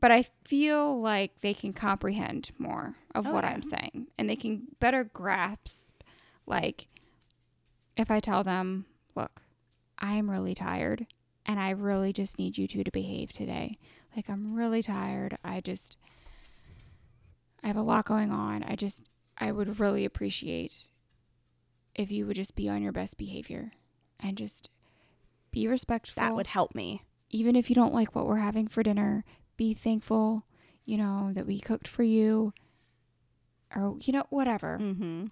but 0.00 0.10
I 0.12 0.24
feel 0.44 1.00
like 1.00 1.40
they 1.40 1.54
can 1.54 1.72
comprehend 1.72 2.50
more 2.58 2.96
of 3.14 3.26
Oh, 3.26 3.32
what 3.32 3.44
yeah. 3.44 3.50
I'm 3.50 3.62
saying 3.62 4.08
and 4.18 4.28
they 4.28 4.36
can 4.36 4.68
better 4.78 5.04
grasp 5.04 5.95
like 6.46 6.88
if 7.96 8.10
I 8.10 8.20
tell 8.20 8.44
them, 8.44 8.86
look, 9.14 9.42
I'm 9.98 10.30
really 10.30 10.54
tired 10.54 11.06
and 11.44 11.58
I 11.58 11.70
really 11.70 12.12
just 12.12 12.38
need 12.38 12.58
you 12.58 12.66
two 12.66 12.84
to 12.84 12.90
behave 12.90 13.32
today. 13.32 13.78
Like, 14.14 14.28
I'm 14.28 14.54
really 14.54 14.82
tired. 14.82 15.38
I 15.44 15.60
just, 15.60 15.96
I 17.62 17.68
have 17.68 17.76
a 17.76 17.82
lot 17.82 18.06
going 18.06 18.30
on. 18.30 18.62
I 18.62 18.76
just, 18.76 19.02
I 19.38 19.52
would 19.52 19.78
really 19.78 20.04
appreciate 20.04 20.88
if 21.94 22.10
you 22.10 22.26
would 22.26 22.36
just 22.36 22.56
be 22.56 22.68
on 22.68 22.82
your 22.82 22.92
best 22.92 23.16
behavior 23.16 23.72
and 24.20 24.36
just 24.36 24.70
be 25.50 25.68
respectful. 25.68 26.20
That 26.20 26.34
would 26.34 26.48
help 26.48 26.74
me. 26.74 27.02
Even 27.30 27.56
if 27.56 27.68
you 27.68 27.74
don't 27.74 27.94
like 27.94 28.14
what 28.14 28.26
we're 28.26 28.36
having 28.36 28.68
for 28.68 28.82
dinner, 28.82 29.24
be 29.56 29.74
thankful, 29.74 30.46
you 30.84 30.96
know, 30.96 31.32
that 31.34 31.46
we 31.46 31.60
cooked 31.60 31.88
for 31.88 32.02
you 32.02 32.52
or, 33.74 33.96
you 34.00 34.12
know, 34.12 34.24
whatever. 34.30 34.78
Mm-hmm. 34.80 35.26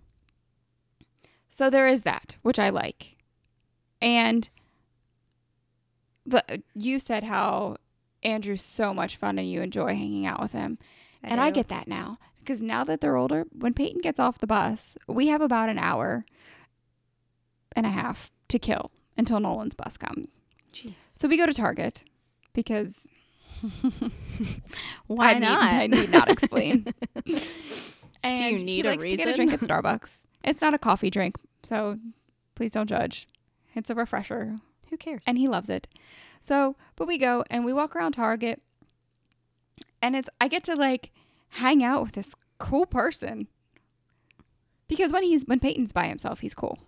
So 1.48 1.70
there 1.70 1.86
is 1.88 2.02
that, 2.02 2.36
which 2.42 2.58
I 2.58 2.70
like. 2.70 3.16
And 4.00 4.48
but 6.26 6.62
you 6.74 6.98
said 6.98 7.24
how 7.24 7.76
Andrew's 8.22 8.62
so 8.62 8.94
much 8.94 9.16
fun 9.16 9.38
and 9.38 9.50
you 9.50 9.60
enjoy 9.60 9.88
hanging 9.88 10.26
out 10.26 10.40
with 10.40 10.52
him. 10.52 10.78
and 11.22 11.40
I 11.40 11.50
get 11.50 11.68
that 11.68 11.86
now 11.86 12.16
because 12.40 12.60
now 12.62 12.84
that 12.84 13.00
they're 13.00 13.16
older, 13.16 13.44
when 13.52 13.74
Peyton 13.74 14.00
gets 14.00 14.18
off 14.18 14.38
the 14.38 14.46
bus, 14.46 14.96
we 15.06 15.28
have 15.28 15.40
about 15.40 15.68
an 15.68 15.78
hour 15.78 16.24
and 17.76 17.86
a 17.86 17.90
half 17.90 18.30
to 18.48 18.58
kill 18.58 18.90
until 19.16 19.40
Nolan's 19.40 19.74
bus 19.74 19.96
comes. 19.96 20.38
Jeez. 20.72 20.94
So 21.16 21.28
we 21.28 21.36
go 21.36 21.46
to 21.46 21.54
Target 21.54 22.04
because 22.52 23.06
Why 25.06 25.30
I 25.30 25.34
need, 25.34 25.40
not? 25.40 25.62
I 25.62 25.86
need 25.86 26.10
not 26.10 26.30
explain. 26.30 26.86
and 28.22 28.38
Do 28.38 28.44
you 28.44 28.56
he 28.58 28.64
need 28.64 28.86
a 28.86 28.90
likes 28.90 29.04
to 29.04 29.16
get 29.16 29.28
a 29.28 29.34
drink 29.34 29.52
at 29.52 29.60
Starbucks. 29.60 30.26
It's 30.44 30.60
not 30.60 30.74
a 30.74 30.78
coffee 30.78 31.10
drink, 31.10 31.36
so 31.62 31.98
please 32.54 32.72
don't 32.72 32.86
judge. 32.88 33.26
It's 33.74 33.90
a 33.90 33.94
refresher, 33.94 34.58
Who 34.90 34.96
cares? 34.96 35.22
and 35.26 35.38
he 35.38 35.48
loves 35.48 35.68
it. 35.70 35.88
So, 36.40 36.76
but 36.96 37.08
we 37.08 37.18
go 37.18 37.42
and 37.50 37.64
we 37.64 37.72
walk 37.72 37.96
around 37.96 38.12
Target, 38.12 38.60
and 40.02 40.14
it's 40.14 40.28
I 40.40 40.48
get 40.48 40.62
to 40.64 40.76
like 40.76 41.10
hang 41.48 41.82
out 41.82 42.02
with 42.02 42.12
this 42.12 42.34
cool 42.58 42.86
person 42.86 43.48
because 44.88 45.12
when 45.12 45.22
he's 45.22 45.44
when 45.46 45.60
Peyton's 45.60 45.92
by 45.92 46.06
himself, 46.08 46.40
he's 46.40 46.54
cool. 46.54 46.78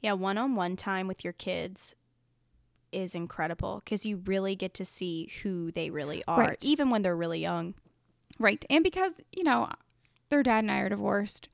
Yeah, 0.00 0.14
one 0.14 0.38
on 0.38 0.54
one 0.54 0.74
time 0.76 1.06
with 1.06 1.22
your 1.22 1.32
kids 1.34 1.94
is 2.90 3.14
incredible 3.14 3.80
because 3.84 4.04
you 4.06 4.16
really 4.26 4.56
get 4.56 4.74
to 4.74 4.84
see 4.84 5.30
who 5.42 5.70
they 5.72 5.90
really 5.90 6.22
are, 6.26 6.40
Right. 6.40 6.58
even 6.62 6.90
when 6.90 7.02
they're 7.02 7.16
really 7.16 7.40
young. 7.40 7.74
Right. 8.38 8.64
And 8.68 8.82
because, 8.84 9.12
you 9.32 9.44
know, 9.44 9.68
their 10.30 10.42
dad 10.42 10.58
and 10.64 10.70
I 10.70 10.78
are 10.80 10.88
divorced, 10.88 11.48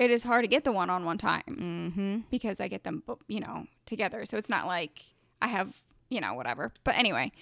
it 0.00 0.10
is 0.10 0.22
hard 0.24 0.42
to 0.42 0.48
get 0.48 0.64
the 0.64 0.72
one 0.72 0.88
on 0.88 1.04
one 1.04 1.18
time 1.18 1.42
Mm-hmm. 1.46 2.18
because 2.30 2.58
I 2.58 2.68
get 2.68 2.84
them, 2.84 3.02
you 3.28 3.38
know, 3.38 3.66
together. 3.84 4.24
So 4.24 4.38
it's 4.38 4.48
not 4.48 4.66
like 4.66 5.02
I 5.42 5.48
have, 5.48 5.76
you 6.08 6.20
know, 6.22 6.32
whatever. 6.34 6.72
But 6.84 6.96
anyway, 6.96 7.32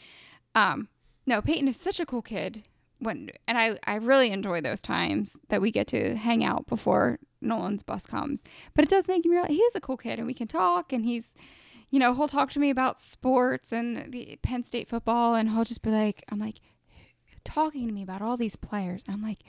um, 0.57 0.89
no, 1.25 1.41
Peyton 1.41 1.69
is 1.69 1.77
such 1.77 2.01
a 2.01 2.07
cool 2.07 2.21
kid. 2.23 2.65
When 2.99 3.31
and 3.47 3.57
I, 3.57 3.79
I 3.85 3.95
really 3.95 4.33
enjoy 4.33 4.61
those 4.61 4.83
times 4.83 5.39
that 5.51 5.61
we 5.61 5.71
get 5.71 5.87
to 5.89 6.17
hang 6.17 6.43
out 6.43 6.67
before 6.67 7.21
Nolan's 7.41 7.85
bus 7.85 8.05
comes. 8.05 8.43
But 8.75 8.85
it 8.85 8.91
does 8.91 9.07
make 9.07 9.25
me 9.25 9.31
realize 9.31 9.51
he 9.51 9.59
is 9.63 9.77
a 9.77 9.81
cool 9.81 9.97
kid 9.97 10.19
and 10.19 10.27
we 10.27 10.35
can 10.35 10.49
talk 10.49 10.93
and 10.93 11.05
he's 11.05 11.33
you 11.91 11.99
know, 12.01 12.13
he'll 12.13 12.29
talk 12.29 12.51
to 12.51 12.59
me 12.59 12.69
about 12.71 12.99
sports 13.01 13.73
and 13.73 14.13
the 14.13 14.39
Penn 14.43 14.63
State 14.65 14.89
football 14.89 15.35
and 15.37 15.51
he'll 15.51 15.65
just 15.65 15.81
be 15.83 15.91
like 15.91 16.25
I'm 16.29 16.41
like 16.41 16.57
talking 17.45 17.87
to 17.87 17.93
me 17.95 18.03
about 18.03 18.21
all 18.21 18.37
these 18.37 18.57
players. 18.57 19.05
And 19.07 19.15
I'm 19.15 19.23
like, 19.23 19.45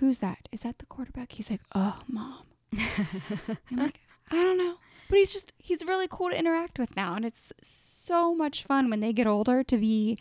Who's 0.00 0.18
that? 0.20 0.48
Is 0.52 0.60
that 0.60 0.78
the 0.78 0.86
quarterback? 0.86 1.32
He's 1.32 1.50
like, 1.50 1.60
Oh, 1.74 2.00
mom. 2.08 2.42
I'm 2.72 3.76
like, 3.76 4.00
I 4.30 4.36
don't 4.36 4.58
know. 4.58 4.76
But 5.08 5.18
he's 5.18 5.32
just 5.32 5.52
he's 5.58 5.84
really 5.84 6.08
cool 6.10 6.30
to 6.30 6.38
interact 6.38 6.78
with 6.78 6.96
now 6.96 7.14
and 7.14 7.24
it's 7.24 7.52
so 7.62 8.34
much 8.34 8.64
fun 8.64 8.88
when 8.90 9.00
they 9.00 9.12
get 9.12 9.26
older 9.26 9.62
to 9.62 9.76
be 9.76 10.18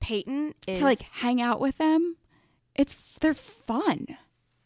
Peyton 0.00 0.54
is 0.66 0.80
to 0.80 0.84
like 0.84 1.00
hang 1.00 1.40
out 1.40 1.60
with 1.60 1.78
them. 1.78 2.16
It's 2.74 2.96
they're 3.20 3.34
fun. 3.34 4.06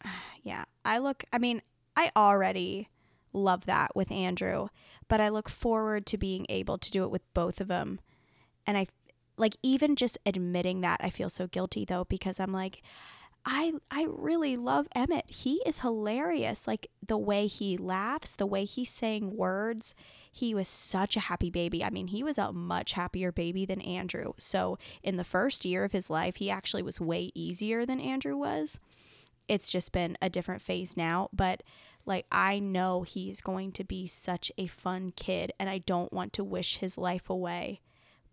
yeah. 0.43 0.65
I 0.83 0.97
look. 0.97 1.23
I 1.31 1.37
mean, 1.37 1.61
I 1.95 2.11
already 2.15 2.89
love 3.31 3.65
that 3.65 3.95
with 3.95 4.11
Andrew, 4.11 4.67
but 5.07 5.21
I 5.21 5.29
look 5.29 5.49
forward 5.49 6.05
to 6.07 6.17
being 6.17 6.45
able 6.49 6.77
to 6.77 6.91
do 6.91 7.03
it 7.03 7.11
with 7.11 7.21
both 7.33 7.61
of 7.61 7.67
them. 7.67 7.99
And 8.67 8.77
I 8.77 8.87
like 9.37 9.55
even 9.63 9.95
just 9.95 10.17
admitting 10.25 10.81
that 10.81 10.99
I 11.01 11.09
feel 11.09 11.29
so 11.29 11.47
guilty 11.47 11.85
though 11.85 12.03
because 12.03 12.39
I'm 12.39 12.51
like 12.51 12.81
I 13.45 13.73
I 13.89 14.05
really 14.09 14.57
love 14.57 14.87
Emmett. 14.93 15.25
He 15.27 15.61
is 15.65 15.79
hilarious. 15.79 16.67
Like 16.67 16.87
the 17.05 17.17
way 17.17 17.47
he 17.47 17.77
laughs, 17.77 18.35
the 18.35 18.45
way 18.45 18.65
he's 18.65 18.91
saying 18.91 19.35
words. 19.35 19.95
He 20.31 20.53
was 20.53 20.67
such 20.67 21.17
a 21.17 21.21
happy 21.21 21.49
baby. 21.49 21.83
I 21.83 21.89
mean, 21.89 22.07
he 22.07 22.21
was 22.23 22.37
a 22.37 22.53
much 22.53 22.93
happier 22.93 23.31
baby 23.31 23.65
than 23.65 23.81
Andrew. 23.81 24.33
So, 24.37 24.77
in 25.01 25.17
the 25.17 25.23
first 25.23 25.65
year 25.65 25.83
of 25.83 25.91
his 25.91 26.09
life, 26.09 26.35
he 26.35 26.51
actually 26.51 26.83
was 26.83 27.01
way 27.01 27.31
easier 27.33 27.85
than 27.85 27.99
Andrew 27.99 28.37
was. 28.37 28.79
It's 29.47 29.69
just 29.69 29.91
been 29.91 30.17
a 30.21 30.29
different 30.29 30.61
phase 30.61 30.95
now, 30.95 31.29
but 31.33 31.63
like 32.05 32.25
I 32.31 32.59
know 32.59 33.01
he's 33.01 33.41
going 33.41 33.71
to 33.73 33.83
be 33.83 34.05
such 34.05 34.51
a 34.57 34.67
fun 34.67 35.11
kid 35.15 35.51
and 35.59 35.69
I 35.69 35.79
don't 35.79 36.13
want 36.13 36.33
to 36.33 36.43
wish 36.43 36.77
his 36.77 36.97
life 36.97 37.29
away. 37.29 37.81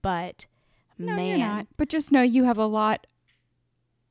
But 0.03 0.47
No, 0.99 1.17
man, 1.17 1.29
you're 1.29 1.39
not. 1.39 1.67
But 1.77 1.89
just 1.89 2.13
know 2.13 2.23
you 2.23 2.45
have 2.45 2.59
a 2.59 2.67
lot 2.67 3.07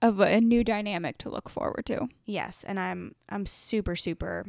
of 0.08 0.20
a, 0.20 0.39
new 0.41 0.64
dynamic 0.64 1.18
to 1.20 1.30
look 1.30 1.49
forward 1.49 1.86
to. 1.86 2.08
yes 2.26 2.64
and 2.68 2.80
i'm 2.80 3.16
i'm 3.30 3.45
super 3.45 3.95
super 3.95 4.45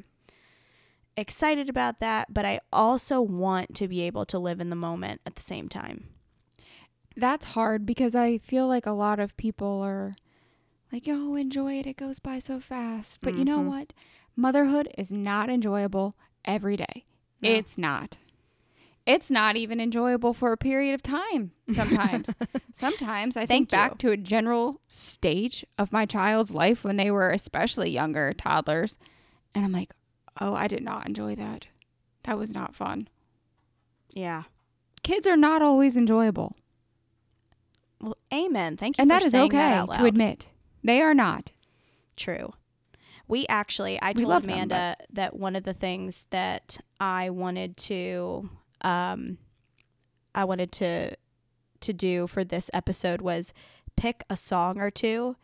excited 1.17 1.69
about 1.71 2.01
that 2.01 2.33
but 2.33 2.45
i 2.45 2.61
also 2.73 3.21
want 3.21 3.75
to 3.75 3.89
be 3.89 4.03
able 4.03 4.27
to 4.27 4.39
live 4.39 4.61
in 4.61 4.69
the 4.71 4.77
moment 4.77 5.21
at 5.27 5.35
the 5.35 5.43
same 5.43 5.69
time 5.69 6.09
That's 7.17 7.47
hard 7.57 7.87
because 7.87 8.15
I 8.15 8.37
feel 8.37 8.69
like 8.69 8.85
a 8.85 8.93
lot 8.93 9.19
of 9.19 9.35
people 9.39 9.81
are 9.81 10.17
like, 10.93 11.05
"Oh, 11.09 11.35
enjoy 11.35 11.79
it. 11.81 11.87
It 11.87 11.97
goes 11.97 12.21
by 12.21 12.39
so 12.39 12.61
fast." 12.61 13.21
But 13.23 13.35
you 13.37 13.45
know 13.47 13.63
Mhm. 13.63 13.69
what? 13.69 13.95
Motherhood 14.37 14.89
is 14.99 15.11
not 15.11 15.49
enjoyable 15.49 16.13
every 16.45 16.77
day. 16.77 17.05
No. 17.41 17.49
It's 17.49 17.79
not. 17.79 18.19
It's 19.07 19.31
not 19.31 19.57
even 19.57 19.81
enjoyable 19.81 20.35
for 20.35 20.51
a 20.53 20.57
period 20.57 20.95
of 20.95 21.03
time 21.03 21.53
sometimes. 21.73 22.29
sometimes 22.75 23.37
I 23.37 23.47
think 23.47 23.71
you. 23.71 23.79
back 23.79 23.99
to 23.99 24.11
a 24.11 24.17
general 24.17 24.81
stage 24.89 25.65
of 25.79 25.93
my 25.93 26.07
child's 26.07 26.51
life 26.51 26.83
when 26.83 26.97
they 26.97 27.11
were 27.13 27.31
especially 27.31 27.91
younger, 27.91 28.33
toddlers, 28.33 28.99
and 29.55 29.65
I'm 29.65 29.73
like, 29.73 29.93
"Oh, 30.41 30.55
I 30.55 30.67
did 30.67 30.83
not 30.83 31.07
enjoy 31.07 31.37
that. 31.37 31.69
That 32.25 32.39
was 32.39 32.51
not 32.51 32.75
fun." 32.75 33.09
yeah 34.13 34.45
Kids 35.03 35.27
are 35.27 35.37
not 35.37 35.63
always 35.63 35.97
enjoyable. 35.97 36.57
well 38.01 38.17
amen 38.35 38.77
thank 38.77 38.99
you 38.99 39.03
And 39.03 39.11
that 39.11 39.23
is 39.23 39.35
okay 39.35 39.57
that 39.57 39.89
to 39.99 40.05
admit. 40.05 40.49
They 40.83 41.01
are 41.01 41.15
not. 41.15 41.53
True. 42.17 42.55
We 43.29 43.47
actually, 43.49 44.01
I 44.01 44.09
We 44.11 44.15
told 44.23 44.29
love 44.29 44.43
them, 44.45 44.53
Amanda 44.55 44.97
that 45.13 45.37
one 45.37 45.55
of 45.57 45.65
the 45.65 45.75
things 45.75 46.25
that 46.31 46.79
I 47.01 47.31
wanted 47.31 47.77
to, 47.79 48.49
um, 48.83 49.39
I 50.35 50.45
wanted 50.45 50.73
to, 50.73 51.17
to 51.81 51.93
do 51.93 52.27
for 52.27 52.45
this 52.45 52.71
episode 52.73 53.21
was 53.21 53.53
pick 53.97 54.25
a 54.29 54.37
song 54.37 54.79
or 54.79 54.91
two 54.91 55.37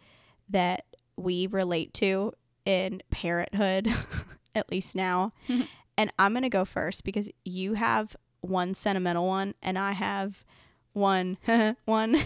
that 0.49 0.85
we 1.17 1.47
relate 1.47 1.95
to 1.95 2.33
in 2.65 3.03
parenthood, 3.11 3.93
at 4.55 4.71
least 4.71 4.95
now. 4.95 5.33
and 5.97 6.13
I'm 6.19 6.35
gonna 6.35 6.49
go 6.49 6.65
first 6.65 7.05
because 7.05 7.31
you 7.45 7.75
have 7.75 8.17
one 8.41 8.75
sentimental 8.75 9.27
one, 9.27 9.55
and 9.63 9.79
I 9.79 9.93
have 9.93 10.45
one, 10.93 11.39
one, 11.85 12.17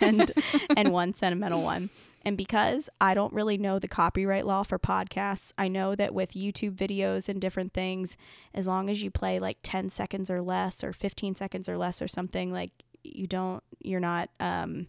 and 0.00 0.32
and 0.76 0.92
one 0.92 1.14
sentimental 1.14 1.62
one. 1.62 1.90
And 2.26 2.36
because 2.36 2.90
I 3.00 3.14
don't 3.14 3.32
really 3.32 3.56
know 3.56 3.78
the 3.78 3.86
copyright 3.86 4.44
law 4.44 4.64
for 4.64 4.80
podcasts, 4.80 5.52
I 5.56 5.68
know 5.68 5.94
that 5.94 6.12
with 6.12 6.32
YouTube 6.32 6.74
videos 6.74 7.28
and 7.28 7.40
different 7.40 7.72
things, 7.72 8.16
as 8.52 8.66
long 8.66 8.90
as 8.90 9.00
you 9.00 9.12
play 9.12 9.38
like 9.38 9.58
10 9.62 9.90
seconds 9.90 10.28
or 10.28 10.42
less 10.42 10.82
or 10.82 10.92
15 10.92 11.36
seconds 11.36 11.68
or 11.68 11.78
less 11.78 12.02
or 12.02 12.08
something, 12.08 12.52
like 12.52 12.72
you 13.04 13.28
don't, 13.28 13.62
you're 13.80 14.00
not, 14.00 14.28
um, 14.40 14.88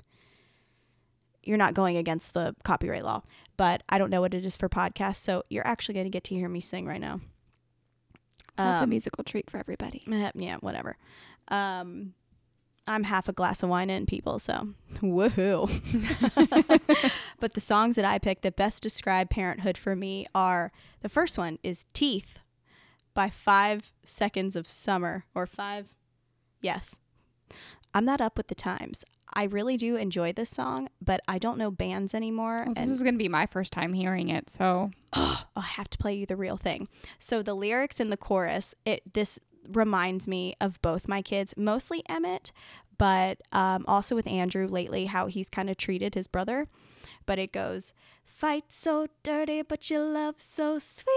you're 1.44 1.60
not 1.60 1.76
going 1.76 1.96
against 1.96 2.34
the 2.34 2.56
copyright 2.64 3.06
law. 3.06 3.22
But 3.56 3.84
I 3.88 4.00
don't 4.00 4.10
know 4.10 4.22
what 4.22 4.34
it 4.34 4.44
is 4.44 4.58
for 4.58 4.68
podcasts. 4.68 5.18
So 5.18 5.44
you're 5.48 5.68
actually 5.68 5.94
going 5.94 6.08
to 6.08 6.10
get 6.10 6.24
to 6.26 6.36
hear 6.36 6.50
me 6.50 6.60
sing 6.60 6.88
right 6.88 7.00
now. 7.00 7.22
That's 8.56 8.82
a 8.82 8.86
Um, 8.86 8.90
musical 8.90 9.24
treat 9.24 9.52
for 9.52 9.58
everybody. 9.60 10.02
Eh, 10.12 10.32
yeah, 10.34 10.58
whatever. 10.62 10.98
Um, 11.50 12.16
I'm 12.88 13.04
half 13.04 13.28
a 13.28 13.34
glass 13.34 13.64
of 13.64 13.70
wine 13.70 13.90
in, 13.90 14.06
people, 14.06 14.40
so 14.40 14.70
woohoo. 15.02 15.70
but 17.40 17.54
the 17.54 17.62
songs 17.62 17.96
that 17.98 18.06
I 18.06 18.18
picked 18.18 18.44
that 18.44 18.56
best 18.56 18.82
describe 18.82 19.30
parenthood 19.30 19.78
for 19.78 19.96
me 19.96 20.26
are 20.34 20.72
the 21.02 21.10
first 21.10 21.38
one 21.38 21.60
is 21.64 21.86
Teeth 21.94 22.40
by 23.14 23.30
Five 23.30 23.94
Seconds 24.04 24.56
of 24.56 24.68
Summer, 24.68 25.26
or 25.36 25.46
Five. 25.46 25.94
Yes. 26.62 27.00
I'm 27.94 28.06
not 28.06 28.22
up 28.22 28.38
with 28.38 28.48
the 28.48 28.56
times. 28.56 29.04
I 29.34 29.44
really 29.44 29.76
do 29.76 29.96
enjoy 29.96 30.34
this 30.34 30.50
song, 30.50 30.90
but 31.02 31.22
I 31.28 31.38
don't 31.38 31.58
know 31.58 31.70
bands 31.70 32.14
anymore. 32.16 32.64
Well, 32.66 32.76
this 32.76 32.90
is 32.90 33.04
going 33.04 33.16
to 33.16 33.20
be 33.20 33.28
my 33.28 33.46
first 33.46 33.74
time 33.74 33.94
hearing 33.94 34.30
it, 34.30 34.50
so 34.50 34.92
oh, 35.14 35.44
I 35.56 35.62
have 35.62 35.90
to 35.90 35.98
play 35.98 36.14
you 36.16 36.26
the 36.26 36.36
real 36.36 36.58
thing. 36.58 36.88
So 37.20 37.42
the 37.42 37.54
lyrics 37.54 38.00
in 38.00 38.10
the 38.10 38.18
chorus, 38.18 38.74
it 38.86 39.14
this 39.14 39.40
reminds 39.72 40.28
me 40.28 40.56
of 40.60 40.82
both 40.82 41.08
my 41.08 41.22
kids, 41.22 41.54
mostly 41.58 42.04
Emmett, 42.10 42.52
but 42.98 43.40
um, 43.52 43.86
also 43.88 44.16
with 44.16 44.28
Andrew 44.28 44.68
lately, 44.68 45.06
how 45.06 45.28
he's 45.28 45.50
kind 45.50 45.70
of 45.70 45.78
treated 45.78 46.16
his 46.16 46.28
brother. 46.28 46.68
But 47.26 47.40
it 47.40 47.52
goes, 47.52 47.94
fight 48.24 48.66
so 48.70 49.08
dirty, 49.24 49.62
but 49.62 49.90
your 49.90 50.06
love 50.06 50.40
so 50.40 50.80
sweet. 50.80 51.14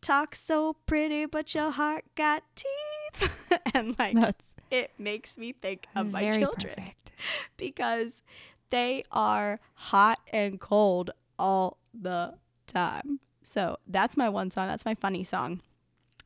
Talk 0.00 0.34
so 0.34 0.76
pretty, 0.86 1.26
but 1.26 1.54
your 1.54 1.70
heart 1.70 2.04
got 2.14 2.42
teeth. 2.54 3.30
and 3.74 3.98
like, 3.98 4.14
that's 4.14 4.44
it 4.70 4.90
makes 4.98 5.38
me 5.38 5.52
think 5.52 5.86
of 5.94 6.10
my 6.10 6.30
children 6.30 6.74
perfect. 6.76 7.12
because 7.56 8.22
they 8.70 9.04
are 9.12 9.60
hot 9.74 10.18
and 10.32 10.60
cold 10.60 11.10
all 11.38 11.78
the 11.94 12.34
time. 12.66 13.20
So 13.42 13.78
that's 13.86 14.16
my 14.16 14.28
one 14.28 14.50
song. 14.50 14.66
That's 14.66 14.84
my 14.84 14.94
funny 14.94 15.22
song. 15.22 15.60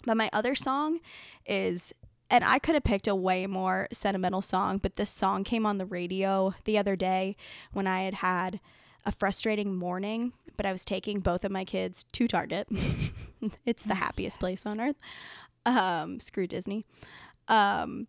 But 0.05 0.17
my 0.17 0.31
other 0.33 0.55
song 0.55 1.01
is, 1.47 1.93
and 2.31 2.45
I 2.45 2.59
could 2.59 2.75
have 2.75 2.85
picked 2.85 3.07
a 3.09 3.15
way 3.15 3.47
more 3.47 3.89
sentimental 3.93 4.43
song, 4.43 4.79
but 4.79 4.97
this 4.97 5.11
song 5.11 5.45
came 5.45 5.67
on 5.67 5.79
the 5.79 5.87
radio 5.87 6.55
the 6.65 6.79
other 6.79 6.97
day 6.97 7.37
when 7.73 7.87
I 7.87 8.03
had 8.03 8.15
had 8.15 8.61
a 9.05 9.13
frustrating 9.13 9.77
morning, 9.77 10.33
but 10.57 10.67
I 10.67 10.73
was 10.73 10.85
taking 10.85 11.21
both 11.21 11.45
of 11.45 11.51
my 11.51 11.65
kids 11.65 12.05
to 12.13 12.29
Target. 12.29 12.69
it's 13.65 13.85
the 13.85 13.93
Oh, 13.93 13.97
happiest 13.97 14.39
place 14.39 14.67
on 14.67 14.81
earth. 14.81 14.97
Um, 15.67 16.21
screw 16.21 16.47
Disney. 16.47 16.85
Um, 17.49 18.07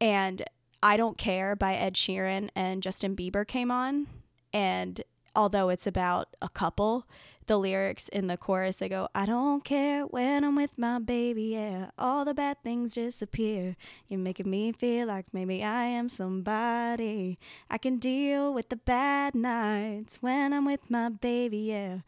and 0.00 0.42
I 0.82 0.96
Don't 0.96 1.18
Care 1.18 1.56
by 1.56 1.74
Ed 1.74 1.94
Sheeran 1.94 2.50
and 2.54 2.82
Justin 2.82 3.16
Bieber 3.16 3.46
came 3.46 3.70
on. 3.70 4.06
And 4.52 5.02
although 5.34 5.68
it's 5.68 5.86
about 5.86 6.28
a 6.40 6.48
couple, 6.48 7.06
the 7.46 7.58
lyrics 7.58 8.08
in 8.08 8.26
the 8.26 8.36
chorus 8.36 8.76
they 8.76 8.88
go, 8.88 9.08
I 9.14 9.26
don't 9.26 9.64
care 9.64 10.04
when 10.04 10.44
I'm 10.44 10.56
with 10.56 10.78
my 10.78 10.98
baby, 10.98 11.44
yeah. 11.44 11.90
All 11.98 12.24
the 12.24 12.34
bad 12.34 12.62
things 12.62 12.94
disappear. 12.94 13.76
You're 14.08 14.20
making 14.20 14.50
me 14.50 14.72
feel 14.72 15.06
like 15.06 15.32
maybe 15.32 15.62
I 15.62 15.84
am 15.84 16.08
somebody. 16.08 17.38
I 17.70 17.78
can 17.78 17.98
deal 17.98 18.52
with 18.52 18.68
the 18.68 18.76
bad 18.76 19.34
nights 19.34 20.18
when 20.20 20.52
I'm 20.52 20.64
with 20.64 20.90
my 20.90 21.08
baby, 21.08 21.58
yeah. 21.58 21.98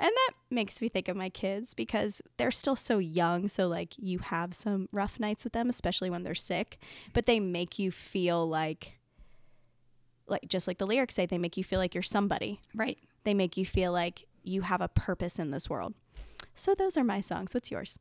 And 0.00 0.12
that 0.14 0.30
makes 0.50 0.80
me 0.80 0.88
think 0.88 1.08
of 1.08 1.16
my 1.16 1.28
kids 1.28 1.74
because 1.74 2.22
they're 2.36 2.50
still 2.50 2.76
so 2.76 2.98
young. 2.98 3.48
So, 3.48 3.66
like, 3.66 3.94
you 3.98 4.20
have 4.20 4.54
some 4.54 4.88
rough 4.92 5.18
nights 5.18 5.44
with 5.44 5.52
them, 5.52 5.68
especially 5.68 6.10
when 6.10 6.22
they're 6.22 6.34
sick, 6.34 6.78
but 7.12 7.26
they 7.26 7.40
make 7.40 7.78
you 7.78 7.90
feel 7.90 8.46
like, 8.46 8.98
like, 10.28 10.46
just 10.48 10.68
like 10.68 10.78
the 10.78 10.86
lyrics 10.86 11.14
say, 11.14 11.26
they 11.26 11.38
make 11.38 11.56
you 11.56 11.64
feel 11.64 11.80
like 11.80 11.94
you're 11.94 12.02
somebody. 12.02 12.60
Right. 12.74 12.98
They 13.24 13.34
make 13.34 13.56
you 13.56 13.66
feel 13.66 13.92
like 13.92 14.24
you 14.42 14.62
have 14.62 14.80
a 14.80 14.88
purpose 14.88 15.38
in 15.38 15.50
this 15.50 15.68
world. 15.70 15.94
So, 16.54 16.74
those 16.74 16.96
are 16.96 17.04
my 17.04 17.20
songs. 17.20 17.54
What's 17.54 17.70
yours? 17.70 17.98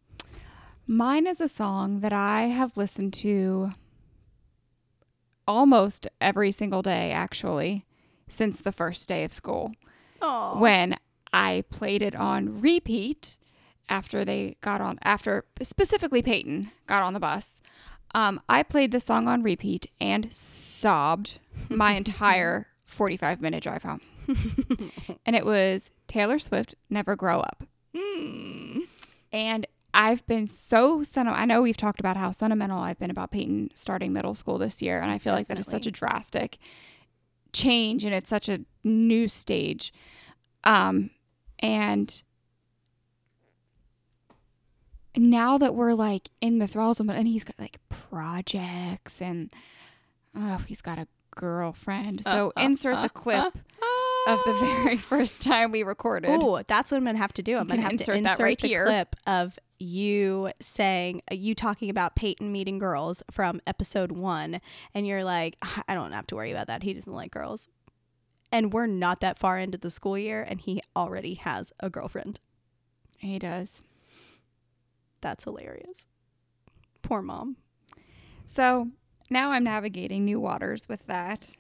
Mine 0.88 1.28
is 1.28 1.42
a 1.42 1.48
song 1.50 2.00
that 2.00 2.14
I 2.14 2.44
have 2.44 2.78
listened 2.78 3.14
to 3.16 3.72
almost 5.48 6.08
every 6.20 6.52
single 6.52 6.82
day, 6.82 7.12
actually, 7.12 7.86
since 8.28 8.60
the 8.60 8.72
first 8.72 9.08
day 9.08 9.24
of 9.24 9.34
school. 9.34 9.74
Oh, 10.22 10.60
When 10.60 10.98
I 11.34 11.64
played 11.70 12.02
it 12.02 12.16
on 12.16 12.62
repeat 12.62 13.38
after 13.90 14.26
they 14.26 14.58
got 14.62 14.82
on, 14.82 14.98
after 15.04 15.46
specifically 15.62 16.22
Peyton 16.22 16.72
got 16.88 17.04
on 17.04 17.14
the 17.14 17.20
bus, 17.20 17.62
um, 18.16 18.42
I 18.50 18.64
played 18.64 18.92
the 18.92 19.00
song 19.00 19.28
on 19.28 19.44
repeat 19.44 19.88
and 20.00 20.34
sobbed 20.34 21.40
my 21.70 21.92
entire 21.96 22.68
45 22.86 23.42
minute 23.42 23.64
drive 23.64 23.84
home. 23.84 24.02
And 25.26 25.36
it 25.36 25.46
was 25.46 25.90
Taylor 26.08 26.40
Swift, 26.40 26.76
Never 26.90 27.16
Grow 27.16 27.40
Up. 27.40 27.64
And 29.32 29.68
I've 29.94 30.26
been 30.28 30.48
so 30.48 31.02
sentimental. 31.04 31.42
I 31.42 31.46
know 31.46 31.62
we've 31.62 31.78
talked 31.78 32.00
about 32.00 32.18
how 32.18 32.32
sentimental 32.32 32.80
I've 32.80 33.00
been 33.00 33.10
about 33.10 33.32
Peyton 33.32 33.72
starting 33.74 34.14
middle 34.14 34.36
school 34.36 34.58
this 34.58 34.82
year. 34.82 35.02
And 35.02 35.12
I 35.12 35.18
feel 35.18 35.34
like 35.34 35.48
that 35.48 35.60
is 35.60 35.66
such 35.66 35.88
a 35.88 35.92
drastic 35.92 36.58
change 37.54 38.04
and 38.04 38.14
it's 38.14 38.30
such 38.30 38.48
a 38.50 38.62
new 38.84 39.28
stage. 39.28 39.92
Um, 40.64 41.10
and 41.60 42.22
now 45.16 45.58
that 45.58 45.74
we're 45.74 45.94
like 45.94 46.30
in 46.42 46.60
the 46.60 46.68
thralls 46.68 47.00
of 47.00 47.10
and 47.10 47.28
he's 47.28 47.44
got 47.44 47.60
like 47.60 47.80
projects 47.90 49.22
and 49.22 49.52
oh, 50.36 50.62
he's 50.68 50.82
got 50.82 51.00
a 51.00 51.08
girlfriend. 51.32 52.24
So 52.24 52.54
uh, 52.56 52.62
insert 52.62 53.02
the 53.02 53.10
clip 53.10 53.58
of 54.28 54.40
the 54.46 54.54
very 54.84 54.98
first 54.98 55.42
time 55.42 55.72
we 55.72 55.84
recorded. 55.84 56.30
Oh, 56.32 56.62
that's 56.68 56.92
what 56.92 56.98
I'm 56.98 57.06
gonna 57.06 57.18
have 57.18 57.34
to 57.34 57.44
do. 57.44 57.58
I'm 57.58 57.68
gonna 57.68 57.82
have 57.82 57.92
insert 57.94 58.14
to 58.14 58.18
insert 58.18 58.40
right 58.40 58.60
the 58.60 58.68
here. 58.68 58.86
clip 58.86 59.16
of 59.26 59.58
you 59.80 60.52
saying 60.62 61.22
uh, 61.32 61.36
you 61.36 61.54
talking 61.56 61.90
about 61.90 62.16
Peyton 62.16 62.52
meeting 62.52 62.80
girls 62.80 63.24
from 63.32 63.62
episode 63.68 64.12
one, 64.12 64.60
and 64.94 65.08
you're 65.08 65.24
like, 65.24 65.58
"Ah, 65.64 65.84
I 65.88 65.94
don't 65.94 66.12
have 66.12 66.28
to 66.28 66.36
worry 66.36 66.52
about 66.52 66.68
that. 66.68 66.84
He 66.84 66.94
doesn't 66.94 67.14
like 67.14 67.32
girls, 67.32 67.68
and 68.52 68.74
we're 68.74 68.88
not 68.88 69.22
that 69.22 69.40
far 69.40 69.60
into 69.60 69.78
the 69.78 69.92
school 69.92 70.18
year, 70.18 70.42
and 70.48 70.60
he 70.62 70.82
already 70.96 71.36
has 71.36 71.72
a 71.80 71.90
girlfriend. 71.90 72.40
He 73.18 73.40
does. 73.40 73.84
That's 75.22 75.44
hilarious. 75.46 76.06
Poor 77.02 77.22
mom. 77.22 77.58
So 78.46 78.90
now 79.30 79.52
I'm 79.52 79.64
navigating 79.64 80.26
new 80.26 80.40
waters 80.40 80.88
with 80.88 81.06
that. 81.08 81.54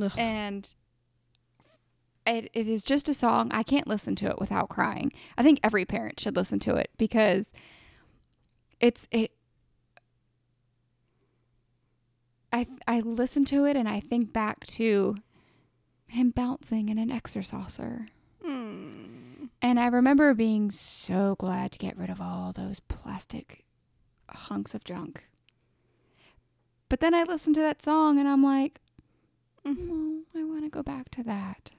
Ugh. 0.00 0.12
and 0.16 0.72
it, 2.26 2.50
it 2.52 2.68
is 2.68 2.82
just 2.84 3.08
a 3.08 3.14
song 3.14 3.50
i 3.52 3.62
can't 3.62 3.86
listen 3.88 4.14
to 4.14 4.26
it 4.28 4.38
without 4.38 4.68
crying 4.68 5.10
i 5.38 5.42
think 5.42 5.58
every 5.62 5.84
parent 5.84 6.20
should 6.20 6.36
listen 6.36 6.58
to 6.58 6.74
it 6.76 6.90
because 6.98 7.52
it's 8.80 9.08
it 9.10 9.32
i 12.52 12.66
i 12.86 13.00
listen 13.00 13.44
to 13.44 13.64
it 13.64 13.76
and 13.76 13.88
i 13.88 14.00
think 14.00 14.32
back 14.32 14.64
to 14.66 15.16
him 16.08 16.30
bouncing 16.30 16.88
in 16.88 16.98
an 16.98 17.10
exerciser 17.10 18.06
Hmm. 18.44 19.46
and 19.62 19.78
i 19.78 19.86
remember 19.86 20.32
being 20.34 20.70
so 20.70 21.36
glad 21.38 21.72
to 21.72 21.78
get 21.78 21.96
rid 21.98 22.10
of 22.10 22.20
all 22.20 22.52
those 22.52 22.80
plastic 22.80 23.64
hunks 24.30 24.74
of 24.74 24.82
junk 24.84 25.26
but 26.88 27.00
then 27.00 27.14
i 27.14 27.22
listened 27.22 27.54
to 27.56 27.60
that 27.60 27.82
song 27.82 28.18
and 28.18 28.28
i'm 28.28 28.42
like 28.42 28.80
Mhm. 29.66 30.22
Oh, 30.34 30.40
I 30.40 30.44
want 30.44 30.64
to 30.64 30.70
go 30.70 30.82
back 30.82 31.10
to 31.10 31.22
that. 31.24 31.70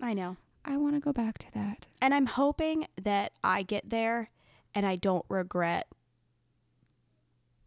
I 0.00 0.14
know. 0.14 0.36
I 0.64 0.76
want 0.76 0.94
to 0.94 1.00
go 1.00 1.12
back 1.12 1.38
to 1.38 1.46
that. 1.54 1.86
And 2.02 2.12
I'm 2.14 2.26
hoping 2.26 2.86
that 3.02 3.32
I 3.44 3.62
get 3.62 3.88
there 3.90 4.30
and 4.74 4.84
I 4.86 4.96
don't 4.96 5.24
regret 5.28 5.86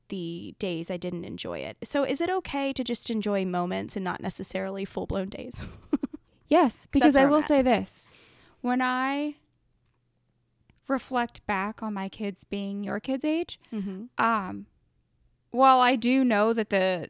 the 0.10 0.54
days 0.60 0.92
I 0.92 0.98
didn't 0.98 1.26
enjoy 1.26 1.60
it. 1.60 1.78
So 1.84 2.04
is 2.04 2.22
it 2.22 2.30
okay 2.30 2.72
to 2.74 2.84
just 2.84 3.10
enjoy 3.10 3.46
moments 3.46 3.96
and 3.96 4.04
not 4.04 4.22
necessarily 4.22 4.86
full 4.86 5.06
blown 5.08 5.30
days? 5.30 5.60
Yes, 6.50 6.88
because 6.92 7.16
I 7.16 7.24
I'm 7.24 7.32
will 7.32 7.40
at. 7.40 7.46
say 7.48 7.64
this. 7.64 8.12
When 8.62 8.80
I 8.80 9.38
reflect 10.88 11.44
back 11.48 11.82
on 11.82 11.96
my 11.96 12.10
kids 12.10 12.44
being 12.44 12.84
your 12.84 13.00
kids' 13.00 13.26
age, 13.26 13.60
Mm-hmm. 13.74 14.04
um, 14.24 14.68
while 15.50 15.80
I 15.80 15.96
do 15.96 16.24
know 16.24 16.54
that 16.54 16.70
the 16.70 17.10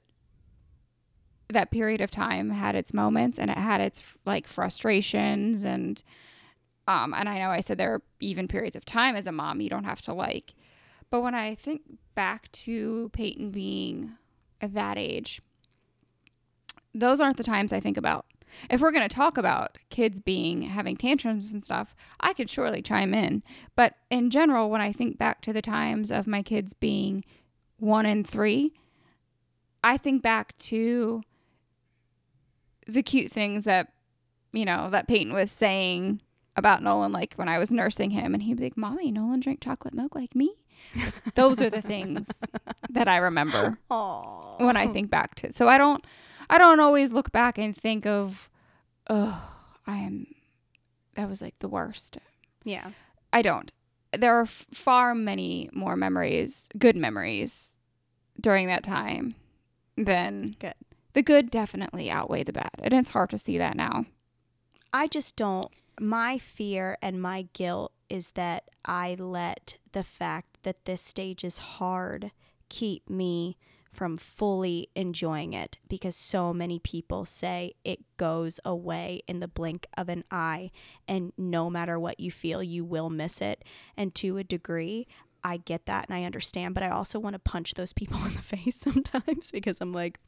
that 1.53 1.71
period 1.71 2.01
of 2.01 2.11
time 2.11 2.49
had 2.51 2.75
its 2.75 2.93
moments 2.93 3.39
and 3.39 3.49
it 3.49 3.57
had 3.57 3.81
its 3.81 4.03
like 4.25 4.47
frustrations 4.47 5.63
and 5.63 6.03
um 6.87 7.13
and 7.13 7.29
I 7.29 7.39
know 7.39 7.49
I 7.49 7.59
said 7.61 7.77
there 7.77 7.93
are 7.93 8.01
even 8.19 8.47
periods 8.47 8.75
of 8.75 8.85
time 8.85 9.15
as 9.15 9.27
a 9.27 9.31
mom 9.31 9.61
you 9.61 9.69
don't 9.69 9.85
have 9.85 10.01
to 10.01 10.13
like 10.13 10.55
but 11.09 11.21
when 11.21 11.35
I 11.35 11.55
think 11.55 11.81
back 12.15 12.51
to 12.51 13.09
Peyton 13.13 13.51
being 13.51 14.13
at 14.61 14.73
that 14.73 14.97
age 14.97 15.41
those 16.93 17.21
aren't 17.21 17.37
the 17.37 17.43
times 17.43 17.73
I 17.73 17.79
think 17.79 17.97
about. 17.97 18.25
If 18.69 18.81
we're 18.81 18.91
going 18.91 19.07
to 19.07 19.15
talk 19.15 19.39
about 19.39 19.79
kids 19.89 20.19
being 20.19 20.61
having 20.61 20.95
tantrums 20.95 21.51
and 21.51 21.63
stuff 21.63 21.95
I 22.19 22.33
could 22.33 22.49
surely 22.49 22.81
chime 22.81 23.13
in 23.13 23.43
but 23.75 23.95
in 24.09 24.29
general 24.29 24.69
when 24.69 24.81
I 24.81 24.91
think 24.91 25.17
back 25.17 25.41
to 25.41 25.53
the 25.53 25.61
times 25.61 26.11
of 26.11 26.27
my 26.27 26.43
kids 26.43 26.73
being 26.73 27.23
1 27.77 28.05
and 28.05 28.27
3 28.27 28.73
I 29.83 29.97
think 29.97 30.21
back 30.21 30.57
to 30.59 31.23
the 32.87 33.03
cute 33.03 33.31
things 33.31 33.65
that 33.65 33.89
you 34.51 34.65
know 34.65 34.89
that 34.89 35.07
Peyton 35.07 35.33
was 35.33 35.51
saying 35.51 36.21
about 36.55 36.83
Nolan, 36.83 37.11
like 37.11 37.33
when 37.35 37.49
I 37.49 37.57
was 37.57 37.71
nursing 37.71 38.11
him, 38.11 38.33
and 38.33 38.43
he'd 38.43 38.57
be 38.57 38.63
like, 38.65 38.77
"Mommy, 38.77 39.11
Nolan 39.11 39.39
drank 39.39 39.61
chocolate 39.61 39.93
milk 39.93 40.15
like 40.15 40.35
me." 40.35 40.53
Those 41.35 41.61
are 41.61 41.69
the 41.69 41.81
things 41.81 42.29
that 42.89 43.07
I 43.07 43.17
remember 43.17 43.79
Oh. 43.89 44.55
when 44.59 44.75
I 44.77 44.87
think 44.87 45.09
back 45.09 45.33
to. 45.35 45.53
So 45.53 45.67
I 45.69 45.77
don't, 45.77 46.05
I 46.49 46.57
don't 46.57 46.79
always 46.81 47.11
look 47.11 47.31
back 47.31 47.57
and 47.57 47.75
think 47.75 48.05
of, 48.05 48.49
oh, 49.09 49.49
I 49.87 49.97
am, 49.97 50.27
that 51.15 51.29
was 51.29 51.41
like 51.41 51.57
the 51.59 51.69
worst. 51.69 52.17
Yeah. 52.65 52.89
I 53.31 53.41
don't. 53.41 53.71
There 54.11 54.35
are 54.37 54.43
f- 54.43 54.65
far 54.73 55.15
many 55.15 55.69
more 55.73 55.95
memories, 55.95 56.67
good 56.77 56.97
memories, 56.97 57.75
during 58.41 58.67
that 58.67 58.83
time 58.83 59.35
than 59.97 60.55
Good. 60.59 60.73
The 61.13 61.21
good 61.21 61.51
definitely 61.51 62.09
outweigh 62.09 62.43
the 62.43 62.53
bad, 62.53 62.71
and 62.81 62.93
it's 62.93 63.09
hard 63.09 63.29
to 63.31 63.37
see 63.37 63.57
that 63.57 63.75
now. 63.75 64.05
I 64.91 65.07
just 65.07 65.35
don't. 65.35 65.71
My 65.99 66.37
fear 66.37 66.97
and 67.01 67.21
my 67.21 67.47
guilt 67.53 67.91
is 68.09 68.31
that 68.31 68.63
I 68.83 69.15
let 69.17 69.77
the 69.91 70.03
fact 70.03 70.57
that 70.63 70.85
this 70.85 71.01
stage 71.01 71.43
is 71.43 71.57
hard 71.57 72.31
keep 72.69 73.09
me 73.09 73.57
from 73.91 74.17
fully 74.17 74.87
enjoying 74.95 75.53
it 75.53 75.77
because 75.87 76.15
so 76.15 76.51
many 76.51 76.79
people 76.79 77.25
say 77.25 77.73
it 77.83 77.99
goes 78.17 78.59
away 78.65 79.21
in 79.27 79.39
the 79.39 79.47
blink 79.47 79.85
of 79.95 80.09
an 80.09 80.23
eye 80.31 80.71
and 81.07 81.31
no 81.37 81.69
matter 81.69 81.99
what 81.99 82.19
you 82.19 82.31
feel 82.31 82.63
you 82.63 82.83
will 82.83 83.11
miss 83.11 83.39
it 83.39 83.63
and 83.95 84.15
to 84.15 84.37
a 84.37 84.43
degree 84.43 85.05
I 85.43 85.57
get 85.57 85.85
that 85.85 86.07
and 86.09 86.17
I 86.17 86.23
understand 86.23 86.73
but 86.73 86.81
I 86.81 86.89
also 86.89 87.19
want 87.19 87.33
to 87.35 87.39
punch 87.39 87.75
those 87.75 87.93
people 87.93 88.17
in 88.25 88.33
the 88.33 88.41
face 88.41 88.77
sometimes 88.77 89.51
because 89.51 89.77
I'm 89.79 89.93
like 89.93 90.19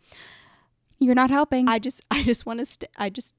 You're 1.00 1.16
not 1.16 1.30
helping. 1.32 1.68
I 1.68 1.80
just 1.80 2.02
I 2.12 2.24
just 2.24 2.46
want 2.46 2.60
to 2.60 2.66
st- 2.66 2.92
I 2.98 3.10
just 3.10 3.34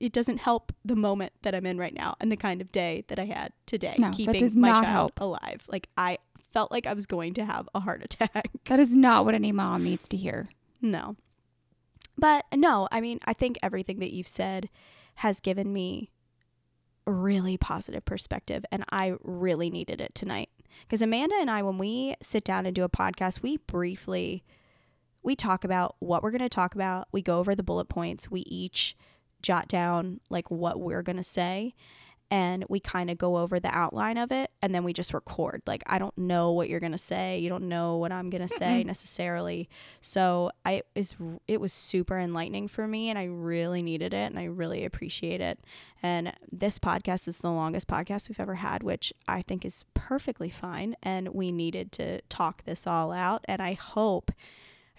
it 0.00 0.12
doesn't 0.12 0.38
help 0.38 0.72
the 0.84 0.96
moment 0.96 1.32
that 1.42 1.54
I'm 1.54 1.64
in 1.66 1.78
right 1.78 1.94
now 1.94 2.16
and 2.20 2.30
the 2.30 2.36
kind 2.36 2.60
of 2.60 2.72
day 2.72 3.04
that 3.08 3.18
I 3.18 3.26
had 3.26 3.52
today 3.66 3.94
No, 3.98 4.08
that 4.08 4.16
keeping 4.16 4.40
does 4.40 4.56
my 4.56 4.68
not 4.70 4.82
child 4.84 5.12
help. 5.16 5.20
alive. 5.20 5.62
Like 5.68 5.88
I 5.96 6.18
felt 6.52 6.72
like 6.72 6.86
I 6.86 6.92
was 6.92 7.06
going 7.06 7.34
to 7.34 7.44
have 7.44 7.68
a 7.74 7.80
heart 7.80 8.02
attack. 8.04 8.50
that 8.66 8.80
is 8.80 8.94
not 8.96 9.24
what 9.24 9.34
any 9.34 9.52
mom 9.52 9.84
needs 9.84 10.08
to 10.08 10.16
hear. 10.16 10.48
no. 10.80 11.16
But 12.18 12.44
no, 12.54 12.86
I 12.92 13.00
mean, 13.00 13.18
I 13.24 13.32
think 13.32 13.56
everything 13.62 13.98
that 14.00 14.12
you've 14.12 14.26
said 14.26 14.68
has 15.16 15.40
given 15.40 15.72
me 15.72 16.10
a 17.06 17.12
really 17.12 17.56
positive 17.56 18.04
perspective 18.04 18.62
and 18.70 18.84
I 18.92 19.14
really 19.22 19.70
needed 19.70 20.02
it 20.02 20.14
tonight. 20.14 20.50
Cuz 20.90 21.00
Amanda 21.00 21.36
and 21.40 21.50
I 21.50 21.62
when 21.62 21.78
we 21.78 22.14
sit 22.20 22.44
down 22.44 22.66
and 22.66 22.74
do 22.74 22.84
a 22.84 22.90
podcast, 22.90 23.40
we 23.42 23.56
briefly 23.56 24.44
we 25.22 25.36
talk 25.36 25.64
about 25.64 25.96
what 25.98 26.22
we're 26.22 26.30
going 26.30 26.40
to 26.40 26.48
talk 26.48 26.74
about. 26.74 27.08
We 27.12 27.22
go 27.22 27.38
over 27.38 27.54
the 27.54 27.62
bullet 27.62 27.88
points. 27.88 28.30
We 28.30 28.40
each 28.42 28.96
jot 29.42 29.68
down 29.68 30.20
like 30.28 30.50
what 30.50 30.80
we're 30.80 31.02
going 31.02 31.16
to 31.16 31.24
say 31.24 31.74
and 32.32 32.64
we 32.68 32.78
kind 32.78 33.10
of 33.10 33.18
go 33.18 33.38
over 33.38 33.58
the 33.58 33.76
outline 33.76 34.16
of 34.16 34.30
it 34.30 34.50
and 34.62 34.72
then 34.72 34.84
we 34.84 34.92
just 34.92 35.12
record. 35.12 35.62
Like 35.66 35.82
I 35.86 35.98
don't 35.98 36.16
know 36.16 36.52
what 36.52 36.68
you're 36.68 36.80
going 36.80 36.92
to 36.92 36.98
say. 36.98 37.38
You 37.40 37.48
don't 37.48 37.68
know 37.68 37.96
what 37.96 38.12
I'm 38.12 38.30
going 38.30 38.46
to 38.46 38.54
say 38.54 38.84
necessarily. 38.84 39.68
So 40.00 40.52
I 40.64 40.82
is 40.94 41.14
it 41.48 41.60
was 41.60 41.72
super 41.72 42.18
enlightening 42.18 42.68
for 42.68 42.86
me 42.86 43.10
and 43.10 43.18
I 43.18 43.24
really 43.24 43.82
needed 43.82 44.14
it 44.14 44.30
and 44.30 44.38
I 44.38 44.44
really 44.44 44.84
appreciate 44.84 45.40
it. 45.40 45.58
And 46.02 46.32
this 46.52 46.78
podcast 46.78 47.26
is 47.26 47.38
the 47.38 47.50
longest 47.50 47.88
podcast 47.88 48.28
we've 48.28 48.40
ever 48.40 48.56
had, 48.56 48.84
which 48.84 49.12
I 49.26 49.42
think 49.42 49.64
is 49.64 49.84
perfectly 49.94 50.50
fine 50.50 50.96
and 51.02 51.30
we 51.30 51.50
needed 51.50 51.90
to 51.92 52.20
talk 52.22 52.64
this 52.64 52.86
all 52.86 53.10
out 53.10 53.44
and 53.46 53.60
I 53.60 53.72
hope 53.72 54.30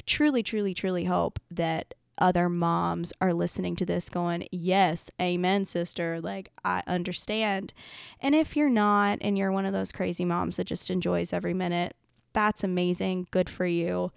truly 0.06 0.43
truly 0.43 0.74
truly 0.74 1.06
hope 1.06 1.39
that 1.49 1.93
other 2.18 2.49
moms 2.49 3.12
are 3.20 3.34
listening 3.34 3.76
to 3.78 3.86
this 3.86 4.08
going, 4.10 4.47
Yes, 4.52 5.10
amen, 5.20 5.66
sister. 5.66 6.22
Like, 6.22 6.52
I 6.64 6.84
understand. 6.86 7.74
And 8.20 8.36
if 8.36 8.56
you're 8.56 8.70
not, 8.70 9.18
and 9.22 9.38
you're 9.38 9.52
one 9.52 9.66
of 9.66 9.74
those 9.74 9.91
crazy 9.91 10.24
moms 10.26 10.58
that 10.58 10.68
just 10.68 10.89
enjoys 10.91 11.34
every 11.34 11.54
minute, 11.54 11.95
that's 12.34 12.64
amazing. 12.64 13.28
Good 13.32 13.49
for 13.49 13.66
you. 13.66 14.12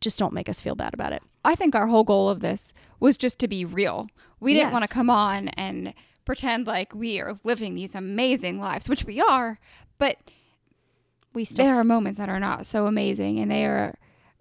Just 0.00 0.18
don't 0.18 0.32
make 0.32 0.48
us 0.48 0.60
feel 0.60 0.74
bad 0.74 0.94
about 0.94 1.12
it. 1.12 1.22
I 1.44 1.54
think 1.54 1.74
our 1.74 1.86
whole 1.86 2.04
goal 2.04 2.28
of 2.28 2.40
this 2.40 2.72
was 2.98 3.16
just 3.16 3.38
to 3.40 3.48
be 3.48 3.64
real. 3.64 4.08
We 4.40 4.54
didn't 4.54 4.72
want 4.72 4.84
to 4.84 4.88
come 4.92 5.10
on 5.10 5.48
and 5.48 5.94
pretend 6.24 6.66
like 6.66 6.94
we 6.94 7.20
are 7.20 7.34
living 7.44 7.74
these 7.74 7.94
amazing 7.94 8.58
lives, 8.58 8.88
which 8.88 9.04
we 9.04 9.20
are, 9.20 9.58
but 9.98 10.16
We 11.34 11.44
still 11.44 11.64
there 11.64 11.76
are 11.76 11.84
moments 11.84 12.18
that 12.18 12.28
are 12.28 12.40
not 12.40 12.66
so 12.66 12.86
amazing 12.86 13.38
and 13.38 13.50
they 13.50 13.64
are 13.64 13.96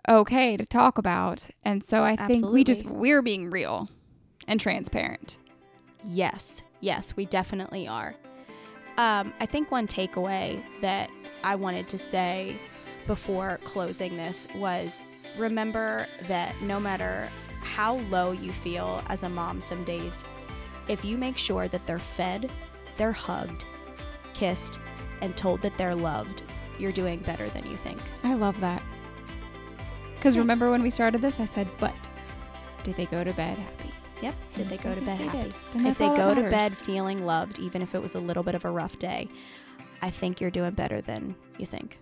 okay 0.08 0.58
to 0.58 0.66
talk 0.66 0.98
about. 0.98 1.48
And 1.64 1.84
so 1.84 2.04
I 2.04 2.16
think 2.16 2.46
we 2.46 2.64
just 2.64 2.86
we're 2.86 3.22
being 3.22 3.50
real 3.50 3.90
and 4.48 4.60
transparent. 4.60 5.38
Yes, 6.04 6.64
yes, 6.80 7.16
we 7.16 7.26
definitely 7.26 7.88
are. 7.88 8.16
Um, 8.98 9.34
I 9.40 9.46
think 9.46 9.72
one 9.72 9.88
takeaway 9.88 10.62
that 10.82 11.10
I 11.44 11.56
wanted 11.56 11.88
to 11.90 11.98
say 11.98 12.58
before 13.08 13.60
closing 13.64 14.18
this 14.18 14.48
was 14.56 15.04
remember 15.38 16.06
that 16.28 16.54
no 16.62 16.80
matter 16.80 17.30
how 17.62 17.96
low 18.10 18.32
you 18.32 18.52
feel 18.52 19.02
as 19.08 19.24
a 19.24 19.30
mom 19.30 19.62
some 19.62 19.84
days, 19.84 20.24
if 20.88 21.06
you 21.06 21.18
make 21.18 21.38
sure 21.38 21.68
that 21.68 21.86
they're 21.86 22.00
fed, 22.00 22.50
they're 22.98 23.12
hugged, 23.12 23.66
kissed, 24.34 24.80
and 25.22 25.36
told 25.38 25.62
that 25.62 25.78
they're 25.78 25.96
loved, 25.96 26.44
you're 26.78 26.92
doing 26.92 27.20
better 27.20 27.48
than 27.50 27.70
you 27.70 27.76
think. 27.78 28.00
I 28.24 28.34
love 28.34 28.60
that. 28.62 28.82
Because 30.20 30.36
Yeah. 30.36 30.42
remember 30.42 30.70
when 30.70 30.82
we 30.82 30.90
started 30.90 31.22
this, 31.22 31.40
I 31.40 31.46
said, 31.46 31.68
but 31.80 31.94
did 32.84 32.96
they 32.96 33.06
go 33.06 33.24
to 33.24 33.32
bed 33.34 33.58
happy? 33.58 33.92
Yep. 34.22 34.36
Did 34.56 34.70
they 34.70 34.78
go 34.78 34.94
to 34.94 35.02
bed 35.02 35.18
happy? 35.20 35.54
if 35.88 35.98
they 35.98 36.08
go 36.08 36.36
to 36.36 36.42
bed 36.42 36.76
feeling 36.76 37.26
loved, 37.26 37.58
even 37.60 37.82
if 37.82 37.96
it 37.96 38.02
was 38.02 38.16
a 38.16 38.20
little 38.20 38.44
bit 38.44 38.54
of 38.54 38.66
a 38.66 38.70
rough 38.70 39.00
day, 39.00 39.30
I 40.02 40.10
think 40.10 40.42
you're 40.42 40.52
doing 40.52 40.72
better 40.72 41.00
than 41.02 41.36
you 41.58 41.66
think. 41.66 42.00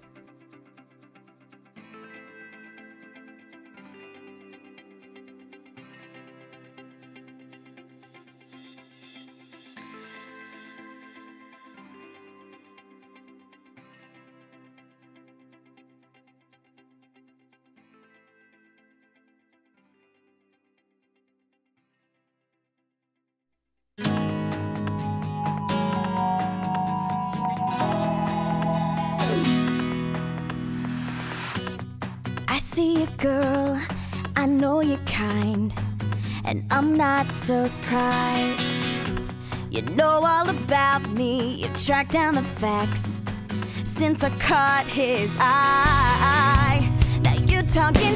See 32.77 33.01
a 33.01 33.07
girl, 33.17 33.81
I 34.35 34.45
know 34.45 34.81
you're 34.81 35.07
kind, 35.07 35.73
and 36.45 36.63
I'm 36.69 36.93
not 36.93 37.31
surprised. 37.31 38.61
You 39.71 39.81
know 39.81 40.21
all 40.23 40.47
about 40.47 41.09
me, 41.09 41.55
you 41.55 41.69
track 41.69 42.09
down 42.09 42.35
the 42.35 42.43
facts 42.43 43.19
since 43.83 44.23
I 44.23 44.29
caught 44.37 44.85
his 44.85 45.35
eye. 45.39 46.87
Now 47.23 47.33
you're 47.47 47.63
talking 47.63 48.13